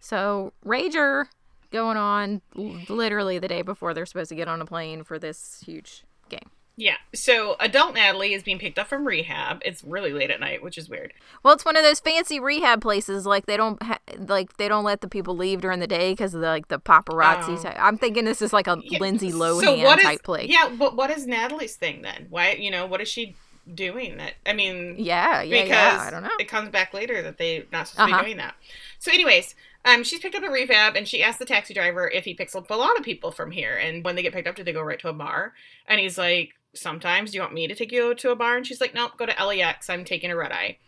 So, 0.00 0.52
Rager 0.64 1.26
going 1.70 1.96
on 1.96 2.40
literally 2.54 3.38
the 3.38 3.48
day 3.48 3.62
before 3.62 3.94
they're 3.94 4.06
supposed 4.06 4.30
to 4.30 4.34
get 4.34 4.48
on 4.48 4.60
a 4.60 4.66
plane 4.66 5.04
for 5.04 5.18
this 5.18 5.62
huge 5.66 6.04
game. 6.28 6.50
Yeah. 6.78 6.96
So 7.12 7.56
adult 7.58 7.94
Natalie 7.94 8.34
is 8.34 8.44
being 8.44 8.60
picked 8.60 8.78
up 8.78 8.86
from 8.86 9.04
rehab. 9.04 9.60
It's 9.64 9.82
really 9.82 10.12
late 10.12 10.30
at 10.30 10.38
night, 10.38 10.62
which 10.62 10.78
is 10.78 10.88
weird. 10.88 11.12
Well, 11.42 11.52
it's 11.52 11.64
one 11.64 11.76
of 11.76 11.82
those 11.82 11.98
fancy 11.98 12.38
rehab 12.38 12.80
places. 12.80 13.26
Like 13.26 13.46
they 13.46 13.56
don't 13.56 13.82
ha- 13.82 13.98
like 14.16 14.56
they 14.58 14.68
don't 14.68 14.84
let 14.84 15.00
the 15.00 15.08
people 15.08 15.36
leave 15.36 15.60
during 15.60 15.80
the 15.80 15.88
day 15.88 16.12
because 16.12 16.34
of 16.34 16.40
the, 16.40 16.46
like 16.46 16.68
the 16.68 16.78
paparazzi. 16.78 17.64
Oh. 17.64 17.72
I'm 17.76 17.98
thinking 17.98 18.24
this 18.24 18.40
is 18.40 18.52
like 18.52 18.68
a 18.68 18.78
yeah. 18.84 19.00
Lindsay 19.00 19.32
Lohan 19.32 19.60
so 19.60 19.76
what 19.82 20.00
type 20.00 20.22
place. 20.22 20.48
Yeah, 20.48 20.70
but 20.78 20.94
what 20.94 21.10
is 21.10 21.26
Natalie's 21.26 21.74
thing 21.74 22.02
then? 22.02 22.28
Why 22.30 22.52
you 22.52 22.70
know 22.70 22.86
what 22.86 23.00
is 23.00 23.08
she 23.08 23.34
doing 23.74 24.16
that? 24.18 24.34
I 24.46 24.52
mean, 24.52 24.96
yeah, 24.98 25.42
yeah, 25.42 25.62
because 25.62 25.70
yeah. 25.70 26.04
I 26.06 26.10
don't 26.10 26.22
know. 26.22 26.30
It 26.38 26.48
comes 26.48 26.70
back 26.70 26.94
later 26.94 27.22
that 27.22 27.38
they're 27.38 27.64
not 27.72 27.88
supposed 27.88 28.00
uh-huh. 28.00 28.06
to 28.06 28.10
be 28.10 28.14
uh-huh. 28.14 28.24
doing 28.24 28.36
that. 28.38 28.54
So, 28.98 29.12
anyways, 29.12 29.54
um, 29.84 30.04
she's 30.04 30.20
picked 30.20 30.34
up 30.34 30.42
a 30.42 30.50
rehab 30.50 30.96
and 30.96 31.06
she 31.06 31.22
asked 31.22 31.38
the 31.38 31.44
taxi 31.44 31.74
driver 31.74 32.08
if 32.08 32.24
he 32.24 32.34
picks 32.34 32.54
up 32.54 32.70
a 32.70 32.74
lot 32.74 32.96
of 32.98 33.04
people 33.04 33.30
from 33.30 33.50
here. 33.50 33.76
And 33.76 34.04
when 34.04 34.16
they 34.16 34.22
get 34.22 34.32
picked 34.32 34.48
up, 34.48 34.56
do 34.56 34.64
they 34.64 34.72
go 34.72 34.82
right 34.82 34.98
to 35.00 35.08
a 35.08 35.12
bar? 35.12 35.54
And 35.86 36.00
he's 36.00 36.18
like, 36.18 36.54
sometimes. 36.74 37.30
Do 37.30 37.36
you 37.36 37.42
want 37.42 37.54
me 37.54 37.66
to 37.66 37.74
take 37.74 37.92
you 37.92 38.14
to 38.14 38.30
a 38.30 38.36
bar? 38.36 38.56
And 38.56 38.66
she's 38.66 38.80
like, 38.80 38.94
nope, 38.94 39.12
go 39.16 39.26
to 39.26 39.44
LAX. 39.44 39.88
I'm 39.88 40.04
taking 40.04 40.30
a 40.30 40.36
red 40.36 40.52
eye. 40.52 40.78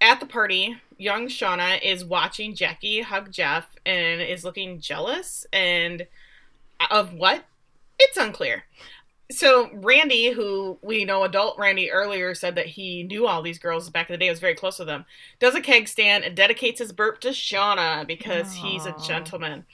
At 0.00 0.20
the 0.20 0.26
party, 0.26 0.76
young 0.96 1.26
Shauna 1.26 1.82
is 1.82 2.04
watching 2.04 2.54
Jackie 2.54 3.02
hug 3.02 3.32
Jeff 3.32 3.66
and 3.84 4.20
is 4.20 4.44
looking 4.44 4.80
jealous 4.80 5.44
and 5.52 6.06
of 6.90 7.12
what? 7.12 7.44
It's 7.98 8.16
unclear. 8.16 8.64
So 9.30 9.68
Randy, 9.74 10.30
who 10.30 10.78
we 10.80 11.04
know 11.04 11.24
adult 11.24 11.58
Randy 11.58 11.90
earlier 11.90 12.34
said 12.34 12.54
that 12.54 12.66
he 12.66 13.02
knew 13.02 13.26
all 13.26 13.42
these 13.42 13.58
girls 13.58 13.90
back 13.90 14.08
in 14.08 14.14
the 14.14 14.18
day, 14.18 14.30
was 14.30 14.40
very 14.40 14.54
close 14.54 14.78
to 14.78 14.86
them, 14.86 15.04
does 15.38 15.54
a 15.54 15.60
keg 15.60 15.86
stand 15.86 16.24
and 16.24 16.34
dedicates 16.34 16.78
his 16.78 16.92
burp 16.92 17.20
to 17.20 17.28
Shauna 17.28 18.06
because 18.06 18.56
Aww. 18.56 18.62
he's 18.62 18.86
a 18.86 18.94
gentleman. 19.06 19.66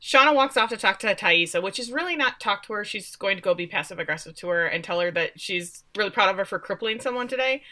Shauna 0.00 0.34
walks 0.34 0.56
off 0.56 0.68
to 0.68 0.76
talk 0.76 0.98
to 1.00 1.14
Taissa, 1.14 1.62
which 1.62 1.78
is 1.78 1.90
really 1.90 2.14
not 2.14 2.38
talk 2.38 2.62
to 2.66 2.74
her. 2.74 2.84
She's 2.84 3.16
going 3.16 3.36
to 3.36 3.42
go 3.42 3.54
be 3.54 3.66
passive 3.66 3.98
aggressive 3.98 4.36
to 4.36 4.48
her 4.48 4.66
and 4.66 4.84
tell 4.84 5.00
her 5.00 5.10
that 5.10 5.40
she's 5.40 5.82
really 5.96 6.10
proud 6.10 6.28
of 6.28 6.36
her 6.36 6.44
for 6.44 6.58
crippling 6.58 7.00
someone 7.00 7.26
today. 7.26 7.62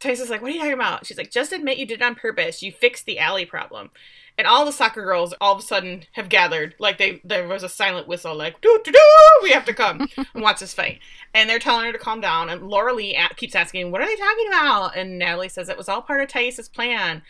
Taissa's 0.00 0.28
like, 0.28 0.42
What 0.42 0.50
are 0.50 0.54
you 0.54 0.60
talking 0.60 0.74
about? 0.74 1.06
She's 1.06 1.18
like, 1.18 1.30
Just 1.30 1.52
admit 1.52 1.78
you 1.78 1.86
did 1.86 2.00
it 2.00 2.04
on 2.04 2.14
purpose. 2.14 2.62
You 2.62 2.72
fixed 2.72 3.06
the 3.06 3.18
Allie 3.18 3.46
problem. 3.46 3.90
And 4.38 4.46
all 4.46 4.64
the 4.64 4.72
soccer 4.72 5.02
girls 5.02 5.34
all 5.40 5.54
of 5.54 5.58
a 5.58 5.62
sudden 5.62 6.04
have 6.12 6.28
gathered. 6.28 6.76
Like 6.78 6.96
they 6.96 7.20
there 7.24 7.46
was 7.48 7.64
a 7.64 7.68
silent 7.68 8.06
whistle, 8.06 8.36
like, 8.36 8.60
doo 8.60 8.80
doo 8.84 8.92
doo, 8.92 9.42
we 9.42 9.50
have 9.50 9.64
to 9.64 9.74
come 9.74 10.08
and 10.16 10.42
watch 10.42 10.60
this 10.60 10.72
fight. 10.72 11.00
And 11.34 11.50
they're 11.50 11.58
telling 11.58 11.86
her 11.86 11.92
to 11.92 11.98
calm 11.98 12.20
down. 12.20 12.48
And 12.48 12.68
Laura 12.68 12.94
Lee 12.94 13.18
keeps 13.36 13.56
asking, 13.56 13.90
What 13.90 14.00
are 14.00 14.06
they 14.06 14.16
talking 14.16 14.46
about? 14.48 14.96
And 14.96 15.18
Natalie 15.18 15.48
says 15.48 15.68
it 15.68 15.76
was 15.76 15.88
all 15.88 16.02
part 16.02 16.22
of 16.22 16.28
Taissa's 16.28 16.68
plan. 16.68 17.22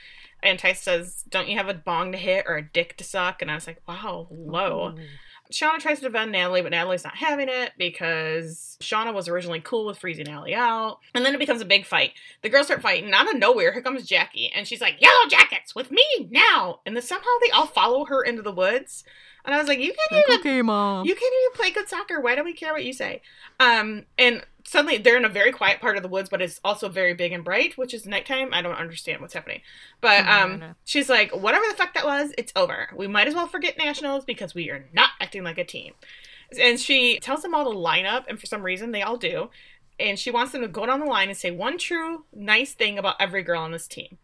And 0.42 0.58
Tice 0.58 0.82
says, 0.82 1.24
Don't 1.28 1.48
you 1.48 1.56
have 1.56 1.68
a 1.68 1.74
bong 1.74 2.12
to 2.12 2.18
hit 2.18 2.44
or 2.46 2.56
a 2.56 2.62
dick 2.62 2.96
to 2.98 3.04
suck? 3.04 3.42
And 3.42 3.50
I 3.50 3.54
was 3.54 3.66
like, 3.66 3.80
Wow, 3.88 4.28
low. 4.30 4.94
Shauna 5.52 5.78
tries 5.78 5.98
to 5.98 6.04
defend 6.04 6.32
Natalie, 6.32 6.62
but 6.62 6.72
Natalie's 6.72 7.04
not 7.04 7.16
having 7.16 7.48
it 7.48 7.72
because 7.78 8.76
Shauna 8.80 9.14
was 9.14 9.28
originally 9.28 9.60
cool 9.60 9.86
with 9.86 9.98
freezing 9.98 10.28
Allie 10.28 10.54
out. 10.54 10.98
And 11.14 11.24
then 11.24 11.34
it 11.34 11.38
becomes 11.38 11.62
a 11.62 11.66
big 11.66 11.86
fight. 11.86 12.12
The 12.42 12.48
girls 12.48 12.66
start 12.66 12.82
fighting. 12.82 13.12
Out 13.12 13.28
of 13.28 13.38
nowhere, 13.38 13.72
here 13.72 13.82
comes 13.82 14.06
Jackie. 14.06 14.50
And 14.54 14.66
she's 14.66 14.80
like, 14.80 15.00
Yellow 15.00 15.28
jackets 15.28 15.74
with 15.74 15.90
me 15.90 16.04
now. 16.30 16.80
And 16.84 16.94
then 16.94 17.02
somehow 17.02 17.26
they 17.42 17.50
all 17.50 17.66
follow 17.66 18.04
her 18.06 18.22
into 18.22 18.42
the 18.42 18.52
woods. 18.52 19.04
And 19.44 19.54
I 19.54 19.58
was 19.58 19.68
like, 19.68 19.78
You 19.78 19.94
can't 19.94 20.24
even 20.28 20.40
okay, 20.40 20.62
mom. 20.62 21.06
You 21.06 21.14
can't 21.14 21.34
even 21.44 21.56
play 21.56 21.70
good 21.70 21.88
soccer. 21.88 22.20
Why 22.20 22.34
do 22.34 22.44
we 22.44 22.52
care 22.52 22.72
what 22.72 22.84
you 22.84 22.92
say? 22.92 23.22
Um, 23.58 24.04
and 24.18 24.44
suddenly 24.68 24.98
they're 24.98 25.16
in 25.16 25.24
a 25.24 25.28
very 25.30 25.50
quiet 25.50 25.80
part 25.80 25.96
of 25.96 26.02
the 26.02 26.08
woods, 26.08 26.28
but 26.28 26.42
it's 26.42 26.60
also 26.62 26.88
very 26.88 27.14
big 27.14 27.32
and 27.32 27.42
bright, 27.42 27.76
which 27.78 27.94
is 27.94 28.06
nighttime. 28.06 28.50
I 28.52 28.60
don't 28.62 28.74
understand 28.74 29.20
what's 29.20 29.34
happening. 29.34 29.62
But 30.00 30.26
um, 30.26 30.74
she's 30.84 31.08
like, 31.08 31.34
whatever 31.34 31.64
the 31.68 31.74
fuck 31.76 31.94
that 31.94 32.04
was, 32.04 32.32
it's 32.36 32.52
over. 32.54 32.88
We 32.94 33.06
might 33.06 33.28
as 33.28 33.34
well 33.34 33.46
forget 33.46 33.78
nationals 33.78 34.24
because 34.24 34.54
we 34.54 34.70
are 34.70 34.84
not 34.92 35.10
acting 35.20 35.42
like 35.42 35.58
a 35.58 35.64
team. 35.64 35.94
And 36.60 36.78
she 36.78 37.18
tells 37.20 37.42
them 37.42 37.54
all 37.54 37.64
to 37.70 37.78
line 37.78 38.06
up, 38.06 38.26
and 38.28 38.38
for 38.38 38.46
some 38.46 38.62
reason 38.62 38.92
they 38.92 39.02
all 39.02 39.16
do. 39.16 39.50
and 40.00 40.18
she 40.18 40.30
wants 40.30 40.52
them 40.52 40.62
to 40.62 40.68
go 40.68 40.86
down 40.86 41.00
the 41.00 41.06
line 41.06 41.28
and 41.28 41.36
say 41.36 41.50
one 41.50 41.76
true 41.78 42.24
nice 42.32 42.72
thing 42.72 42.98
about 42.98 43.16
every 43.20 43.42
girl 43.42 43.62
on 43.62 43.72
this 43.72 43.88
team. 43.88 44.18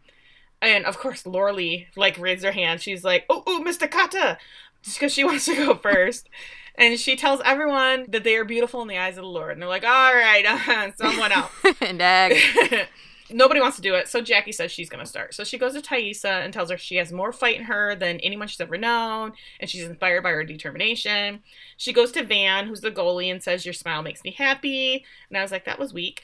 And 0.62 0.84
of 0.86 0.99
course, 0.99 1.26
Laura 1.26 1.53
Lee 1.53 1.88
like 1.97 2.18
raises 2.18 2.45
her 2.45 2.53
hand. 2.53 2.80
She's 2.80 3.05
like, 3.05 3.24
"Oh, 3.28 3.42
oh, 3.47 3.62
Mr. 3.66 3.88
Kotter," 3.88 4.36
just 4.82 4.99
because 4.99 5.12
she 5.12 5.24
wants 5.28 5.47
to 5.47 5.57
go 5.57 5.74
first. 5.74 6.28
And 6.76 6.98
she 6.98 7.16
tells 7.16 7.40
everyone 7.44 8.06
that 8.08 8.24
they 8.24 8.36
are 8.36 8.44
beautiful 8.44 8.82
in 8.82 8.88
the 8.88 8.98
eyes 8.98 9.16
of 9.16 9.22
the 9.22 9.28
Lord. 9.28 9.52
And 9.52 9.62
they're 9.62 9.68
like, 9.68 9.84
"All 9.84 10.14
right, 10.14 10.44
uh, 10.68 10.92
someone 10.96 11.32
else." 11.32 11.52
Dag. 11.80 12.36
Nobody 13.30 13.58
wants 13.58 13.76
to 13.76 13.82
do 13.82 13.94
it, 13.94 14.06
so 14.06 14.20
Jackie 14.20 14.52
says 14.52 14.70
she's 14.70 14.90
going 14.90 15.02
to 15.02 15.08
start. 15.08 15.34
So 15.34 15.44
she 15.44 15.56
goes 15.56 15.72
to 15.72 15.80
Taissa 15.80 16.44
and 16.44 16.52
tells 16.52 16.70
her 16.70 16.76
she 16.76 16.96
has 16.96 17.10
more 17.10 17.32
fight 17.32 17.56
in 17.58 17.64
her 17.64 17.94
than 17.94 18.20
anyone 18.20 18.48
she's 18.48 18.60
ever 18.60 18.76
known, 18.76 19.32
and 19.58 19.70
she's 19.70 19.84
inspired 19.84 20.22
by 20.22 20.30
her 20.30 20.44
determination. 20.44 21.42
She 21.78 21.94
goes 21.94 22.12
to 22.12 22.22
Van, 22.22 22.66
who's 22.66 22.82
the 22.82 22.90
goalie, 22.90 23.32
and 23.32 23.42
says, 23.42 23.64
Your 23.64 23.72
smile 23.72 24.02
makes 24.02 24.22
me 24.24 24.32
happy. 24.32 25.06
And 25.30 25.38
I 25.38 25.42
was 25.42 25.50
like, 25.52 25.64
That 25.64 25.78
was 25.78 25.94
weak. 25.94 26.22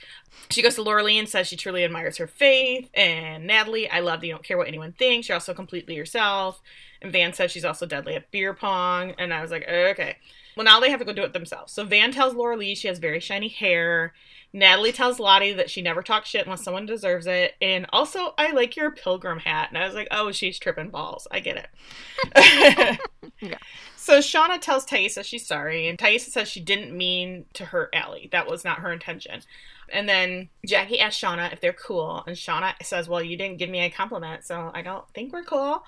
She 0.51 0.61
goes 0.61 0.75
to 0.75 0.83
Laura 0.83 1.03
Lee 1.03 1.19
and 1.19 1.29
says 1.29 1.47
she 1.49 1.57
truly 1.57 1.85
admires 1.85 2.19
her 2.19 2.27
faith. 2.27 2.91
And 2.93 3.47
Natalie, 3.47 3.91
I 3.91 4.01
love 4.01 4.21
that 4.21 4.27
you 4.27 4.33
don't 4.35 4.45
care 4.45 4.59
what 4.59 4.69
anyone 4.69 4.93
thinks. 4.93 5.29
You're 5.29 5.37
also 5.37 5.55
completely 5.55 5.95
yourself. 5.95 6.61
And 7.01 7.11
Van 7.13 7.33
says 7.33 7.51
she's 7.51 7.65
also 7.65 7.87
deadly 7.87 8.15
at 8.15 8.31
beer 8.31 8.53
pong. 8.53 9.13
And 9.19 9.33
I 9.33 9.41
was 9.41 9.51
like, 9.51 9.67
Okay. 9.67 10.17
Well, 10.61 10.67
now 10.67 10.79
they 10.79 10.91
have 10.91 10.99
to 10.99 11.07
go 11.07 11.15
do 11.15 11.23
it 11.23 11.33
themselves. 11.33 11.73
So 11.73 11.87
Van 11.87 12.13
tells 12.13 12.35
Laura 12.35 12.55
Lee 12.55 12.75
she 12.75 12.89
has 12.89 12.99
very 12.99 13.19
shiny 13.19 13.49
hair. 13.49 14.13
Natalie 14.53 14.93
tells 14.93 15.19
Lottie 15.19 15.55
that 15.55 15.71
she 15.71 15.81
never 15.81 16.03
talks 16.03 16.29
shit 16.29 16.45
unless 16.45 16.63
someone 16.63 16.85
deserves 16.85 17.27
it. 17.27 17.55
And 17.63 17.87
also, 17.95 18.35
I 18.37 18.53
like 18.53 18.77
your 18.77 18.91
pilgrim 18.91 19.39
hat. 19.39 19.71
And 19.71 19.79
I 19.79 19.87
was 19.87 19.95
like, 19.95 20.09
oh, 20.11 20.33
she's 20.33 20.59
tripping 20.59 20.91
balls. 20.91 21.27
I 21.31 21.41
get 21.41 21.71
it. 22.37 23.01
Yeah. 23.41 23.57
So 23.97 24.19
Shauna 24.19 24.61
tells 24.61 24.85
Taissa 24.85 25.25
she's 25.25 25.47
sorry. 25.47 25.89
And 25.89 25.99
Taissa 25.99 26.29
says 26.29 26.47
she 26.47 26.61
didn't 26.61 26.95
mean 26.95 27.47
to 27.55 27.65
hurt 27.65 27.89
Allie. 27.95 28.29
That 28.31 28.47
was 28.47 28.63
not 28.63 28.81
her 28.81 28.93
intention. 28.93 29.41
And 29.91 30.07
then 30.07 30.51
Jackie 30.67 31.01
asks 31.01 31.23
Shauna 31.23 31.55
if 31.55 31.63
they're 31.63 31.73
cool. 31.73 32.23
And 32.27 32.37
Shauna 32.37 32.75
says, 32.83 33.09
well, 33.09 33.23
you 33.23 33.39
didn't 33.39 33.57
give 33.57 33.71
me 33.71 33.81
a 33.81 33.89
compliment, 33.89 34.45
so 34.45 34.71
I 34.75 34.83
don't 34.83 35.09
think 35.15 35.33
we're 35.33 35.43
cool. 35.43 35.85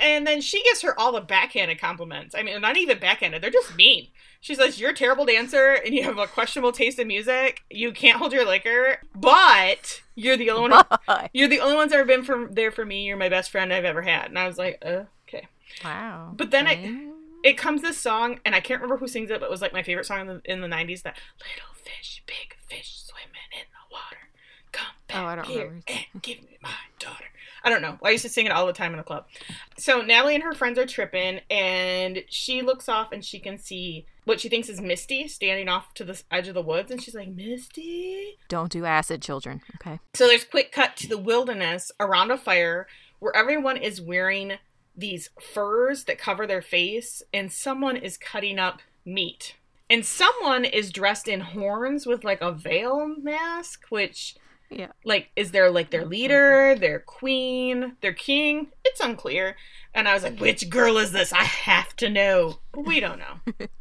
And 0.00 0.26
then 0.26 0.40
she 0.40 0.62
gives 0.64 0.82
her 0.82 0.98
all 0.98 1.12
the 1.12 1.20
backhanded 1.20 1.80
compliments. 1.80 2.34
I 2.36 2.42
mean, 2.42 2.60
not 2.60 2.76
even 2.76 2.98
backhanded, 2.98 3.42
they're 3.42 3.50
just 3.50 3.76
mean. 3.76 4.08
She 4.40 4.54
says, 4.54 4.78
You're 4.80 4.90
a 4.90 4.94
terrible 4.94 5.24
dancer 5.24 5.72
and 5.84 5.94
you 5.94 6.02
have 6.04 6.18
a 6.18 6.26
questionable 6.26 6.72
taste 6.72 6.98
in 6.98 7.06
music. 7.08 7.62
You 7.70 7.92
can't 7.92 8.18
hold 8.18 8.32
your 8.32 8.44
liquor, 8.46 8.98
but 9.14 10.02
you're 10.14 10.36
the 10.36 10.50
only 10.50 10.70
one 10.70 10.84
Bye. 11.06 11.30
you're 11.32 11.48
the 11.48 11.60
only 11.60 11.76
one's 11.76 11.92
that 11.92 11.98
ever 12.00 12.06
been 12.06 12.24
for, 12.24 12.48
there 12.50 12.70
for 12.70 12.84
me. 12.84 13.06
You're 13.06 13.16
my 13.16 13.28
best 13.28 13.50
friend 13.50 13.72
I've 13.72 13.84
ever 13.84 14.02
had. 14.02 14.26
And 14.26 14.38
I 14.38 14.46
was 14.46 14.58
like, 14.58 14.82
uh, 14.84 15.04
okay. 15.28 15.46
Wow. 15.84 16.32
But 16.36 16.50
then 16.50 16.66
I- 16.66 16.72
Okay. 16.74 17.08
It 17.44 17.58
comes 17.58 17.82
this 17.82 17.98
song, 17.98 18.40
and 18.46 18.54
I 18.54 18.60
can't 18.60 18.80
remember 18.80 18.96
who 18.96 19.06
sings 19.06 19.28
it, 19.30 19.38
but 19.38 19.44
it 19.44 19.50
was 19.50 19.60
like 19.60 19.74
my 19.74 19.82
favorite 19.82 20.06
song 20.06 20.20
in 20.22 20.26
the, 20.28 20.40
in 20.46 20.60
the 20.62 20.66
90s 20.66 21.02
that 21.02 21.18
little 21.38 21.74
fish, 21.74 22.22
big 22.26 22.56
fish 22.66 23.02
swimming 23.04 23.52
in 23.52 23.66
the 23.70 23.92
water. 23.92 24.30
Come 24.72 24.86
back 25.08 25.16
Oh, 25.18 25.26
I 25.26 25.34
don't 25.36 25.46
here 25.46 25.64
remember. 25.66 25.84
and 26.14 26.22
give 26.22 26.40
me 26.42 26.56
my 26.62 26.70
daughter. 26.98 27.26
I 27.64 27.70
don't 27.70 27.82
know. 27.82 27.98
I 28.02 28.10
used 28.10 28.24
to 28.24 28.28
sing 28.28 28.44
it 28.44 28.52
all 28.52 28.66
the 28.66 28.74
time 28.74 28.92
in 28.92 28.98
the 28.98 29.04
club. 29.04 29.24
So 29.78 30.02
Natalie 30.02 30.34
and 30.34 30.44
her 30.44 30.52
friends 30.52 30.78
are 30.78 30.86
tripping, 30.86 31.40
and 31.50 32.22
she 32.28 32.60
looks 32.60 32.88
off 32.88 33.10
and 33.10 33.24
she 33.24 33.38
can 33.40 33.58
see 33.58 34.06
what 34.24 34.40
she 34.40 34.48
thinks 34.48 34.68
is 34.68 34.80
Misty 34.80 35.28
standing 35.28 35.68
off 35.68 35.94
to 35.94 36.04
the 36.04 36.22
edge 36.30 36.48
of 36.48 36.54
the 36.54 36.62
woods, 36.62 36.90
and 36.90 37.02
she's 37.02 37.14
like, 37.14 37.28
Misty? 37.28 38.38
Don't 38.48 38.70
do 38.70 38.84
acid, 38.84 39.22
children. 39.22 39.62
Okay. 39.76 39.98
So 40.14 40.26
there's 40.26 40.44
quick 40.44 40.72
cut 40.72 40.96
to 40.98 41.08
the 41.08 41.18
wilderness 41.18 41.90
around 41.98 42.30
a 42.30 42.38
fire 42.38 42.86
where 43.18 43.34
everyone 43.34 43.76
is 43.76 44.00
wearing 44.00 44.54
these 44.96 45.30
furs 45.40 46.04
that 46.04 46.18
cover 46.18 46.46
their 46.46 46.62
face, 46.62 47.22
and 47.32 47.50
someone 47.50 47.96
is 47.96 48.16
cutting 48.16 48.58
up 48.58 48.80
meat. 49.04 49.54
And 49.90 50.04
someone 50.04 50.64
is 50.64 50.90
dressed 50.90 51.28
in 51.28 51.40
horns 51.40 52.06
with 52.06 52.24
like 52.24 52.40
a 52.40 52.52
veil 52.52 53.14
mask, 53.20 53.84
which 53.90 54.36
Yeah. 54.76 54.92
like 55.04 55.30
is 55.36 55.52
there 55.52 55.70
like 55.70 55.90
their 55.90 56.02
mm-hmm. 56.02 56.10
leader, 56.10 56.74
their 56.78 57.00
queen, 57.00 57.96
their 58.00 58.12
king? 58.12 58.68
It's 58.84 59.00
unclear. 59.00 59.56
And 59.94 60.08
I 60.08 60.14
was 60.14 60.24
like, 60.24 60.40
which 60.40 60.68
girl 60.68 60.98
is 60.98 61.12
this? 61.12 61.32
I 61.32 61.44
have 61.44 61.94
to 61.96 62.10
know. 62.10 62.58
We 62.74 63.00
don't 63.00 63.18
know. 63.18 63.66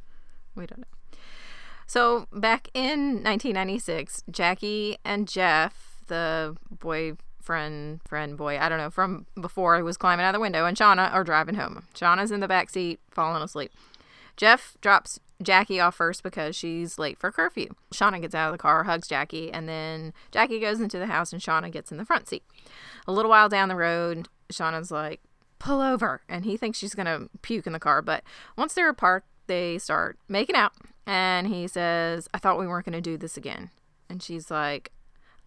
We 0.56 0.68
don't 0.68 0.80
know. 0.80 1.18
So 1.88 2.28
back 2.32 2.70
in 2.74 3.24
1996, 3.24 4.24
Jackie 4.30 4.98
and 5.04 5.28
Jeff, 5.28 5.98
the 6.08 6.56
boyfriend, 6.70 7.20
friend, 7.41 8.00
friend, 8.08 8.38
boy, 8.38 8.58
I 8.58 8.70
don't 8.70 8.78
know, 8.78 8.89
from 8.89 9.26
before, 9.39 9.84
was 9.84 9.98
climbing 9.98 10.26
out 10.26 10.32
the 10.32 10.39
window, 10.39 10.66
and 10.66 10.78
Shauna 10.78 11.12
are 11.14 11.24
driving 11.24 11.56
home. 11.56 11.84
Shauna's 11.94 12.32
in 12.32 12.39
the 12.39 12.48
back 12.48 12.70
seat, 12.70 13.00
falling 13.12 13.44
asleep. 13.44 13.72
Jeff 14.38 14.78
drops 14.82 15.20
Jackie 15.42 15.80
off 15.80 15.96
first 15.96 16.24
because 16.24 16.56
she's 16.56 17.00
late 17.00 17.18
for 17.18 17.32
curfew. 17.32 17.74
Shauna 17.94 18.22
gets 18.22 18.36
out 18.36 18.50
of 18.50 18.54
the 18.54 18.58
car, 18.58 18.84
hugs 18.84 19.08
Jackie, 19.08 19.52
and 19.52 19.68
then 19.68 20.14
Jackie 20.32 20.60
goes 20.60 20.80
into 20.80 21.00
the 21.00 21.08
house, 21.08 21.34
and 21.34 21.42
Shauna 21.42 21.72
gets 21.72 21.92
in 21.92 21.98
the 21.98 22.06
front 22.06 22.30
seat. 22.30 22.44
A 23.08 23.12
little 23.12 23.30
while 23.30 23.50
down 23.50 23.70
the 23.70 23.76
road, 23.76 24.28
Shauna's 24.52 24.92
like, 24.92 25.22
pull 25.60 25.82
over. 25.82 26.22
And 26.28 26.46
he 26.46 26.58
thinks 26.58 26.78
she's 26.78 26.94
going 26.94 27.06
to 27.06 27.30
puke 27.42 27.66
in 27.66 27.74
the 27.74 27.80
car. 27.80 28.02
But 28.02 28.24
once 28.58 28.74
they're 28.74 28.94
parked, 28.94 29.28
they 29.48 29.78
start 29.78 30.18
making 30.28 30.56
out. 30.56 30.74
And 31.06 31.48
he 31.48 31.68
says, 31.68 32.28
I 32.34 32.38
thought 32.38 32.60
we 32.60 32.68
weren't 32.68 32.86
going 32.86 32.94
to 32.94 33.02
do 33.02 33.18
this 33.18 33.38
again. 33.38 33.72
And 34.10 34.22
she's 34.22 34.52
like, 34.52 34.92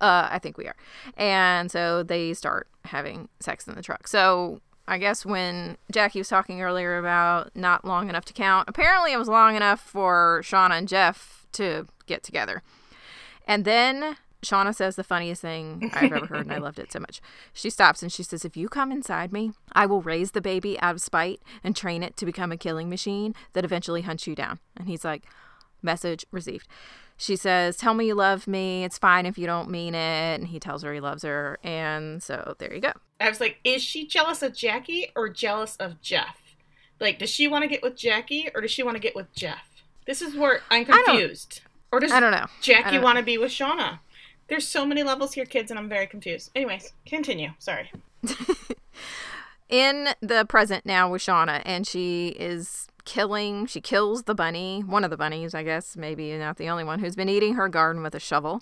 uh, 0.00 0.28
I 0.30 0.38
think 0.38 0.58
we 0.58 0.66
are. 0.66 0.76
And 1.16 1.70
so 1.70 2.02
they 2.02 2.34
start 2.34 2.68
having 2.86 3.28
sex 3.40 3.66
in 3.66 3.74
the 3.74 3.82
truck. 3.82 4.08
So 4.08 4.60
I 4.88 4.98
guess 4.98 5.26
when 5.26 5.76
Jackie 5.90 6.20
was 6.20 6.28
talking 6.28 6.62
earlier 6.62 6.98
about 6.98 7.54
not 7.56 7.84
long 7.84 8.08
enough 8.08 8.24
to 8.26 8.32
count, 8.32 8.68
apparently 8.68 9.12
it 9.12 9.18
was 9.18 9.28
long 9.28 9.56
enough 9.56 9.80
for 9.80 10.42
Shauna 10.44 10.78
and 10.78 10.88
Jeff 10.88 11.46
to 11.52 11.86
get 12.06 12.22
together. 12.22 12.62
And 13.46 13.64
then 13.64 14.16
Shauna 14.44 14.74
says 14.74 14.96
the 14.96 15.04
funniest 15.04 15.42
thing 15.42 15.90
I've 15.92 16.12
ever 16.12 16.26
heard, 16.26 16.46
and 16.46 16.52
I 16.52 16.58
loved 16.58 16.78
it 16.78 16.92
so 16.92 17.00
much. 17.00 17.20
She 17.52 17.68
stops 17.68 18.02
and 18.02 18.12
she 18.12 18.22
says, 18.22 18.44
If 18.44 18.56
you 18.56 18.68
come 18.68 18.92
inside 18.92 19.32
me, 19.32 19.52
I 19.72 19.86
will 19.86 20.02
raise 20.02 20.32
the 20.32 20.40
baby 20.40 20.78
out 20.80 20.94
of 20.94 21.00
spite 21.00 21.40
and 21.64 21.74
train 21.74 22.02
it 22.02 22.16
to 22.18 22.26
become 22.26 22.52
a 22.52 22.56
killing 22.56 22.88
machine 22.88 23.34
that 23.54 23.64
eventually 23.64 24.02
hunts 24.02 24.26
you 24.26 24.34
down. 24.34 24.60
And 24.76 24.88
he's 24.88 25.04
like, 25.04 25.24
Message 25.82 26.24
received. 26.30 26.68
She 27.16 27.36
says, 27.36 27.76
Tell 27.76 27.94
me 27.94 28.06
you 28.06 28.14
love 28.14 28.46
me. 28.46 28.84
It's 28.84 28.98
fine 28.98 29.26
if 29.26 29.38
you 29.38 29.46
don't 29.46 29.70
mean 29.70 29.94
it. 29.94 30.40
And 30.40 30.48
he 30.48 30.60
tells 30.60 30.82
her 30.82 30.92
he 30.92 31.00
loves 31.00 31.22
her. 31.22 31.58
And 31.62 32.22
so 32.22 32.54
there 32.58 32.74
you 32.74 32.80
go. 32.80 32.92
I 33.20 33.28
was 33.28 33.40
like, 33.40 33.58
is 33.64 33.82
she 33.82 34.06
jealous 34.06 34.42
of 34.42 34.54
Jackie 34.54 35.10
or 35.16 35.28
jealous 35.28 35.76
of 35.76 36.00
Jeff? 36.02 36.36
Like, 37.00 37.18
does 37.18 37.30
she 37.30 37.48
want 37.48 37.62
to 37.62 37.68
get 37.68 37.82
with 37.82 37.96
Jackie 37.96 38.50
or 38.54 38.60
does 38.60 38.70
she 38.70 38.82
want 38.82 38.96
to 38.96 39.00
get 39.00 39.16
with 39.16 39.32
Jeff? 39.34 39.64
This 40.06 40.22
is 40.22 40.36
where 40.36 40.60
I'm 40.70 40.84
confused. 40.84 41.62
Or 41.90 42.00
does 42.00 42.12
I 42.12 42.20
don't 42.20 42.32
know. 42.32 42.46
Jackie 42.60 42.98
want 42.98 43.18
to 43.18 43.24
be 43.24 43.38
with 43.38 43.50
Shauna? 43.50 44.00
There's 44.48 44.66
so 44.66 44.86
many 44.86 45.02
levels 45.02 45.32
here, 45.32 45.44
kids, 45.44 45.70
and 45.70 45.78
I'm 45.78 45.88
very 45.88 46.06
confused. 46.06 46.50
Anyways, 46.54 46.92
continue. 47.04 47.50
Sorry. 47.58 47.90
in 49.68 50.08
the 50.20 50.44
present 50.44 50.86
now 50.86 51.10
with 51.10 51.22
Shauna, 51.22 51.62
and 51.64 51.86
she 51.86 52.28
is 52.28 52.88
killing, 53.06 53.64
she 53.66 53.80
kills 53.80 54.24
the 54.24 54.34
bunny, 54.34 54.82
one 54.82 55.04
of 55.04 55.10
the 55.10 55.16
bunnies, 55.16 55.54
I 55.54 55.62
guess, 55.62 55.96
maybe 55.96 56.36
not 56.36 56.58
the 56.58 56.68
only 56.68 56.84
one, 56.84 56.98
who's 56.98 57.16
been 57.16 57.30
eating 57.30 57.54
her 57.54 57.68
garden 57.68 58.02
with 58.02 58.14
a 58.14 58.20
shovel. 58.20 58.60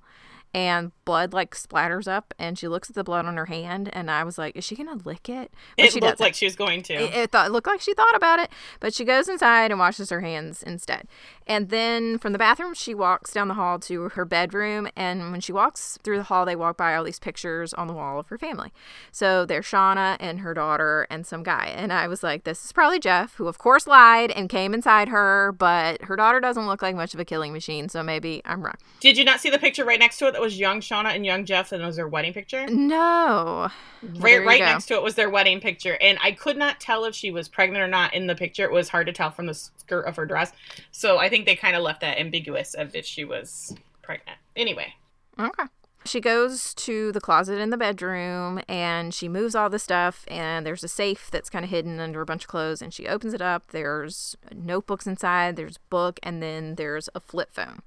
And 0.56 0.92
blood 1.04 1.32
like 1.32 1.56
splatters 1.56 2.06
up, 2.06 2.32
and 2.38 2.56
she 2.56 2.68
looks 2.68 2.88
at 2.88 2.94
the 2.94 3.02
blood 3.02 3.26
on 3.26 3.36
her 3.36 3.46
hand, 3.46 3.90
and 3.92 4.08
I 4.08 4.22
was 4.22 4.38
like, 4.38 4.54
"Is 4.54 4.62
she 4.62 4.76
gonna 4.76 5.00
lick 5.04 5.28
it?" 5.28 5.52
But 5.76 5.86
It 5.86 5.92
she 5.92 5.98
looked 5.98 6.12
doesn't. 6.12 6.24
like 6.24 6.34
she 6.36 6.44
was 6.46 6.54
going 6.54 6.80
to. 6.84 6.94
It, 6.94 7.12
it, 7.12 7.32
thought, 7.32 7.46
it 7.48 7.50
looked 7.50 7.66
like 7.66 7.80
she 7.80 7.92
thought 7.92 8.14
about 8.14 8.38
it, 8.38 8.50
but 8.78 8.94
she 8.94 9.04
goes 9.04 9.28
inside 9.28 9.72
and 9.72 9.80
washes 9.80 10.10
her 10.10 10.20
hands 10.20 10.62
instead. 10.62 11.08
And 11.46 11.68
then 11.68 12.18
from 12.18 12.32
the 12.32 12.38
bathroom, 12.38 12.74
she 12.74 12.94
walks 12.94 13.32
down 13.32 13.48
the 13.48 13.54
hall 13.54 13.78
to 13.80 14.10
her 14.10 14.24
bedroom. 14.24 14.88
And 14.96 15.30
when 15.30 15.40
she 15.40 15.52
walks 15.52 15.98
through 16.02 16.18
the 16.18 16.24
hall, 16.24 16.44
they 16.44 16.56
walk 16.56 16.76
by 16.76 16.94
all 16.94 17.04
these 17.04 17.18
pictures 17.18 17.74
on 17.74 17.86
the 17.86 17.94
wall 17.94 18.18
of 18.18 18.28
her 18.28 18.38
family. 18.38 18.72
So 19.12 19.44
there's 19.44 19.66
Shauna 19.66 20.16
and 20.20 20.40
her 20.40 20.54
daughter 20.54 21.06
and 21.10 21.26
some 21.26 21.42
guy. 21.42 21.72
And 21.74 21.92
I 21.92 22.08
was 22.08 22.22
like, 22.22 22.44
this 22.44 22.64
is 22.64 22.72
probably 22.72 22.98
Jeff, 22.98 23.34
who 23.34 23.46
of 23.46 23.58
course 23.58 23.86
lied 23.86 24.30
and 24.30 24.48
came 24.48 24.74
inside 24.74 25.08
her, 25.08 25.52
but 25.58 26.02
her 26.02 26.16
daughter 26.16 26.40
doesn't 26.40 26.66
look 26.66 26.82
like 26.82 26.96
much 26.96 27.14
of 27.14 27.20
a 27.20 27.24
killing 27.24 27.52
machine. 27.52 27.88
So 27.88 28.02
maybe 28.02 28.42
I'm 28.44 28.62
wrong. 28.62 28.76
Did 29.00 29.18
you 29.18 29.24
not 29.24 29.40
see 29.40 29.50
the 29.50 29.58
picture 29.58 29.84
right 29.84 29.98
next 29.98 30.18
to 30.18 30.26
it 30.28 30.32
that 30.32 30.40
was 30.40 30.58
young 30.58 30.80
Shauna 30.80 31.14
and 31.14 31.26
young 31.26 31.44
Jeff, 31.44 31.72
and 31.72 31.82
it 31.82 31.86
was 31.86 31.96
their 31.96 32.08
wedding 32.08 32.32
picture? 32.32 32.66
No. 32.66 33.68
Right, 34.02 34.44
right 34.44 34.58
go. 34.58 34.66
next 34.66 34.86
to 34.86 34.94
it 34.94 35.02
was 35.02 35.14
their 35.14 35.30
wedding 35.30 35.60
picture, 35.60 35.96
and 36.00 36.18
I 36.22 36.32
could 36.32 36.56
not 36.56 36.80
tell 36.80 37.04
if 37.04 37.14
she 37.14 37.30
was 37.30 37.48
pregnant 37.48 37.82
or 37.82 37.88
not 37.88 38.14
in 38.14 38.26
the 38.26 38.34
picture. 38.34 38.64
It 38.64 38.72
was 38.72 38.88
hard 38.88 39.06
to 39.06 39.12
tell 39.12 39.30
from 39.30 39.46
the 39.46 39.54
skirt 39.54 40.02
of 40.06 40.16
her 40.16 40.26
dress, 40.26 40.52
so 40.90 41.18
I 41.18 41.28
think 41.34 41.46
they 41.46 41.56
kind 41.56 41.74
of 41.74 41.82
left 41.82 42.00
that 42.00 42.20
ambiguous 42.20 42.74
of 42.74 42.94
if 42.94 43.04
she 43.04 43.24
was 43.24 43.74
pregnant. 44.02 44.38
Anyway, 44.54 44.94
Okay. 45.36 45.64
She 46.06 46.20
goes 46.20 46.74
to 46.74 47.10
the 47.12 47.20
closet 47.20 47.58
in 47.58 47.70
the 47.70 47.76
bedroom 47.78 48.60
and 48.68 49.12
she 49.12 49.26
moves 49.26 49.54
all 49.54 49.68
the 49.70 49.78
stuff 49.78 50.24
and 50.28 50.64
there's 50.64 50.84
a 50.84 50.88
safe 50.88 51.30
that's 51.30 51.48
kind 51.48 51.64
of 51.64 51.70
hidden 51.70 51.98
under 51.98 52.20
a 52.20 52.26
bunch 52.26 52.44
of 52.44 52.48
clothes 52.48 52.82
and 52.82 52.92
she 52.92 53.08
opens 53.08 53.32
it 53.32 53.40
up. 53.40 53.68
There's 53.68 54.36
notebooks 54.54 55.06
inside, 55.06 55.56
there's 55.56 55.78
book 55.88 56.20
and 56.22 56.42
then 56.42 56.74
there's 56.74 57.08
a 57.14 57.20
flip 57.20 57.48
phone. 57.52 57.80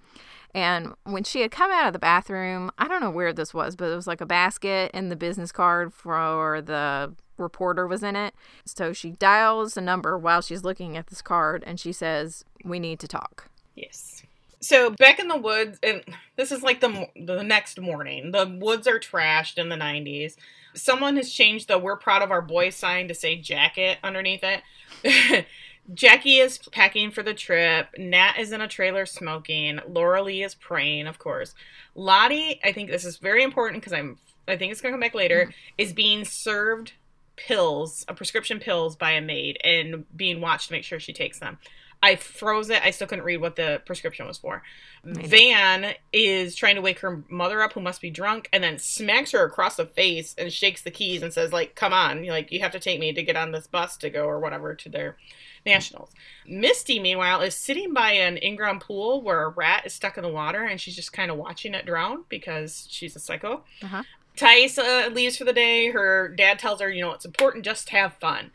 And 0.53 0.95
when 1.03 1.23
she 1.23 1.41
had 1.41 1.51
come 1.51 1.71
out 1.71 1.85
of 1.85 1.93
the 1.93 1.99
bathroom, 1.99 2.71
I 2.77 2.87
don't 2.87 3.01
know 3.01 3.11
where 3.11 3.31
this 3.31 3.53
was, 3.53 3.75
but 3.75 3.91
it 3.91 3.95
was 3.95 4.07
like 4.07 4.21
a 4.21 4.25
basket 4.25 4.89
and 4.95 5.11
the 5.11 5.15
business 5.15 5.51
card 5.51 5.93
for 5.93 6.61
the 6.61 7.13
reporter 7.37 7.87
was 7.87 8.03
in 8.03 8.15
it. 8.15 8.33
So 8.65 8.93
she 8.93 9.11
dials 9.11 9.77
a 9.77 9.81
number 9.81 10.17
while 10.17 10.41
she's 10.41 10.63
looking 10.63 10.97
at 10.97 11.07
this 11.07 11.21
card 11.21 11.63
and 11.65 11.79
she 11.79 11.91
says, 11.91 12.45
"We 12.63 12.79
need 12.79 12.99
to 12.99 13.07
talk." 13.07 13.49
yes. 13.77 14.23
So 14.59 14.89
back 14.89 15.19
in 15.19 15.27
the 15.27 15.37
woods, 15.37 15.79
and 15.83 16.03
this 16.35 16.51
is 16.51 16.63
like 16.63 16.81
the 16.81 17.07
the 17.15 17.43
next 17.43 17.79
morning. 17.79 18.31
The 18.31 18.57
woods 18.59 18.87
are 18.87 18.99
trashed 18.99 19.57
in 19.57 19.69
the 19.69 19.75
'90s. 19.75 20.35
Someone 20.73 21.15
has 21.15 21.31
changed 21.31 21.67
the 21.67 21.77
"We're 21.77 21.95
proud 21.95 22.23
of 22.23 22.31
our 22.31 22.41
boys" 22.41 22.75
sign 22.75 23.07
to 23.07 23.13
say 23.13 23.37
"jacket" 23.37 23.99
underneath 24.03 24.43
it. 24.43 25.45
Jackie 25.93 26.39
is 26.39 26.57
packing 26.57 27.11
for 27.11 27.23
the 27.23 27.33
trip. 27.33 27.87
Nat 27.97 28.33
is 28.37 28.51
in 28.51 28.59
a 28.59 28.67
trailer 28.67 29.05
smoking. 29.05 29.79
Laura 29.87 30.21
Lee 30.21 30.43
is 30.43 30.53
praying, 30.53 31.07
of 31.07 31.17
course. 31.17 31.55
Lottie, 31.95 32.59
I 32.61 32.73
think 32.73 32.89
this 32.89 33.05
is 33.05 33.17
very 33.17 33.43
important 33.43 33.81
because 33.81 33.93
I'm 33.93 34.17
I 34.47 34.57
think 34.57 34.71
it's 34.71 34.81
gonna 34.81 34.93
come 34.93 35.01
back 35.01 35.13
later, 35.13 35.43
mm-hmm. 35.43 35.51
is 35.77 35.93
being 35.93 36.25
served 36.25 36.93
pills, 37.37 38.05
a 38.09 38.13
prescription 38.13 38.59
pills 38.59 38.95
by 38.95 39.11
a 39.11 39.21
maid 39.21 39.57
and 39.63 40.05
being 40.15 40.41
watched 40.41 40.67
to 40.67 40.73
make 40.73 40.83
sure 40.83 40.99
she 40.99 41.13
takes 41.13 41.39
them. 41.39 41.57
I 42.03 42.15
froze 42.15 42.69
it. 42.69 42.83
I 42.83 42.91
still 42.91 43.07
couldn't 43.07 43.25
read 43.25 43.41
what 43.41 43.55
the 43.55 43.81
prescription 43.85 44.27
was 44.27 44.37
for. 44.37 44.61
Maybe. 45.03 45.27
Van 45.27 45.95
is 46.13 46.55
trying 46.55 46.75
to 46.75 46.81
wake 46.81 46.99
her 46.99 47.23
mother 47.27 47.61
up, 47.61 47.73
who 47.73 47.81
must 47.81 48.01
be 48.01 48.11
drunk, 48.11 48.49
and 48.53 48.63
then 48.63 48.77
smacks 48.77 49.31
her 49.31 49.43
across 49.43 49.77
the 49.77 49.85
face 49.85 50.35
and 50.37 50.53
shakes 50.53 50.83
the 50.83 50.91
keys 50.91 51.23
and 51.23 51.33
says, 51.33 51.51
"Like, 51.51 51.73
come 51.73 51.93
on, 51.93 52.23
like 52.27 52.51
you 52.51 52.59
have 52.59 52.71
to 52.73 52.79
take 52.79 52.99
me 52.99 53.13
to 53.13 53.23
get 53.23 53.35
on 53.35 53.51
this 53.51 53.65
bus 53.65 53.97
to 53.97 54.11
go 54.11 54.25
or 54.25 54.39
whatever 54.39 54.75
to 54.75 54.89
their 54.89 55.17
nationals." 55.65 56.11
Misty, 56.45 56.99
meanwhile, 56.99 57.41
is 57.41 57.55
sitting 57.55 57.93
by 57.93 58.11
an 58.11 58.37
in-ground 58.37 58.81
pool 58.81 59.23
where 59.23 59.43
a 59.43 59.49
rat 59.49 59.87
is 59.87 59.93
stuck 59.93 60.17
in 60.17 60.23
the 60.23 60.29
water, 60.29 60.63
and 60.63 60.79
she's 60.79 60.95
just 60.95 61.13
kind 61.13 61.31
of 61.31 61.37
watching 61.37 61.73
it 61.73 61.87
drown 61.87 62.25
because 62.29 62.87
she's 62.91 63.15
a 63.15 63.19
psycho. 63.19 63.63
Uh-huh. 63.81 64.03
Taissa 64.37 65.13
leaves 65.13 65.37
for 65.37 65.43
the 65.43 65.53
day. 65.53 65.91
Her 65.91 66.29
dad 66.29 66.59
tells 66.59 66.79
her, 66.79 66.89
you 66.89 67.01
know, 67.01 67.11
it's 67.11 67.25
important 67.25 67.65
just 67.65 67.89
have 67.89 68.13
fun. 68.13 68.51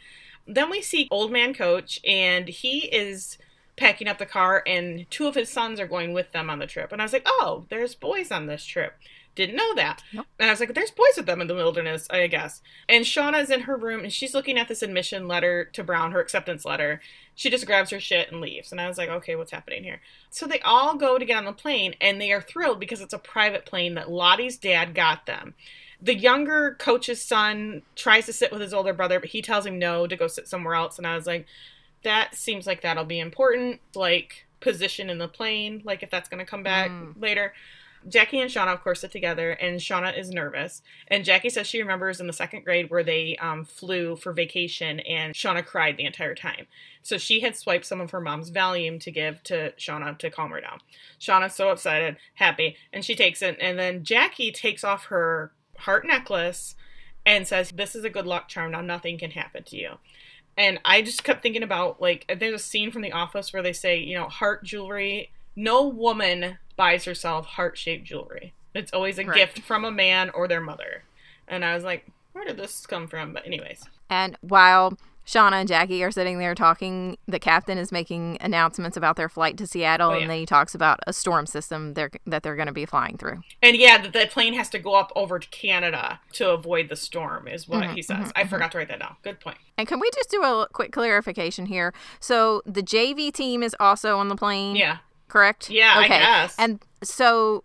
Then 0.47 0.71
we 0.71 0.81
see 0.81 1.09
Old 1.11 1.31
Man 1.31 1.55
Coach, 1.55 2.01
and 2.07 2.49
he 2.49 2.87
is 2.87 3.39
packing 3.77 4.09
up 4.09 4.19
the 4.19 4.27
car, 4.27 4.63
and 4.67 5.07
two 5.11 5.27
of 5.27 5.35
his 5.35 5.49
sons 5.49 5.81
are 5.81 5.87
going 5.87 6.13
with 6.13 6.33
them 6.33 6.51
on 6.51 6.59
the 6.59 6.67
trip. 6.67 6.93
And 6.93 7.01
I 7.01 7.05
was 7.05 7.13
like, 7.13 7.27
oh, 7.27 7.67
there's 7.69 7.95
boys 7.95 8.31
on 8.31 8.47
this 8.47 8.65
trip. 8.65 8.95
Didn't 9.35 9.57
know 9.57 9.75
that. 9.77 10.03
Nope. 10.13 10.27
And 10.39 10.51
I 10.51 10.53
was 10.53 10.61
like, 10.61 10.75
there's 10.75 10.91
boys 10.91 11.17
with 11.17 11.27
them 11.27 11.41
in 11.41 11.47
the 11.47 11.55
wilderness, 11.55 12.07
I 12.11 12.27
guess. 12.27 12.61
And 12.89 13.05
Shauna's 13.05 13.51
in 13.51 13.63
her 13.63 13.77
room, 13.77 14.03
and 14.03 14.13
she's 14.13 14.35
looking 14.35 14.59
at 14.59 14.69
this 14.69 14.83
admission 14.83 15.27
letter 15.27 15.65
to 15.73 15.83
Brown, 15.83 16.13
her 16.13 16.21
acceptance 16.21 16.65
letter. 16.65 17.01
She 17.35 17.51
just 17.51 17.67
grabs 17.67 17.91
her 17.91 18.01
shit 18.01 18.31
and 18.31 18.41
leaves. 18.41 18.73
And 18.73 18.81
I 18.81 18.89
was 18.89 18.99
like, 18.99 19.09
okay, 19.09 19.37
what's 19.37 19.53
happening 19.53 19.85
here? 19.85 20.01
So 20.31 20.47
they 20.47 20.61
all 20.61 20.97
go 20.97 21.19
to 21.19 21.25
get 21.25 21.39
on 21.39 21.45
the 21.45 21.53
plane, 21.53 21.95
and 22.01 22.21
they 22.21 22.33
are 22.33 22.43
thrilled 22.43 22.81
because 22.81 23.01
it's 23.01 23.15
a 23.15 23.19
private 23.19 23.65
plane 23.65 23.95
that 23.95 24.11
Lottie's 24.11 24.59
dad 24.59 24.95
got 24.95 25.27
them 25.27 25.55
the 26.03 26.15
younger 26.17 26.75
coach's 26.81 27.23
son 27.23 27.83
tries 27.95 28.27
to 28.27 28.33
sit 28.33 28.51
with 28.51 28.61
his 28.61 28.75
older 28.75 28.93
brother, 28.93 29.21
but 29.21 29.29
he 29.29 29.41
tells 29.41 29.65
him 29.65 29.79
no 29.79 30.09
to 30.09 30.17
go 30.17 30.27
sit 30.27 30.49
somewhere 30.49 30.75
else. 30.75 30.99
And 30.99 31.07
I 31.07 31.15
was 31.15 31.29
like, 31.29 31.47
that 32.03 32.35
seems 32.35 32.67
like 32.67 32.83
that'll 32.83 33.05
be 33.05 33.21
important, 33.21 33.81
like 33.95 34.47
position 34.59 35.09
in 35.09 35.19
the 35.19 35.29
plane, 35.29 35.81
like 35.85 36.03
if 36.03 36.11
that's 36.11 36.29
going 36.29 36.45
to 36.45 36.51
come 36.51 36.65
back 36.65 36.91
mm. 36.91 37.15
later. 37.21 37.55
Jackie 38.09 38.41
and 38.41 38.51
Shauna, 38.51 38.73
of 38.73 38.83
course, 38.83 39.01
sit 39.01 39.13
together, 39.13 39.53
and 39.53 39.81
Shauna 39.81 40.19
is 40.19 40.31
nervous. 40.31 40.83
And 41.09 41.25
Jackie 41.25 41.51
says 41.51 41.67
she 41.67 41.81
remembers 41.81 42.21
in 42.21 42.27
the 42.27 42.33
second 42.33 42.65
grade 42.65 42.91
where 42.91 43.05
they 43.05 43.37
um, 43.37 43.65
flew 43.65 44.17
for 44.17 44.33
vacation, 44.33 45.01
and 45.01 45.35
Shauna 45.35 45.65
cried 45.65 45.97
the 45.97 46.05
entire 46.05 46.35
time. 46.35 46.67
So 47.03 47.19
she 47.19 47.41
had 47.41 47.57
swiped 47.57 47.87
some 47.87 48.01
of 48.01 48.11
her 48.11 48.21
mom's 48.21 48.51
Valium 48.51 49.01
to 49.01 49.11
give 49.11 49.43
to 49.45 49.73
Shauna 49.79 50.19
to 50.19 50.31
calm 50.31 50.51
her 50.51 50.61
down. 50.61 50.81
Shauna's 51.21 51.55
so 51.55 51.71
excited, 51.71 52.17
happy, 52.35 52.77
and 52.93 53.05
she 53.05 53.15
takes 53.15 53.43
it. 53.43 53.57
And 53.61 53.79
then 53.79 54.05
Jackie 54.05 54.53
takes 54.53 54.85
off 54.85 55.07
her 55.07 55.53
heart 55.79 56.07
necklace 56.07 56.75
and 57.25 57.47
says, 57.47 57.71
This 57.71 57.95
is 57.95 58.05
a 58.05 58.11
good 58.11 58.27
luck 58.27 58.49
charm. 58.49 58.73
Now 58.73 58.81
nothing 58.81 59.19
can 59.19 59.33
happen 59.33 59.65
to 59.65 59.77
you. 59.77 59.99
And 60.57 60.79
I 60.85 61.03
just 61.03 61.25
kept 61.25 61.43
thinking 61.43 61.63
about 61.63 62.01
like, 62.01 62.31
there's 62.39 62.55
a 62.55 62.65
scene 62.65 62.91
from 62.91 63.03
The 63.03 63.13
Office 63.13 63.53
where 63.53 63.63
they 63.63 63.73
say, 63.73 63.99
you 63.99 64.15
know, 64.15 64.29
heart 64.29 64.65
jewelry. 64.65 65.31
No 65.57 65.87
woman 65.87 66.59
buys 66.77 67.05
herself 67.05 67.47
heart 67.47 67.77
shaped 67.79 68.05
jewelry. 68.05 68.55
It's 68.75 68.93
always 68.93 69.19
a 69.19 69.25
right. 69.25 69.37
gift 69.37 69.61
from 69.61 69.85
a 69.85 69.91
man 69.91 70.31
or 70.31 70.49
their 70.49 70.61
mother. 70.61 71.05
And 71.47 71.65
I 71.65 71.75
was 71.75 71.85
like, 71.85 72.07
where 72.33 72.45
did 72.45 72.57
this 72.57 72.87
come 72.87 73.07
from? 73.07 73.35
But, 73.35 73.47
anyways. 73.47 73.85
And 74.09 74.37
while 74.41 74.97
Shauna 75.27 75.53
and 75.53 75.69
Jackie 75.69 76.03
are 76.03 76.11
sitting 76.11 76.39
there 76.39 76.55
talking. 76.55 77.17
The 77.29 77.39
captain 77.39 77.79
is 77.79 77.93
making 77.93 78.39
announcements 78.41 78.97
about 78.97 79.17
their 79.17 79.29
flight 79.29 79.57
to 79.59 79.67
Seattle, 79.67 80.11
oh, 80.11 80.15
yeah. 80.15 80.23
and 80.23 80.31
then 80.31 80.39
he 80.39 80.47
talks 80.47 80.75
about 80.75 81.01
a 81.07 81.13
storm 81.13 81.47
system 81.47 81.95
they're, 81.95 82.11
that 82.27 82.43
they're 82.43 82.57
going 82.57 82.67
to 82.67 82.73
be 82.73 82.87
flying 82.87 83.17
through. 83.17 83.43
And 83.63 83.77
yeah, 83.77 84.03
the, 84.03 84.09
the, 84.09 84.27
plane 84.27 84.55
has 84.55 84.69
to 84.71 84.79
go 84.79 84.95
up 84.95 85.13
over 85.15 85.39
to 85.39 85.49
Canada 85.49 86.21
to 86.33 86.51
avoid 86.51 86.89
the 86.89 86.97
storm, 86.97 87.47
is 87.47 87.69
what 87.69 87.85
mm-hmm, 87.85 87.95
he 87.95 88.03
says. 88.03 88.17
Mm-hmm, 88.17 88.31
I 88.35 88.41
mm-hmm. 88.41 88.49
forgot 88.49 88.73
to 88.73 88.79
write 88.79 88.89
that 88.89 88.99
down. 88.99 89.17
Good 89.23 89.41
point. 89.41 89.59
And 89.79 89.87
can 89.87 90.01
we 90.01 90.11
just 90.15 90.31
do 90.31 90.43
a 90.43 90.67
quick 90.73 90.93
clarification 90.93 91.67
here? 91.67 91.95
So 92.19 92.63
the 92.67 92.83
JV 92.83 93.33
team 93.33 93.63
is 93.63 93.77
also 93.79 94.19
on 94.19 94.29
the 94.29 94.37
plane. 94.37 94.77
Yeah. 94.77 94.99
Correct. 95.33 95.71
Yeah. 95.71 96.03
Okay. 96.05 96.49
And 96.59 96.81
so 97.03 97.65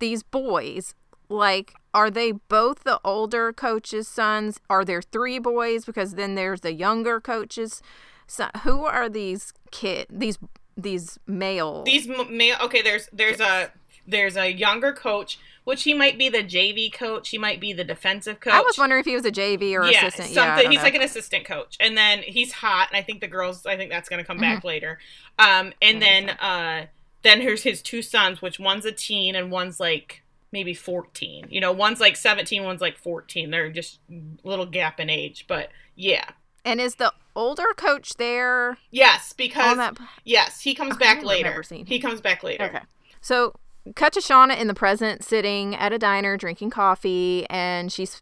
these 0.00 0.24
boys 0.24 0.96
like 1.28 1.74
are 1.94 2.10
they 2.10 2.32
both 2.32 2.82
the 2.82 2.98
older 3.04 3.52
coach's 3.52 4.08
sons 4.08 4.58
are 4.68 4.84
there 4.84 5.00
three 5.00 5.38
boys 5.38 5.84
because 5.84 6.14
then 6.14 6.34
there's 6.34 6.60
the 6.62 6.72
younger 6.72 7.20
coaches 7.20 7.80
so 8.26 8.48
who 8.64 8.84
are 8.84 9.08
these 9.08 9.52
kid 9.70 10.06
these 10.10 10.38
these 10.76 11.18
male 11.26 11.82
these 11.84 12.06
male 12.28 12.56
okay 12.60 12.82
there's 12.82 13.08
there's 13.12 13.40
a 13.40 13.70
there's 14.06 14.36
a 14.36 14.52
younger 14.52 14.92
coach 14.92 15.38
which 15.64 15.82
he 15.82 15.94
might 15.94 16.18
be 16.18 16.28
the 16.28 16.44
JV 16.44 16.92
coach. 16.92 17.30
He 17.30 17.38
might 17.38 17.60
be 17.60 17.72
the 17.72 17.84
defensive 17.84 18.38
coach. 18.38 18.52
I 18.52 18.60
was 18.60 18.78
wondering 18.78 19.00
if 19.00 19.06
he 19.06 19.14
was 19.14 19.24
a 19.24 19.32
JV 19.32 19.74
or 19.74 19.84
yeah, 19.86 20.06
assistant. 20.06 20.28
Something. 20.28 20.64
Yeah, 20.64 20.70
he's 20.70 20.78
know. 20.78 20.84
like 20.84 20.94
an 20.94 21.02
assistant 21.02 21.46
coach, 21.46 21.76
and 21.80 21.96
then 21.96 22.22
he's 22.22 22.52
hot. 22.52 22.88
And 22.90 22.98
I 22.98 23.02
think 23.02 23.20
the 23.20 23.28
girls. 23.28 23.66
I 23.66 23.76
think 23.76 23.90
that's 23.90 24.08
going 24.08 24.22
to 24.22 24.26
come 24.26 24.36
mm-hmm. 24.36 24.56
back 24.56 24.64
later. 24.64 24.98
Um, 25.38 25.72
and 25.80 26.00
then 26.00 26.30
uh, 26.30 26.86
then 27.24 27.40
here's 27.40 27.64
his 27.64 27.82
two 27.82 28.02
sons, 28.02 28.40
which 28.40 28.60
one's 28.60 28.84
a 28.84 28.92
teen 28.92 29.34
and 29.34 29.50
one's 29.50 29.80
like 29.80 30.22
maybe 30.52 30.74
14. 30.74 31.46
You 31.50 31.60
know, 31.60 31.72
one's 31.72 31.98
like 31.98 32.16
17, 32.16 32.62
one's 32.62 32.80
like 32.80 32.96
14. 32.96 33.50
They're 33.50 33.70
just 33.70 33.98
a 34.08 34.48
little 34.48 34.66
gap 34.66 35.00
in 35.00 35.10
age, 35.10 35.46
but 35.48 35.70
yeah. 35.96 36.26
And 36.64 36.80
is 36.80 36.94
the 36.94 37.12
older 37.34 37.74
coach 37.76 38.14
there? 38.14 38.78
Yes, 38.90 39.32
because 39.32 39.76
that... 39.76 39.98
yes, 40.24 40.60
he 40.60 40.74
comes 40.74 40.96
back 40.96 41.22
later. 41.22 41.62
He 41.68 41.98
comes 41.98 42.20
back 42.20 42.42
later. 42.42 42.64
Okay. 42.64 42.80
So 43.20 43.54
cut 43.96 44.12
to 44.14 44.20
Shauna 44.20 44.58
in 44.58 44.68
the 44.68 44.74
present, 44.74 45.24
sitting 45.24 45.74
at 45.74 45.92
a 45.92 45.98
diner 45.98 46.36
drinking 46.36 46.70
coffee, 46.70 47.46
and 47.50 47.92
she's 47.92 48.20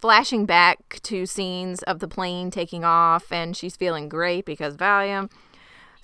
flashing 0.00 0.44
back 0.44 1.00
to 1.02 1.26
scenes 1.26 1.82
of 1.84 1.98
the 1.98 2.08
plane 2.08 2.50
taking 2.50 2.84
off, 2.84 3.30
and 3.30 3.56
she's 3.56 3.76
feeling 3.76 4.08
great 4.08 4.44
because 4.44 4.76
Valium. 4.76 5.30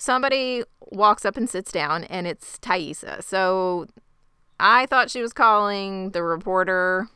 Somebody 0.00 0.64
walks 0.80 1.26
up 1.26 1.36
and 1.36 1.46
sits 1.46 1.70
down, 1.70 2.04
and 2.04 2.26
it's 2.26 2.58
Taissa. 2.58 3.22
So 3.22 3.86
I 4.58 4.86
thought 4.86 5.10
she 5.10 5.20
was 5.20 5.34
calling 5.34 6.12
the 6.12 6.22
reporter 6.22 7.08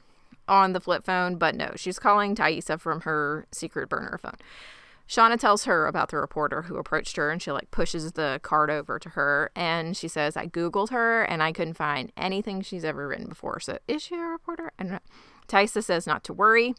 on 0.46 0.74
the 0.74 0.80
flip 0.80 1.02
phone, 1.02 1.36
but 1.36 1.54
no, 1.54 1.72
she's 1.76 1.98
calling 1.98 2.34
Taissa 2.34 2.78
from 2.78 3.00
her 3.00 3.46
secret 3.52 3.88
burner 3.88 4.18
phone. 4.20 4.36
Shauna 5.08 5.38
tells 5.38 5.64
her 5.64 5.86
about 5.86 6.10
the 6.10 6.18
reporter 6.18 6.60
who 6.60 6.76
approached 6.76 7.16
her 7.16 7.30
and 7.30 7.40
she 7.40 7.50
like 7.52 7.70
pushes 7.70 8.12
the 8.12 8.38
card 8.42 8.70
over 8.70 8.98
to 8.98 9.08
her 9.10 9.50
and 9.56 9.96
she 9.96 10.06
says, 10.06 10.36
I 10.36 10.46
Googled 10.46 10.90
her 10.90 11.22
and 11.22 11.42
I 11.42 11.52
couldn't 11.52 11.78
find 11.78 12.12
anything 12.18 12.60
she's 12.60 12.84
ever 12.84 13.08
written 13.08 13.30
before. 13.30 13.60
So 13.60 13.78
is 13.88 14.02
she 14.02 14.16
a 14.16 14.26
reporter? 14.26 14.72
And 14.78 15.00
Taissa 15.48 15.82
says 15.82 16.06
not 16.06 16.22
to 16.24 16.34
worry. 16.34 16.74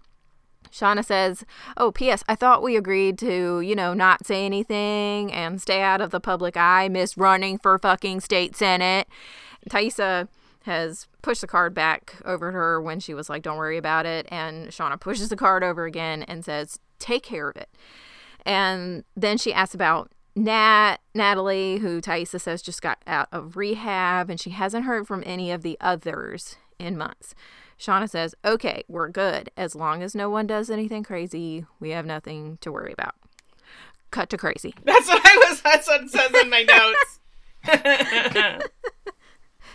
Shauna 0.71 1.03
says, 1.03 1.45
Oh, 1.77 1.91
P.S. 1.91 2.23
I 2.27 2.35
thought 2.35 2.63
we 2.63 2.75
agreed 2.75 3.17
to, 3.19 3.61
you 3.61 3.75
know, 3.75 3.93
not 3.93 4.25
say 4.25 4.45
anything 4.45 5.31
and 5.31 5.61
stay 5.61 5.81
out 5.81 6.01
of 6.01 6.11
the 6.11 6.19
public 6.19 6.57
eye, 6.57 6.87
miss 6.89 7.17
running 7.17 7.57
for 7.57 7.77
fucking 7.77 8.21
state 8.21 8.55
senate. 8.55 9.07
Taissa 9.69 10.27
has 10.63 11.07
pushed 11.21 11.41
the 11.41 11.47
card 11.47 11.73
back 11.73 12.15
over 12.25 12.51
to 12.51 12.57
her 12.57 12.81
when 12.81 12.99
she 12.99 13.13
was 13.13 13.29
like, 13.29 13.43
don't 13.43 13.57
worry 13.57 13.77
about 13.77 14.05
it. 14.05 14.27
And 14.29 14.69
Shauna 14.69 14.99
pushes 14.99 15.29
the 15.29 15.35
card 15.35 15.63
over 15.63 15.85
again 15.85 16.23
and 16.23 16.43
says, 16.43 16.79
take 16.99 17.23
care 17.23 17.49
of 17.49 17.55
it. 17.55 17.69
And 18.45 19.03
then 19.15 19.37
she 19.37 19.53
asks 19.53 19.75
about 19.75 20.11
Nat, 20.35 20.97
Natalie, 21.13 21.77
who 21.77 22.01
Taissa 22.01 22.41
says 22.41 22.61
just 22.61 22.81
got 22.81 23.01
out 23.07 23.27
of 23.31 23.55
rehab 23.55 24.29
and 24.29 24.39
she 24.39 24.49
hasn't 24.49 24.85
heard 24.85 25.07
from 25.07 25.23
any 25.25 25.51
of 25.51 25.61
the 25.61 25.77
others 25.79 26.57
in 26.77 26.97
months. 26.97 27.33
Shauna 27.79 28.09
says, 28.09 28.35
okay, 28.43 28.83
we're 28.87 29.09
good. 29.09 29.49
As 29.57 29.75
long 29.75 30.01
as 30.01 30.15
no 30.15 30.29
one 30.29 30.47
does 30.47 30.69
anything 30.69 31.03
crazy, 31.03 31.65
we 31.79 31.89
have 31.91 32.05
nothing 32.05 32.57
to 32.61 32.71
worry 32.71 32.93
about. 32.93 33.15
Cut 34.11 34.29
to 34.29 34.37
crazy. 34.37 34.73
That's 34.83 35.07
what 35.07 35.21
I 35.25 35.49
was, 35.49 35.61
that's 35.61 35.87
what 35.87 36.03
it 36.03 36.09
says 36.09 36.31
in 36.41 36.49
my 36.49 36.63
notes. 36.63 37.19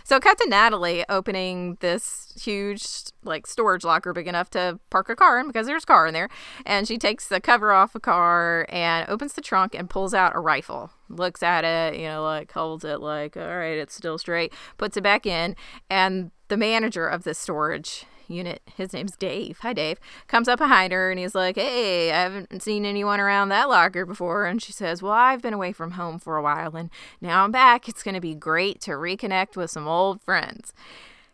So 0.03 0.19
cut 0.19 0.37
to 0.39 0.49
Natalie 0.49 1.05
opening 1.07 1.77
this 1.79 2.33
huge 2.41 2.83
like 3.23 3.47
storage 3.47 3.83
locker 3.83 4.13
big 4.13 4.27
enough 4.27 4.49
to 4.49 4.79
park 4.89 5.09
a 5.09 5.15
car 5.15 5.39
in 5.39 5.47
because 5.47 5.67
there's 5.67 5.83
a 5.83 5.85
car 5.85 6.07
in 6.07 6.13
there. 6.13 6.29
And 6.65 6.87
she 6.87 6.97
takes 6.97 7.27
the 7.27 7.39
cover 7.39 7.71
off 7.71 7.95
a 7.95 7.99
car 7.99 8.65
and 8.69 9.07
opens 9.07 9.33
the 9.33 9.41
trunk 9.41 9.75
and 9.75 9.89
pulls 9.89 10.13
out 10.13 10.35
a 10.35 10.39
rifle. 10.39 10.91
Looks 11.07 11.43
at 11.43 11.63
it, 11.63 11.99
you 11.99 12.07
know, 12.07 12.23
like 12.23 12.51
holds 12.51 12.83
it 12.83 12.99
like, 12.99 13.37
all 13.37 13.57
right, 13.57 13.77
it's 13.77 13.95
still 13.95 14.17
straight, 14.17 14.53
puts 14.77 14.97
it 14.97 15.01
back 15.01 15.25
in, 15.25 15.55
and 15.89 16.31
the 16.51 16.57
manager 16.57 17.07
of 17.07 17.23
this 17.23 17.37
storage 17.37 18.05
unit, 18.27 18.61
his 18.75 18.91
name's 18.91 19.15
Dave. 19.15 19.59
Hi, 19.59 19.71
Dave. 19.71 20.01
Comes 20.27 20.49
up 20.49 20.59
behind 20.59 20.91
her 20.91 21.09
and 21.09 21.17
he's 21.17 21.33
like, 21.33 21.55
Hey, 21.55 22.11
I 22.11 22.23
haven't 22.23 22.61
seen 22.61 22.83
anyone 22.83 23.21
around 23.21 23.47
that 23.49 23.69
locker 23.69 24.05
before. 24.05 24.45
And 24.45 24.61
she 24.61 24.73
says, 24.73 25.01
Well, 25.01 25.13
I've 25.13 25.41
been 25.41 25.53
away 25.53 25.71
from 25.71 25.91
home 25.91 26.19
for 26.19 26.35
a 26.35 26.43
while 26.43 26.75
and 26.75 26.89
now 27.21 27.45
I'm 27.45 27.53
back. 27.53 27.87
It's 27.87 28.03
going 28.03 28.15
to 28.15 28.21
be 28.21 28.35
great 28.35 28.81
to 28.81 28.91
reconnect 28.91 29.55
with 29.55 29.71
some 29.71 29.87
old 29.87 30.21
friends. 30.21 30.73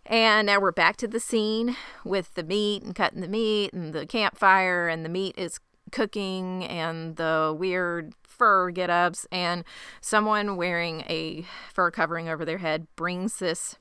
And 0.05 0.45
now 0.45 0.59
we're 0.59 0.72
back 0.72 0.97
to 0.97 1.07
the 1.07 1.20
scene 1.20 1.76
with 2.05 2.36
the 2.36 2.43
meat 2.43 2.84
and 2.84 2.93
cutting 2.93 3.22
the 3.22 3.28
meat 3.28 3.74
and 3.74 3.93
the 3.93 4.05
campfire, 4.05 4.88
and 4.88 5.03
the 5.03 5.09
meat 5.09 5.34
is 5.36 5.59
cooking 5.91 6.63
and 6.63 7.15
the 7.15 7.55
weird 7.57 8.13
fur 8.22 8.70
get 8.70 8.91
ups. 8.91 9.26
And 9.32 9.63
someone 9.99 10.57
wearing 10.57 11.01
a 11.09 11.43
fur 11.74 11.89
covering 11.89 12.30
over 12.30 12.45
their 12.45 12.59
head 12.59 12.86
brings 12.95 13.39
this 13.39 13.76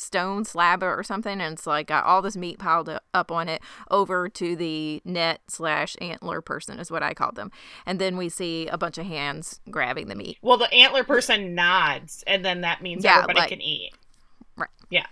stone 0.00 0.44
slab 0.44 0.82
or 0.82 1.02
something 1.02 1.40
and 1.40 1.54
it's 1.54 1.66
like 1.66 1.86
got 1.86 2.04
all 2.04 2.22
this 2.22 2.36
meat 2.36 2.58
piled 2.58 2.90
up 3.12 3.30
on 3.30 3.48
it 3.48 3.60
over 3.90 4.28
to 4.28 4.56
the 4.56 5.02
net 5.04 5.40
slash 5.46 5.96
antler 6.00 6.40
person 6.40 6.78
is 6.78 6.90
what 6.90 7.02
i 7.02 7.12
call 7.12 7.32
them 7.32 7.50
and 7.84 7.98
then 7.98 8.16
we 8.16 8.28
see 8.28 8.66
a 8.68 8.78
bunch 8.78 8.96
of 8.96 9.06
hands 9.06 9.60
grabbing 9.70 10.08
the 10.08 10.14
meat 10.14 10.38
well 10.42 10.56
the 10.56 10.72
antler 10.72 11.04
person 11.04 11.54
nods 11.54 12.24
and 12.26 12.44
then 12.44 12.62
that 12.62 12.82
means 12.82 13.04
yeah, 13.04 13.18
everybody 13.18 13.40
like, 13.40 13.48
can 13.50 13.60
eat 13.60 13.92
right 14.56 14.70
yeah 14.88 15.06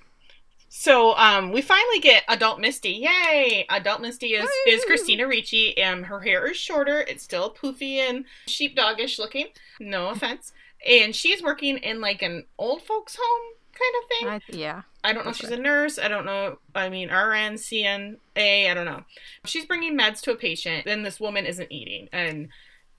so 0.70 1.16
um, 1.16 1.50
we 1.50 1.62
finally 1.62 1.98
get 1.98 2.24
adult 2.28 2.60
Misty. 2.60 2.90
Yay! 2.90 3.64
Adult 3.70 4.02
Misty 4.02 4.34
is 4.34 4.48
is 4.66 4.84
Christina 4.84 5.26
Ricci, 5.26 5.76
and 5.78 6.04
her 6.04 6.20
hair 6.20 6.46
is 6.46 6.58
shorter. 6.58 7.00
It's 7.00 7.22
still 7.22 7.54
poofy 7.54 7.96
and 7.96 8.26
sheepdogish 8.46 9.18
looking. 9.18 9.46
No 9.80 10.10
offense. 10.10 10.52
And 10.86 11.16
she's 11.16 11.42
working 11.42 11.78
in 11.78 12.00
like 12.00 12.22
an 12.22 12.44
old 12.58 12.82
folks 12.82 13.16
home 13.20 13.57
kind 13.78 13.94
of 14.02 14.08
thing. 14.08 14.28
I, 14.28 14.58
yeah. 14.58 14.82
I 15.04 15.12
don't 15.12 15.24
know 15.24 15.30
if 15.30 15.36
she's 15.36 15.50
a 15.50 15.56
nurse. 15.56 15.98
I 15.98 16.08
don't 16.08 16.26
know. 16.26 16.58
I 16.74 16.88
mean, 16.88 17.08
RN, 17.08 17.54
CNA. 17.54 18.18
I 18.36 18.74
don't 18.74 18.84
know. 18.84 19.04
She's 19.44 19.66
bringing 19.66 19.96
meds 19.96 20.20
to 20.22 20.32
a 20.32 20.36
patient. 20.36 20.84
Then 20.84 21.02
this 21.02 21.20
woman 21.20 21.46
isn't 21.46 21.70
eating, 21.70 22.08
and 22.12 22.48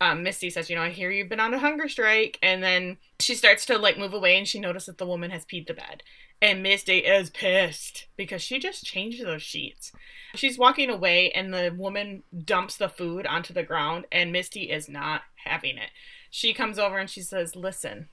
um, 0.01 0.23
Misty 0.23 0.49
says, 0.49 0.69
"You 0.69 0.75
know, 0.75 0.83
I 0.83 0.89
hear 0.89 1.11
you've 1.11 1.29
been 1.29 1.39
on 1.39 1.53
a 1.53 1.59
hunger 1.59 1.87
strike." 1.87 2.39
And 2.41 2.63
then 2.63 2.97
she 3.19 3.35
starts 3.35 3.65
to 3.67 3.77
like 3.77 3.97
move 3.97 4.13
away, 4.13 4.37
and 4.37 4.47
she 4.47 4.59
notices 4.59 4.87
that 4.87 4.97
the 4.97 5.07
woman 5.07 5.31
has 5.31 5.45
peed 5.45 5.67
the 5.67 5.73
bed. 5.73 6.03
And 6.41 6.63
Misty 6.63 6.99
is 6.99 7.29
pissed 7.29 8.07
because 8.15 8.41
she 8.41 8.59
just 8.59 8.85
changed 8.85 9.25
those 9.25 9.41
sheets. 9.41 9.91
She's 10.35 10.57
walking 10.57 10.89
away, 10.89 11.31
and 11.31 11.53
the 11.53 11.73
woman 11.75 12.23
dumps 12.45 12.77
the 12.77 12.87
food 12.87 13.27
onto 13.27 13.53
the 13.53 13.63
ground, 13.63 14.05
and 14.11 14.31
Misty 14.31 14.71
is 14.71 14.87
not 14.87 15.23
having 15.43 15.77
it. 15.77 15.89
She 16.29 16.53
comes 16.53 16.77
over 16.79 16.97
and 16.97 17.09
she 17.09 17.21
says, 17.21 17.55
Listen, 17.55 18.07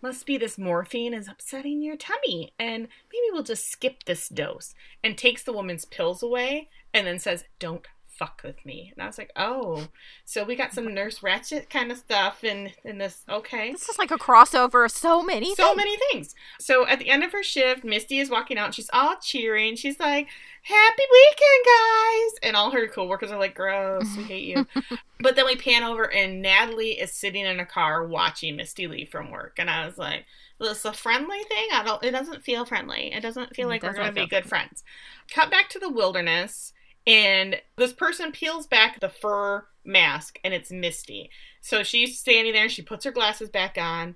must 0.00 0.26
be 0.26 0.36
this 0.36 0.58
morphine 0.58 1.14
is 1.14 1.28
upsetting 1.28 1.82
your 1.82 1.96
tummy, 1.96 2.52
and 2.58 2.82
maybe 2.82 3.26
we'll 3.32 3.42
just 3.42 3.70
skip 3.70 4.04
this 4.04 4.28
dose. 4.28 4.74
And 5.02 5.16
takes 5.16 5.42
the 5.42 5.52
woman's 5.52 5.84
pills 5.84 6.22
away, 6.22 6.68
and 6.94 7.06
then 7.06 7.18
says, 7.18 7.44
Don't 7.58 7.86
fuck 8.18 8.42
with 8.44 8.66
me. 8.66 8.92
And 8.94 9.02
I 9.02 9.06
was 9.06 9.16
like, 9.16 9.30
oh, 9.36 9.86
so 10.24 10.42
we 10.42 10.56
got 10.56 10.72
some 10.72 10.92
Nurse 10.92 11.20
Ratched 11.20 11.70
kind 11.70 11.92
of 11.92 11.98
stuff 11.98 12.42
in 12.42 12.72
in 12.84 12.98
this. 12.98 13.22
Okay, 13.28 13.70
this 13.72 13.88
is 13.88 13.98
like 13.98 14.10
a 14.10 14.18
crossover 14.18 14.84
of 14.84 14.90
so 14.90 15.22
many, 15.22 15.54
so 15.54 15.66
things. 15.66 15.76
many 15.76 15.96
things. 16.10 16.34
So 16.58 16.86
at 16.86 16.98
the 16.98 17.08
end 17.08 17.22
of 17.22 17.32
her 17.32 17.42
shift, 17.42 17.84
Misty 17.84 18.18
is 18.18 18.28
walking 18.28 18.58
out. 18.58 18.66
and 18.66 18.74
She's 18.74 18.90
all 18.92 19.16
cheering. 19.22 19.76
She's 19.76 20.00
like, 20.00 20.26
"Happy 20.62 21.02
weekend, 21.10 21.64
guys!" 21.64 22.38
And 22.42 22.56
all 22.56 22.72
her 22.72 22.88
coworkers 22.88 23.30
are 23.30 23.38
like, 23.38 23.54
"Gross, 23.54 24.16
we 24.16 24.24
hate 24.24 24.44
you." 24.44 24.66
but 25.20 25.36
then 25.36 25.46
we 25.46 25.56
pan 25.56 25.84
over, 25.84 26.12
and 26.12 26.42
Natalie 26.42 26.98
is 26.98 27.12
sitting 27.12 27.46
in 27.46 27.60
a 27.60 27.66
car 27.66 28.04
watching 28.04 28.56
Misty 28.56 28.88
leave 28.88 29.08
from 29.08 29.30
work, 29.30 29.54
and 29.58 29.70
I 29.70 29.86
was 29.86 29.96
like. 29.96 30.26
This 30.60 30.84
a 30.84 30.92
friendly 30.92 31.44
thing. 31.44 31.68
I 31.72 31.84
don't. 31.84 32.02
It 32.02 32.10
doesn't 32.10 32.42
feel 32.42 32.64
friendly. 32.64 33.12
It 33.12 33.20
doesn't 33.20 33.54
feel 33.54 33.68
like 33.68 33.84
we're 33.84 33.92
going 33.92 34.08
to 34.08 34.12
be 34.12 34.26
good 34.26 34.44
friends. 34.44 34.82
Cut 35.30 35.52
back 35.52 35.68
to 35.68 35.78
the 35.78 35.88
wilderness 35.88 36.72
and 37.08 37.56
this 37.78 37.94
person 37.94 38.32
peels 38.32 38.66
back 38.66 39.00
the 39.00 39.08
fur 39.08 39.66
mask 39.82 40.38
and 40.44 40.52
it's 40.52 40.70
Misty. 40.70 41.30
So 41.62 41.82
she's 41.82 42.18
standing 42.18 42.52
there, 42.52 42.68
she 42.68 42.82
puts 42.82 43.06
her 43.06 43.10
glasses 43.10 43.48
back 43.48 43.78
on, 43.78 44.14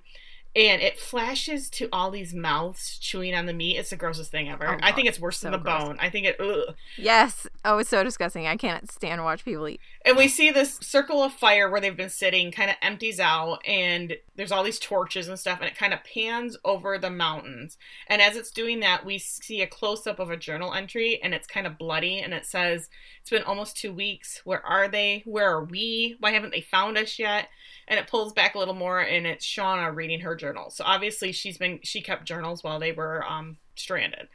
and 0.55 0.81
it 0.81 0.99
flashes 0.99 1.69
to 1.71 1.89
all 1.91 2.11
these 2.11 2.33
mouths 2.33 2.99
chewing 2.99 3.33
on 3.33 3.47
the 3.47 3.53
meat. 3.53 3.77
It's 3.77 3.89
the 3.89 3.95
grossest 3.95 4.29
thing 4.29 4.49
ever. 4.49 4.75
Oh, 4.75 4.77
I 4.81 4.91
think 4.91 5.07
it's 5.07 5.19
worse 5.19 5.39
so 5.39 5.47
than 5.47 5.53
the 5.53 5.57
gross. 5.57 5.83
bone. 5.83 5.97
I 5.99 6.09
think 6.09 6.27
it. 6.27 6.39
Ugh. 6.39 6.75
Yes. 6.95 7.47
Oh, 7.65 7.79
it's 7.79 7.89
so 7.89 8.03
disgusting. 8.03 8.45
I 8.45 8.55
can't 8.55 8.91
stand 8.91 9.19
to 9.19 9.23
watch 9.23 9.43
people 9.45 9.67
eat. 9.67 9.79
And 10.05 10.15
we 10.15 10.27
see 10.27 10.51
this 10.51 10.75
circle 10.77 11.23
of 11.23 11.33
fire 11.33 11.69
where 11.69 11.81
they've 11.81 11.97
been 11.97 12.09
sitting 12.09 12.51
kind 12.51 12.69
of 12.69 12.75
empties 12.81 13.19
out, 13.19 13.59
and 13.65 14.15
there's 14.35 14.51
all 14.51 14.63
these 14.63 14.79
torches 14.79 15.27
and 15.27 15.39
stuff, 15.39 15.59
and 15.59 15.67
it 15.69 15.77
kind 15.77 15.93
of 15.93 16.03
pans 16.03 16.57
over 16.63 16.97
the 16.99 17.09
mountains. 17.09 17.77
And 18.07 18.21
as 18.21 18.35
it's 18.35 18.51
doing 18.51 18.79
that, 18.81 19.05
we 19.05 19.17
see 19.17 19.61
a 19.61 19.67
close 19.67 20.05
up 20.05 20.19
of 20.19 20.29
a 20.29 20.37
journal 20.37 20.73
entry, 20.73 21.19
and 21.23 21.33
it's 21.33 21.47
kind 21.47 21.65
of 21.65 21.79
bloody, 21.79 22.19
and 22.19 22.33
it 22.33 22.45
says, 22.45 22.89
"It's 23.21 23.29
been 23.29 23.43
almost 23.43 23.77
two 23.77 23.93
weeks. 23.93 24.41
Where 24.43 24.63
are 24.63 24.87
they? 24.87 25.23
Where 25.25 25.49
are 25.49 25.63
we? 25.63 26.15
Why 26.19 26.31
haven't 26.31 26.51
they 26.51 26.61
found 26.61 26.97
us 26.97 27.17
yet?" 27.17 27.47
and 27.87 27.99
it 27.99 28.07
pulls 28.07 28.33
back 28.33 28.55
a 28.55 28.59
little 28.59 28.73
more 28.73 28.99
and 28.99 29.27
it's 29.27 29.45
Shauna 29.45 29.93
reading 29.93 30.21
her 30.21 30.35
journal. 30.43 30.69
So 30.69 30.83
obviously 30.85 31.31
she's 31.31 31.57
been 31.57 31.79
she 31.83 32.01
kept 32.01 32.25
journals 32.25 32.63
while 32.63 32.79
they 32.79 32.91
were 32.91 33.23
um 33.25 33.57
stranded. 33.75 34.27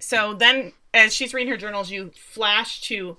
So 0.00 0.34
then 0.34 0.72
as 0.92 1.14
she's 1.14 1.32
reading 1.32 1.52
her 1.52 1.56
journals 1.56 1.90
you 1.90 2.10
flash 2.10 2.80
to 2.88 3.16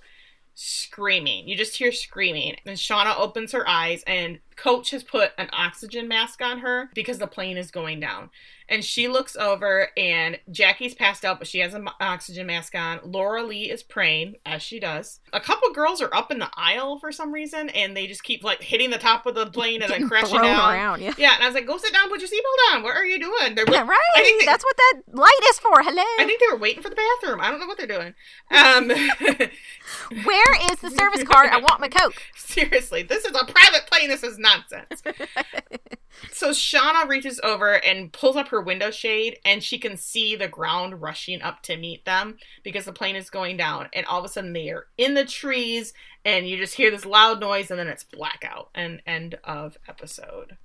screaming. 0.53 1.47
You 1.47 1.55
just 1.55 1.77
hear 1.77 1.91
screaming. 1.91 2.57
And 2.65 2.77
Shauna 2.77 3.17
opens 3.17 3.53
her 3.53 3.67
eyes 3.67 4.03
and 4.05 4.39
Coach 4.55 4.91
has 4.91 5.03
put 5.03 5.31
an 5.37 5.49
oxygen 5.53 6.07
mask 6.07 6.41
on 6.41 6.59
her 6.59 6.89
because 6.93 7.17
the 7.17 7.27
plane 7.27 7.57
is 7.57 7.71
going 7.71 7.99
down 7.99 8.29
and 8.67 8.83
she 8.83 9.07
looks 9.07 9.35
over 9.35 9.89
and 9.95 10.39
Jackie's 10.51 10.95
passed 10.95 11.23
out, 11.23 11.37
but 11.37 11.47
she 11.47 11.59
has 11.59 11.73
an 11.73 11.87
oxygen 11.99 12.47
mask 12.47 12.73
on. 12.73 12.99
Laura 13.03 13.43
Lee 13.43 13.69
is 13.69 13.83
praying, 13.83 14.35
as 14.45 14.61
she 14.61 14.79
does. 14.79 15.19
A 15.33 15.39
couple 15.39 15.71
girls 15.71 16.01
are 16.01 16.13
up 16.13 16.31
in 16.31 16.39
the 16.39 16.49
aisle 16.55 16.97
for 16.97 17.11
some 17.11 17.31
reason, 17.31 17.69
and 17.69 17.95
they 17.95 18.07
just 18.07 18.23
keep 18.23 18.43
like 18.43 18.61
hitting 18.61 18.89
the 18.89 18.97
top 18.97 19.25
of 19.25 19.35
the 19.35 19.45
plane 19.47 19.81
and 19.81 19.91
then 19.91 20.07
crashing 20.07 20.41
down. 20.41 20.73
Around, 20.73 21.01
yeah. 21.01 21.13
yeah, 21.17 21.35
and 21.35 21.43
I 21.43 21.47
was 21.47 21.53
like, 21.53 21.67
"Go 21.67 21.77
sit 21.77 21.93
down, 21.93 22.09
put 22.09 22.21
your 22.21 22.29
seatbelt 22.29 22.75
on. 22.75 22.83
What 22.83 22.95
are 22.95 23.05
you 23.05 23.19
doing?" 23.19 23.55
They're 23.55 23.65
yeah, 23.69 23.85
right. 23.85 23.99
I 24.15 24.23
think 24.23 24.41
they, 24.41 24.45
that's 24.45 24.63
what 24.63 24.77
that 24.77 25.01
light 25.13 25.41
is 25.49 25.59
for. 25.59 25.83
Hello. 25.83 26.03
I 26.19 26.25
think 26.25 26.39
they 26.39 26.51
were 26.51 26.59
waiting 26.59 26.81
for 26.81 26.89
the 26.89 26.95
bathroom. 26.95 27.41
I 27.41 27.51
don't 27.51 27.59
know 27.59 27.67
what 27.67 27.77
they're 27.77 27.87
doing. 27.87 28.15
Um, 28.51 28.87
Where 30.25 30.71
is 30.71 30.79
the 30.79 30.89
service 30.89 31.23
card? 31.23 31.49
I 31.51 31.57
want 31.57 31.81
my 31.81 31.87
coke. 31.87 32.15
Seriously, 32.35 33.03
this 33.03 33.25
is 33.25 33.35
a 33.35 33.45
private 33.45 33.85
plane. 33.91 34.09
This 34.09 34.23
is 34.23 34.39
nonsense. 34.45 35.01
so 36.31 36.51
Shauna 36.51 37.07
reaches 37.07 37.39
over 37.43 37.83
and 37.83 38.13
pulls 38.13 38.35
up 38.35 38.49
her 38.49 38.61
window 38.61 38.91
shade, 38.91 39.39
and 39.43 39.63
she 39.63 39.77
can 39.77 39.97
see 39.97 40.35
the 40.35 40.47
ground 40.47 41.01
rushing 41.01 41.41
up 41.41 41.61
to 41.63 41.77
meet 41.77 42.05
them 42.05 42.37
because 42.63 42.85
the 42.85 42.93
plane 42.93 43.15
is 43.15 43.29
going 43.29 43.57
down. 43.57 43.89
And 43.93 44.05
all 44.05 44.19
of 44.19 44.25
a 44.25 44.29
sudden, 44.29 44.53
they 44.53 44.69
are 44.69 44.87
in 44.97 45.13
the 45.13 45.25
trees, 45.25 45.93
and 46.23 46.47
you 46.47 46.57
just 46.57 46.75
hear 46.75 46.91
this 46.91 47.05
loud 47.05 47.39
noise, 47.39 47.69
and 47.69 47.79
then 47.79 47.87
it's 47.87 48.03
blackout. 48.03 48.69
And 48.73 49.01
end 49.05 49.37
of 49.43 49.77
episode. 49.87 50.57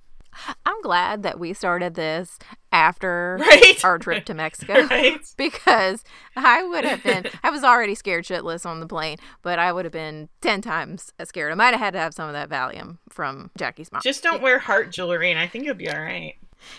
I'm 0.65 0.81
glad 0.81 1.23
that 1.23 1.39
we 1.39 1.53
started 1.53 1.95
this 1.95 2.39
after 2.71 3.37
right? 3.39 3.83
our 3.83 3.99
trip 3.99 4.25
to 4.25 4.33
Mexico 4.33 4.73
right? 4.89 5.19
because 5.37 6.03
I 6.35 6.63
would 6.63 6.85
have 6.85 7.03
been 7.03 7.25
I 7.43 7.49
was 7.49 7.63
already 7.63 7.95
scared 7.95 8.25
shitless 8.25 8.65
on 8.65 8.79
the 8.79 8.87
plane, 8.87 9.17
but 9.41 9.59
I 9.59 9.71
would 9.73 9.85
have 9.85 9.91
been 9.91 10.29
10 10.41 10.61
times 10.61 11.11
as 11.19 11.29
scared. 11.29 11.51
I 11.51 11.55
might 11.55 11.71
have 11.71 11.79
had 11.79 11.93
to 11.93 11.99
have 11.99 12.13
some 12.13 12.29
of 12.29 12.33
that 12.33 12.49
Valium 12.49 12.97
from 13.21 13.51
Jackie's 13.55 13.91
mom. 13.91 14.01
Just 14.03 14.23
don't 14.23 14.41
wear 14.41 14.57
heart 14.57 14.91
jewelry 14.91 15.29
and 15.29 15.39
I 15.39 15.45
think 15.45 15.63
you'll 15.63 15.75
be 15.75 15.91
all 15.91 16.01
right. 16.01 16.33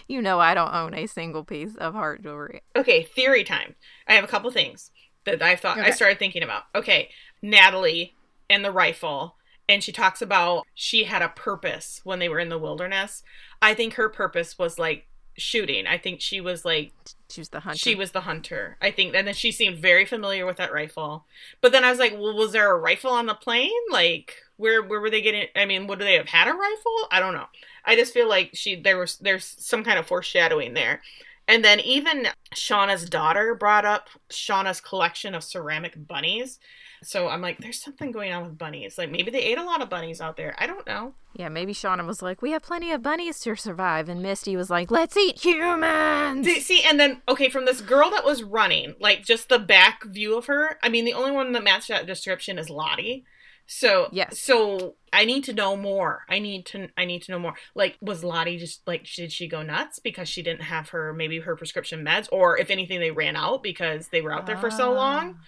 You 0.08 0.20
know 0.20 0.40
I 0.40 0.54
don't 0.54 0.74
own 0.74 0.92
a 0.92 1.06
single 1.06 1.44
piece 1.44 1.76
of 1.76 1.94
heart 1.94 2.24
jewelry. 2.24 2.62
Okay, 2.74 3.04
theory 3.04 3.44
time. 3.44 3.76
I 4.08 4.14
have 4.14 4.24
a 4.24 4.26
couple 4.26 4.50
things 4.50 4.90
that 5.24 5.40
I 5.40 5.54
thought 5.54 5.78
okay. 5.78 5.86
I 5.86 5.92
started 5.92 6.18
thinking 6.18 6.42
about. 6.42 6.64
Okay, 6.74 7.10
Natalie 7.42 8.16
and 8.50 8.64
the 8.64 8.72
rifle 8.72 9.36
and 9.68 9.84
she 9.84 9.92
talks 9.92 10.20
about 10.20 10.66
she 10.74 11.04
had 11.04 11.22
a 11.22 11.28
purpose 11.28 12.00
when 12.02 12.18
they 12.18 12.28
were 12.28 12.40
in 12.40 12.48
the 12.48 12.58
wilderness. 12.58 13.22
I 13.60 13.74
think 13.74 13.94
her 13.94 14.08
purpose 14.08 14.58
was 14.58 14.80
like 14.80 15.06
shooting. 15.36 15.86
I 15.86 15.98
think 15.98 16.20
she 16.20 16.40
was 16.40 16.64
like 16.64 16.92
she 17.30 17.40
was 17.40 17.48
the 17.48 17.60
hunter. 17.60 17.78
She 17.78 17.94
was 17.94 18.12
the 18.12 18.20
hunter. 18.20 18.76
I 18.80 18.90
think 18.90 19.14
and 19.14 19.26
then 19.26 19.34
she 19.34 19.52
seemed 19.52 19.78
very 19.78 20.04
familiar 20.04 20.46
with 20.46 20.56
that 20.58 20.72
rifle. 20.72 21.26
But 21.60 21.72
then 21.72 21.84
I 21.84 21.90
was 21.90 21.98
like, 21.98 22.12
well, 22.12 22.36
was 22.36 22.52
there 22.52 22.72
a 22.72 22.78
rifle 22.78 23.10
on 23.10 23.26
the 23.26 23.34
plane? 23.34 23.70
Like 23.90 24.34
where 24.56 24.82
where 24.82 25.00
were 25.00 25.10
they 25.10 25.22
getting 25.22 25.46
I 25.56 25.64
mean, 25.64 25.86
would 25.86 25.98
they 25.98 26.14
have 26.14 26.28
had 26.28 26.48
a 26.48 26.52
rifle? 26.52 27.08
I 27.10 27.20
don't 27.20 27.34
know. 27.34 27.46
I 27.84 27.96
just 27.96 28.14
feel 28.14 28.28
like 28.28 28.50
she 28.54 28.80
there 28.80 28.98
was 28.98 29.16
there's 29.18 29.56
some 29.58 29.84
kind 29.84 29.98
of 29.98 30.06
foreshadowing 30.06 30.74
there. 30.74 31.02
And 31.48 31.64
then 31.64 31.80
even 31.80 32.28
Shauna's 32.54 33.08
daughter 33.08 33.54
brought 33.54 33.84
up 33.84 34.08
Shauna's 34.30 34.80
collection 34.80 35.34
of 35.34 35.42
ceramic 35.42 36.06
bunnies. 36.06 36.58
So 37.02 37.28
I'm 37.28 37.40
like, 37.40 37.58
there's 37.58 37.82
something 37.82 38.12
going 38.12 38.32
on 38.32 38.44
with 38.44 38.58
bunnies. 38.58 38.96
Like 38.96 39.10
maybe 39.10 39.30
they 39.30 39.42
ate 39.42 39.58
a 39.58 39.64
lot 39.64 39.82
of 39.82 39.90
bunnies 39.90 40.20
out 40.20 40.36
there. 40.36 40.54
I 40.58 40.66
don't 40.66 40.86
know. 40.86 41.14
Yeah, 41.34 41.48
maybe 41.48 41.72
Shauna 41.72 42.06
was 42.06 42.22
like, 42.22 42.42
we 42.42 42.52
have 42.52 42.62
plenty 42.62 42.92
of 42.92 43.02
bunnies 43.02 43.40
to 43.40 43.56
survive. 43.56 44.08
And 44.08 44.22
Misty 44.22 44.56
was 44.56 44.70
like, 44.70 44.90
let's 44.90 45.16
eat 45.16 45.44
humans. 45.44 46.46
See, 46.64 46.82
and 46.84 47.00
then, 47.00 47.22
okay, 47.28 47.48
from 47.48 47.64
this 47.64 47.80
girl 47.80 48.10
that 48.10 48.24
was 48.24 48.42
running, 48.42 48.94
like 49.00 49.24
just 49.24 49.48
the 49.48 49.58
back 49.58 50.04
view 50.04 50.36
of 50.36 50.46
her, 50.46 50.78
I 50.82 50.88
mean, 50.88 51.04
the 51.04 51.14
only 51.14 51.32
one 51.32 51.52
that 51.52 51.64
matched 51.64 51.88
that 51.88 52.06
description 52.06 52.58
is 52.58 52.70
Lottie. 52.70 53.24
So 53.66 54.08
yes. 54.12 54.38
So 54.38 54.96
I 55.12 55.24
need 55.24 55.44
to 55.44 55.52
know 55.52 55.76
more. 55.76 56.22
I 56.28 56.40
need 56.40 56.66
to 56.66 56.88
I 56.96 57.04
need 57.04 57.22
to 57.22 57.32
know 57.32 57.38
more. 57.38 57.54
Like 57.74 57.96
was 58.00 58.24
Lottie 58.24 58.58
just 58.58 58.86
like 58.86 59.04
did 59.04 59.32
she 59.32 59.48
go 59.48 59.62
nuts 59.62 59.98
because 59.98 60.28
she 60.28 60.42
didn't 60.42 60.62
have 60.62 60.90
her 60.90 61.12
maybe 61.12 61.40
her 61.40 61.56
prescription 61.56 62.04
meds 62.04 62.28
or 62.32 62.58
if 62.58 62.70
anything 62.70 63.00
they 63.00 63.12
ran 63.12 63.36
out 63.36 63.62
because 63.62 64.08
they 64.08 64.20
were 64.20 64.32
out 64.32 64.46
there 64.46 64.58
for 64.58 64.70
so 64.70 64.90
ah. 64.90 64.94
long? 64.94 65.38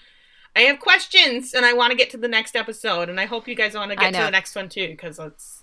I 0.57 0.61
have 0.63 0.79
questions 0.81 1.53
and 1.55 1.65
I 1.67 1.73
want 1.73 1.91
to 1.91 1.97
get 1.97 2.11
to 2.11 2.17
the 2.17 2.29
next 2.29 2.55
episode 2.57 3.09
and 3.09 3.19
I 3.21 3.27
hope 3.27 3.49
you 3.49 3.55
guys 3.55 3.75
want 3.75 3.91
to 3.91 3.97
get 3.97 4.13
to 4.15 4.21
the 4.21 4.31
next 4.31 4.55
one 4.55 4.69
too 4.69 4.89
because 4.89 5.19
it's 5.19 5.63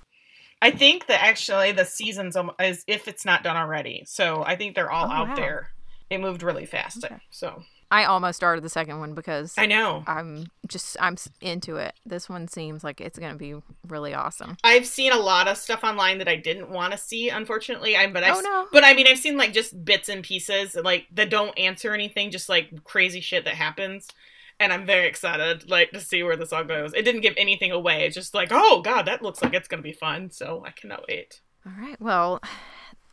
I 0.62 0.70
think 0.72 1.08
that 1.08 1.24
actually 1.24 1.72
the 1.72 1.86
season's 1.86 2.36
is 2.60 2.84
if 2.88 3.08
it's 3.08 3.26
not 3.26 3.44
done 3.44 3.58
already. 3.58 4.04
So 4.06 4.44
I 4.46 4.56
think 4.56 4.76
they're 4.76 4.92
all 4.92 5.08
Oh, 5.08 5.12
out 5.14 5.30
wow. 5.30 5.36
there. 5.36 5.72
It 6.10 6.20
moved 6.20 6.44
really 6.44 6.66
fast. 6.66 7.04
Okay. 7.06 7.16
So 7.32 7.64
I 7.89 8.04
almost 8.06 8.38
started 8.38 8.64
the 8.64 8.70
second 8.70 9.00
one 9.00 9.14
because 9.16 9.54
I 9.58 9.66
know. 9.66 10.04
I'm 10.08 10.46
just 10.68 10.96
I'm 11.00 11.16
into 11.42 11.78
it. 11.78 11.94
This 12.06 12.30
one 12.30 12.48
seems 12.48 12.84
like 12.84 13.02
it's 13.02 13.18
gonna 13.18 13.36
be 13.38 13.56
really 13.88 14.14
awesome. 14.14 14.56
I've 14.64 14.86
seen 14.86 15.12
a 15.14 15.18
lot 15.18 15.48
of 15.48 15.58
stuff 15.58 15.84
online 15.84 16.18
that 16.20 16.28
I 16.28 16.36
didn't 16.36 16.70
want 16.70 16.92
to 16.92 16.98
see, 16.98 17.30
unfortunately. 17.30 17.98
I 17.98 18.08
but 18.12 18.24
I 18.24 18.32
Oh, 18.32 18.39
no. 18.42 18.68
but 18.72 18.84
I 18.84 18.94
mean 18.94 19.08
I've 19.08 19.18
seen 19.20 19.36
like 19.38 19.52
just 19.54 19.84
bits 19.84 20.10
and 20.10 20.22
pieces 20.24 20.76
like 20.76 21.08
that 21.14 21.30
don't 21.30 21.58
answer 21.58 21.94
anything, 21.94 22.30
just 22.30 22.50
like 22.50 22.84
crazy 22.84 23.20
shit 23.22 23.46
that 23.46 23.56
happens. 23.56 24.08
And 24.62 24.72
I'm 24.72 24.86
very 24.86 25.07
excited 25.07 25.72
like 25.72 25.89
to 25.89 25.99
see 25.99 26.22
where 26.22 26.38
this 26.38 26.53
all 26.53 26.64
goes. 26.64 26.93
It 26.93 27.01
didn't 27.01 27.22
give 27.22 27.34
anything 27.36 27.72
away. 27.72 28.05
It's 28.05 28.14
just 28.14 28.36
like, 28.36 28.49
oh 28.51 28.82
god, 28.84 29.07
that 29.07 29.24
looks 29.24 29.41
like 29.41 29.55
it's 29.55 29.68
gonna 29.68 29.82
be 29.82 29.91
fun. 29.91 30.30
So 30.30 30.64
I 30.64 30.70
cannot 30.70 31.05
wait. 31.07 31.41
All 31.66 31.74
right. 31.80 31.99
Well, 31.99 32.39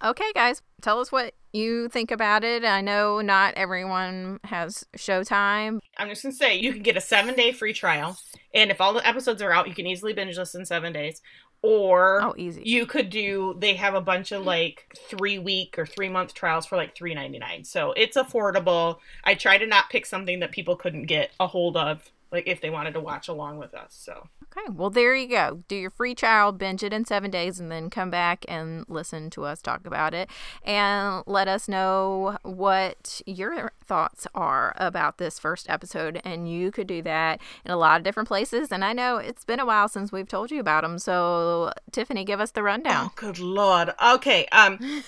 okay, 0.05 0.31
guys, 0.35 0.61
tell 0.83 1.01
us 1.01 1.11
what 1.11 1.33
you 1.55 1.89
think 1.89 2.11
about 2.11 2.45
it. 2.45 2.65
I 2.65 2.83
know 2.83 3.23
not 3.23 3.55
everyone 3.55 4.41
has 4.45 4.85
Showtime. 4.95 5.81
I'm 5.97 6.11
just 6.11 6.23
gonna 6.23 6.35
say 6.35 6.59
you 6.59 6.75
can 6.75 6.83
get 6.83 6.99
a 6.99 7.01
seven 7.01 7.35
day 7.35 7.53
free 7.53 7.73
trial, 7.73 8.19
and 8.53 8.71
if 8.71 8.79
all 8.79 8.93
the 8.93 9.09
episodes 9.09 9.41
are 9.41 9.51
out, 9.51 9.69
you 9.69 9.75
can 9.75 9.87
easily 9.87 10.13
binge 10.13 10.37
this 10.37 10.55
in 10.55 10.67
seven 10.67 10.93
days. 10.93 11.23
Or 11.63 12.23
Oh, 12.23 12.35
easy. 12.37 12.63
you 12.65 12.87
could 12.87 13.11
do 13.11 13.57
they 13.59 13.75
have 13.75 13.95
a 13.95 14.01
bunch 14.01 14.31
of 14.31 14.45
like 14.45 14.97
three 15.09 15.39
week 15.39 15.77
or 15.79 15.87
three 15.87 16.09
month 16.09 16.33
trials 16.35 16.67
for 16.67 16.77
like 16.77 16.95
three 16.95 17.15
ninety 17.15 17.39
nine. 17.39 17.65
So 17.65 17.93
it's 17.97 18.17
affordable. 18.17 18.99
I 19.25 19.35
try 19.35 19.59
to 19.59 19.67
not 19.67 19.91
pick 19.91 20.07
something 20.07 20.39
that 20.41 20.53
people 20.53 20.77
couldn't 20.77 21.07
get 21.07 21.33
a 21.41 21.47
hold 21.49 21.77
of, 21.77 22.11
like 22.31 22.47
if 22.47 22.61
they 22.61 22.71
wanted 22.71 22.95
to 22.95 23.01
watch 23.01 23.29
along 23.29 23.59
with 23.59 23.75
us. 23.75 23.95
So 23.99 24.29
Okay, 24.57 24.73
well, 24.73 24.89
there 24.89 25.15
you 25.15 25.29
go. 25.29 25.63
Do 25.69 25.77
your 25.77 25.91
free 25.91 26.15
trial, 26.15 26.53
binge 26.53 26.83
it 26.83 26.93
in 26.93 27.05
seven 27.05 27.31
days, 27.31 27.61
and 27.61 27.71
then 27.71 27.91
come 27.91 28.11
back 28.11 28.47
and 28.49 28.85
listen 28.89 29.29
to 29.31 29.45
us 29.45 29.61
talk 29.61 29.87
about 29.87 30.15
it. 30.15 30.31
And 30.65 31.23
let 31.27 31.49
us 31.49 31.69
know 31.69 32.39
what 32.43 33.21
your 33.27 33.73
thoughts 33.85 34.27
are 34.35 34.75
about 34.77 35.19
this 35.19 35.39
first 35.39 35.69
episode. 35.69 36.23
And 36.25 36.51
you 36.51 36.71
could 36.71 36.87
do 36.87 37.03
that 37.03 37.41
in 37.65 37.71
a 37.71 37.77
lot 37.77 38.01
of 38.01 38.05
different 38.05 38.29
places. 38.29 38.73
And 38.73 38.85
I 38.85 38.95
know 38.95 39.19
it's 39.19 39.45
been 39.45 39.61
a 39.61 39.67
while 39.67 39.89
since 39.89 40.13
we've 40.13 40.29
told 40.29 40.51
you 40.51 40.61
about 40.61 40.83
them. 40.83 40.99
So, 40.99 41.73
Tiffany, 41.93 42.25
give 42.25 42.41
us 42.41 42.53
the 42.53 42.63
rundown. 42.63 43.11
Oh 43.11 43.13
good 43.17 43.39
lord. 43.39 43.93
Okay. 44.03 44.47
Um 44.47 44.79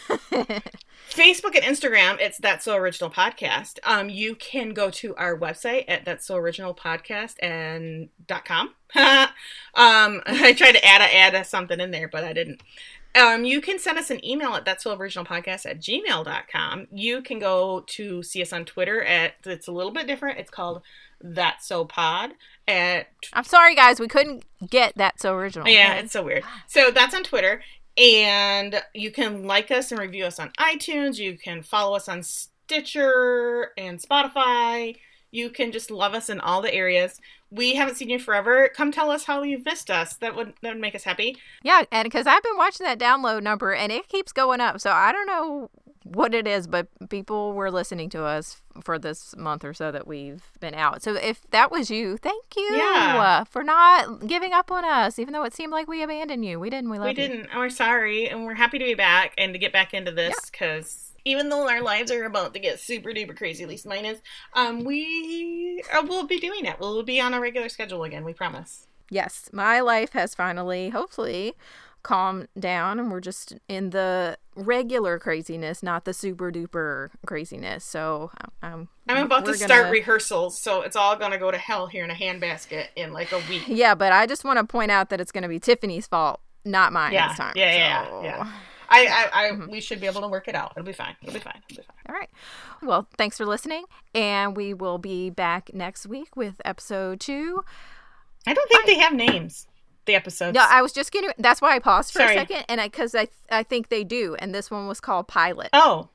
Facebook 1.08 1.56
and 1.56 1.64
Instagram, 1.64 2.18
it's 2.20 2.38
That's 2.38 2.64
So 2.64 2.76
Original 2.76 3.10
Podcast. 3.10 3.78
Um, 3.84 4.08
you 4.08 4.34
can 4.34 4.72
go 4.74 4.90
to 4.90 5.14
our 5.16 5.36
website 5.36 5.84
at 5.88 6.04
That's 6.04 6.26
So 6.26 6.36
Original 6.36 6.74
Podcast 6.74 7.34
and 7.42 8.08
dot 8.26 8.44
com. 8.44 8.68
um, 8.94 9.30
I 10.26 10.54
tried 10.56 10.72
to 10.72 10.84
add 10.84 11.00
a 11.00 11.16
add 11.16 11.34
a 11.34 11.44
something 11.44 11.80
in 11.80 11.90
there, 11.90 12.08
but 12.08 12.24
I 12.24 12.32
didn't. 12.32 12.62
Um, 13.20 13.44
you 13.44 13.60
can 13.60 13.80
send 13.80 13.98
us 13.98 14.10
an 14.10 14.24
email 14.24 14.54
at 14.54 14.64
that's 14.64 14.84
so 14.84 14.94
original 14.94 15.24
podcast 15.24 15.66
at 15.68 15.80
gmail.com. 15.80 16.86
You 16.92 17.22
can 17.22 17.40
go 17.40 17.82
to 17.88 18.22
see 18.22 18.40
us 18.40 18.52
on 18.52 18.64
Twitter 18.64 19.02
at 19.02 19.34
it's 19.44 19.66
a 19.66 19.72
little 19.72 19.90
bit 19.90 20.06
different. 20.06 20.38
It's 20.38 20.50
called 20.50 20.82
That's 21.20 21.66
So 21.66 21.84
Pod 21.84 22.30
at 22.68 23.08
I'm 23.32 23.42
sorry, 23.42 23.74
guys, 23.74 23.98
we 23.98 24.06
couldn't 24.06 24.44
get 24.68 24.92
that 24.94 25.20
so 25.20 25.34
original. 25.34 25.66
yeah, 25.66 25.94
it's 25.94 26.12
so 26.12 26.22
weird. 26.22 26.44
So 26.68 26.92
that's 26.92 27.12
on 27.12 27.24
Twitter. 27.24 27.62
And 27.96 28.82
you 28.94 29.10
can 29.10 29.46
like 29.46 29.70
us 29.70 29.90
and 29.90 30.00
review 30.00 30.24
us 30.24 30.38
on 30.38 30.50
iTunes. 30.58 31.18
You 31.18 31.36
can 31.36 31.62
follow 31.62 31.96
us 31.96 32.08
on 32.08 32.22
Stitcher 32.22 33.72
and 33.76 34.00
Spotify. 34.00 34.96
You 35.32 35.50
can 35.50 35.70
just 35.72 35.90
love 35.90 36.14
us 36.14 36.28
in 36.28 36.40
all 36.40 36.62
the 36.62 36.74
areas. 36.74 37.20
We 37.50 37.74
haven't 37.74 37.96
seen 37.96 38.10
you 38.10 38.18
forever. 38.18 38.68
Come 38.74 38.92
tell 38.92 39.10
us 39.10 39.24
how 39.24 39.42
you've 39.42 39.64
missed 39.64 39.90
us. 39.90 40.14
That 40.14 40.36
would 40.36 40.54
that 40.62 40.74
would 40.74 40.80
make 40.80 40.94
us 40.94 41.04
happy. 41.04 41.36
Yeah, 41.62 41.82
and 41.90 42.04
because 42.04 42.26
I've 42.26 42.42
been 42.42 42.56
watching 42.56 42.86
that 42.86 42.98
download 42.98 43.42
number 43.42 43.72
and 43.72 43.92
it 43.92 44.08
keeps 44.08 44.32
going 44.32 44.60
up. 44.60 44.80
So 44.80 44.90
I 44.90 45.12
don't 45.12 45.26
know 45.26 45.70
what 46.12 46.34
it 46.34 46.46
is, 46.46 46.66
but 46.66 46.88
people 47.08 47.52
were 47.52 47.70
listening 47.70 48.10
to 48.10 48.24
us 48.24 48.60
for 48.82 48.98
this 48.98 49.36
month 49.36 49.64
or 49.64 49.72
so 49.72 49.92
that 49.92 50.06
we've 50.06 50.42
been 50.58 50.74
out. 50.74 51.02
So 51.02 51.14
if 51.14 51.42
that 51.50 51.70
was 51.70 51.88
you, 51.90 52.16
thank 52.16 52.56
you 52.56 52.74
Yeah. 52.74 53.18
uh, 53.42 53.44
for 53.44 53.62
not 53.62 54.26
giving 54.26 54.52
up 54.52 54.70
on 54.72 54.84
us, 54.84 55.18
even 55.20 55.32
though 55.32 55.44
it 55.44 55.54
seemed 55.54 55.70
like 55.72 55.86
we 55.86 56.02
abandoned 56.02 56.44
you. 56.44 56.58
We 56.58 56.68
didn't. 56.68 56.90
We 56.90 56.98
love 56.98 57.04
we 57.04 57.10
you. 57.10 57.28
didn't. 57.28 57.46
and 57.50 57.58
We're 57.60 57.70
sorry, 57.70 58.28
and 58.28 58.44
we're 58.44 58.54
happy 58.54 58.78
to 58.78 58.84
be 58.84 58.94
back 58.94 59.34
and 59.38 59.52
to 59.52 59.58
get 59.58 59.72
back 59.72 59.94
into 59.94 60.10
this 60.10 60.50
because 60.50 61.12
even 61.24 61.48
though 61.48 61.68
our 61.68 61.82
lives 61.82 62.10
are 62.10 62.24
about 62.24 62.54
to 62.54 62.60
get 62.60 62.80
super 62.80 63.10
duper 63.10 63.36
crazy, 63.36 63.62
at 63.62 63.68
least 63.68 63.86
mine 63.86 64.04
is, 64.06 64.20
um, 64.54 64.82
we 64.84 65.82
uh, 65.96 66.02
will 66.08 66.26
be 66.26 66.40
doing 66.40 66.64
it. 66.64 66.76
We'll 66.80 67.02
be 67.02 67.20
on 67.20 67.34
a 67.34 67.40
regular 67.40 67.68
schedule 67.68 68.02
again. 68.04 68.24
We 68.24 68.32
promise. 68.32 68.86
Yes, 69.10 69.50
my 69.52 69.80
life 69.80 70.10
has 70.12 70.34
finally, 70.34 70.88
hopefully, 70.90 71.54
calmed 72.02 72.48
down, 72.58 72.98
and 72.98 73.10
we're 73.10 73.20
just 73.20 73.54
in 73.68 73.90
the 73.90 74.38
regular 74.54 75.18
craziness, 75.18 75.82
not 75.82 76.04
the 76.04 76.12
super 76.14 76.50
duper 76.50 77.10
craziness. 77.26 77.84
So 77.84 78.30
um, 78.62 78.88
I'm 79.08 79.26
about 79.26 79.44
to 79.46 79.54
start 79.54 79.70
gonna- 79.70 79.90
rehearsals, 79.90 80.58
so 80.58 80.82
it's 80.82 80.96
all 80.96 81.16
gonna 81.16 81.38
go 81.38 81.50
to 81.50 81.58
hell 81.58 81.86
here 81.86 82.04
in 82.04 82.10
a 82.10 82.14
handbasket 82.14 82.86
in 82.96 83.12
like 83.12 83.32
a 83.32 83.38
week. 83.48 83.64
Yeah, 83.68 83.94
but 83.94 84.12
I 84.12 84.26
just 84.26 84.44
want 84.44 84.58
to 84.58 84.64
point 84.64 84.90
out 84.90 85.10
that 85.10 85.20
it's 85.20 85.32
going 85.32 85.42
to 85.42 85.48
be 85.48 85.58
Tiffany's 85.60 86.06
fault, 86.06 86.40
not 86.64 86.92
mine 86.92 87.12
Yeah, 87.12 87.28
this 87.28 87.36
time. 87.38 87.52
yeah, 87.56 87.74
yeah, 87.76 88.06
So- 88.08 88.22
yeah. 88.22 88.52
I, 88.92 89.06
I, 89.32 89.46
I 89.46 89.52
we 89.66 89.80
should 89.80 90.00
be 90.00 90.08
able 90.08 90.20
to 90.22 90.26
work 90.26 90.48
it 90.48 90.56
out. 90.56 90.72
It'll 90.76 90.84
be 90.84 90.92
fine. 90.92 91.14
It'll 91.22 91.32
be 91.32 91.38
fine. 91.38 91.62
It'll 91.70 91.82
be 91.82 91.86
fine. 91.86 91.96
All 92.08 92.14
right. 92.16 92.28
Well, 92.82 93.06
thanks 93.16 93.36
for 93.36 93.46
listening, 93.46 93.84
and 94.16 94.56
we 94.56 94.74
will 94.74 94.98
be 94.98 95.30
back 95.30 95.70
next 95.72 96.06
week 96.08 96.34
with 96.34 96.60
episode 96.64 97.20
two. 97.20 97.62
I 98.48 98.52
don't 98.52 98.68
think 98.68 98.86
they 98.86 98.98
have 98.98 99.12
names. 99.14 99.68
The 100.06 100.14
episodes. 100.14 100.54
No, 100.54 100.64
I 100.68 100.82
was 100.82 100.92
just 100.92 101.12
getting. 101.12 101.30
That's 101.38 101.60
why 101.60 101.76
I 101.76 101.78
paused 101.78 102.12
for 102.12 102.20
Sorry. 102.20 102.34
a 102.36 102.38
second, 102.40 102.64
and 102.68 102.80
I 102.80 102.86
because 102.88 103.14
I 103.14 103.28
I 103.50 103.62
think 103.62 103.88
they 103.90 104.02
do, 104.04 104.34
and 104.38 104.54
this 104.54 104.70
one 104.70 104.86
was 104.88 105.00
called 105.00 105.28
Pilot. 105.28 105.68
oh, 105.72 106.08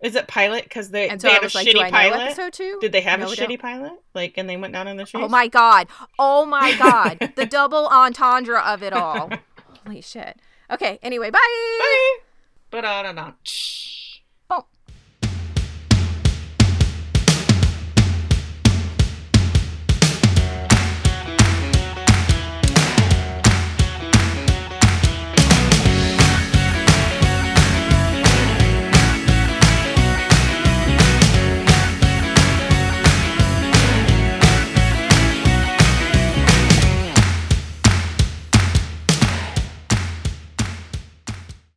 is 0.00 0.14
it 0.14 0.28
pilot? 0.28 0.64
Because 0.64 0.90
they 0.90 1.08
and 1.08 1.20
so 1.20 1.26
they 1.28 1.32
I 1.32 1.34
had 1.34 1.42
a 1.42 1.54
like, 1.54 1.66
do 1.66 1.72
shitty 1.72 1.80
I 1.82 1.84
know 1.90 1.90
pilot. 1.90 2.20
episode 2.28 2.52
two? 2.54 2.78
Did 2.80 2.92
they 2.92 3.00
have 3.02 3.20
No, 3.20 3.26
a 3.26 3.30
shitty 3.30 3.48
don't. 3.48 3.60
pilot? 3.60 3.92
Like, 4.14 4.38
and 4.38 4.48
they 4.48 4.56
went 4.56 4.72
down 4.72 4.88
in 4.88 4.96
the 4.96 5.04
trees. 5.04 5.24
Oh 5.24 5.28
my 5.28 5.48
god! 5.48 5.88
Oh 6.18 6.46
my 6.46 6.74
god! 6.78 7.32
the 7.36 7.44
double 7.46 7.86
entendre 7.88 8.60
of 8.60 8.82
it 8.82 8.92
all. 8.92 9.30
Holy 9.86 10.00
shit. 10.00 10.38
Okay. 10.70 10.98
Anyway, 11.02 11.30
bye. 11.30 11.38
Bye. 11.80 12.18
But 12.70 12.84
uh, 12.84 13.02
no, 13.02 13.12
no. 13.12 13.34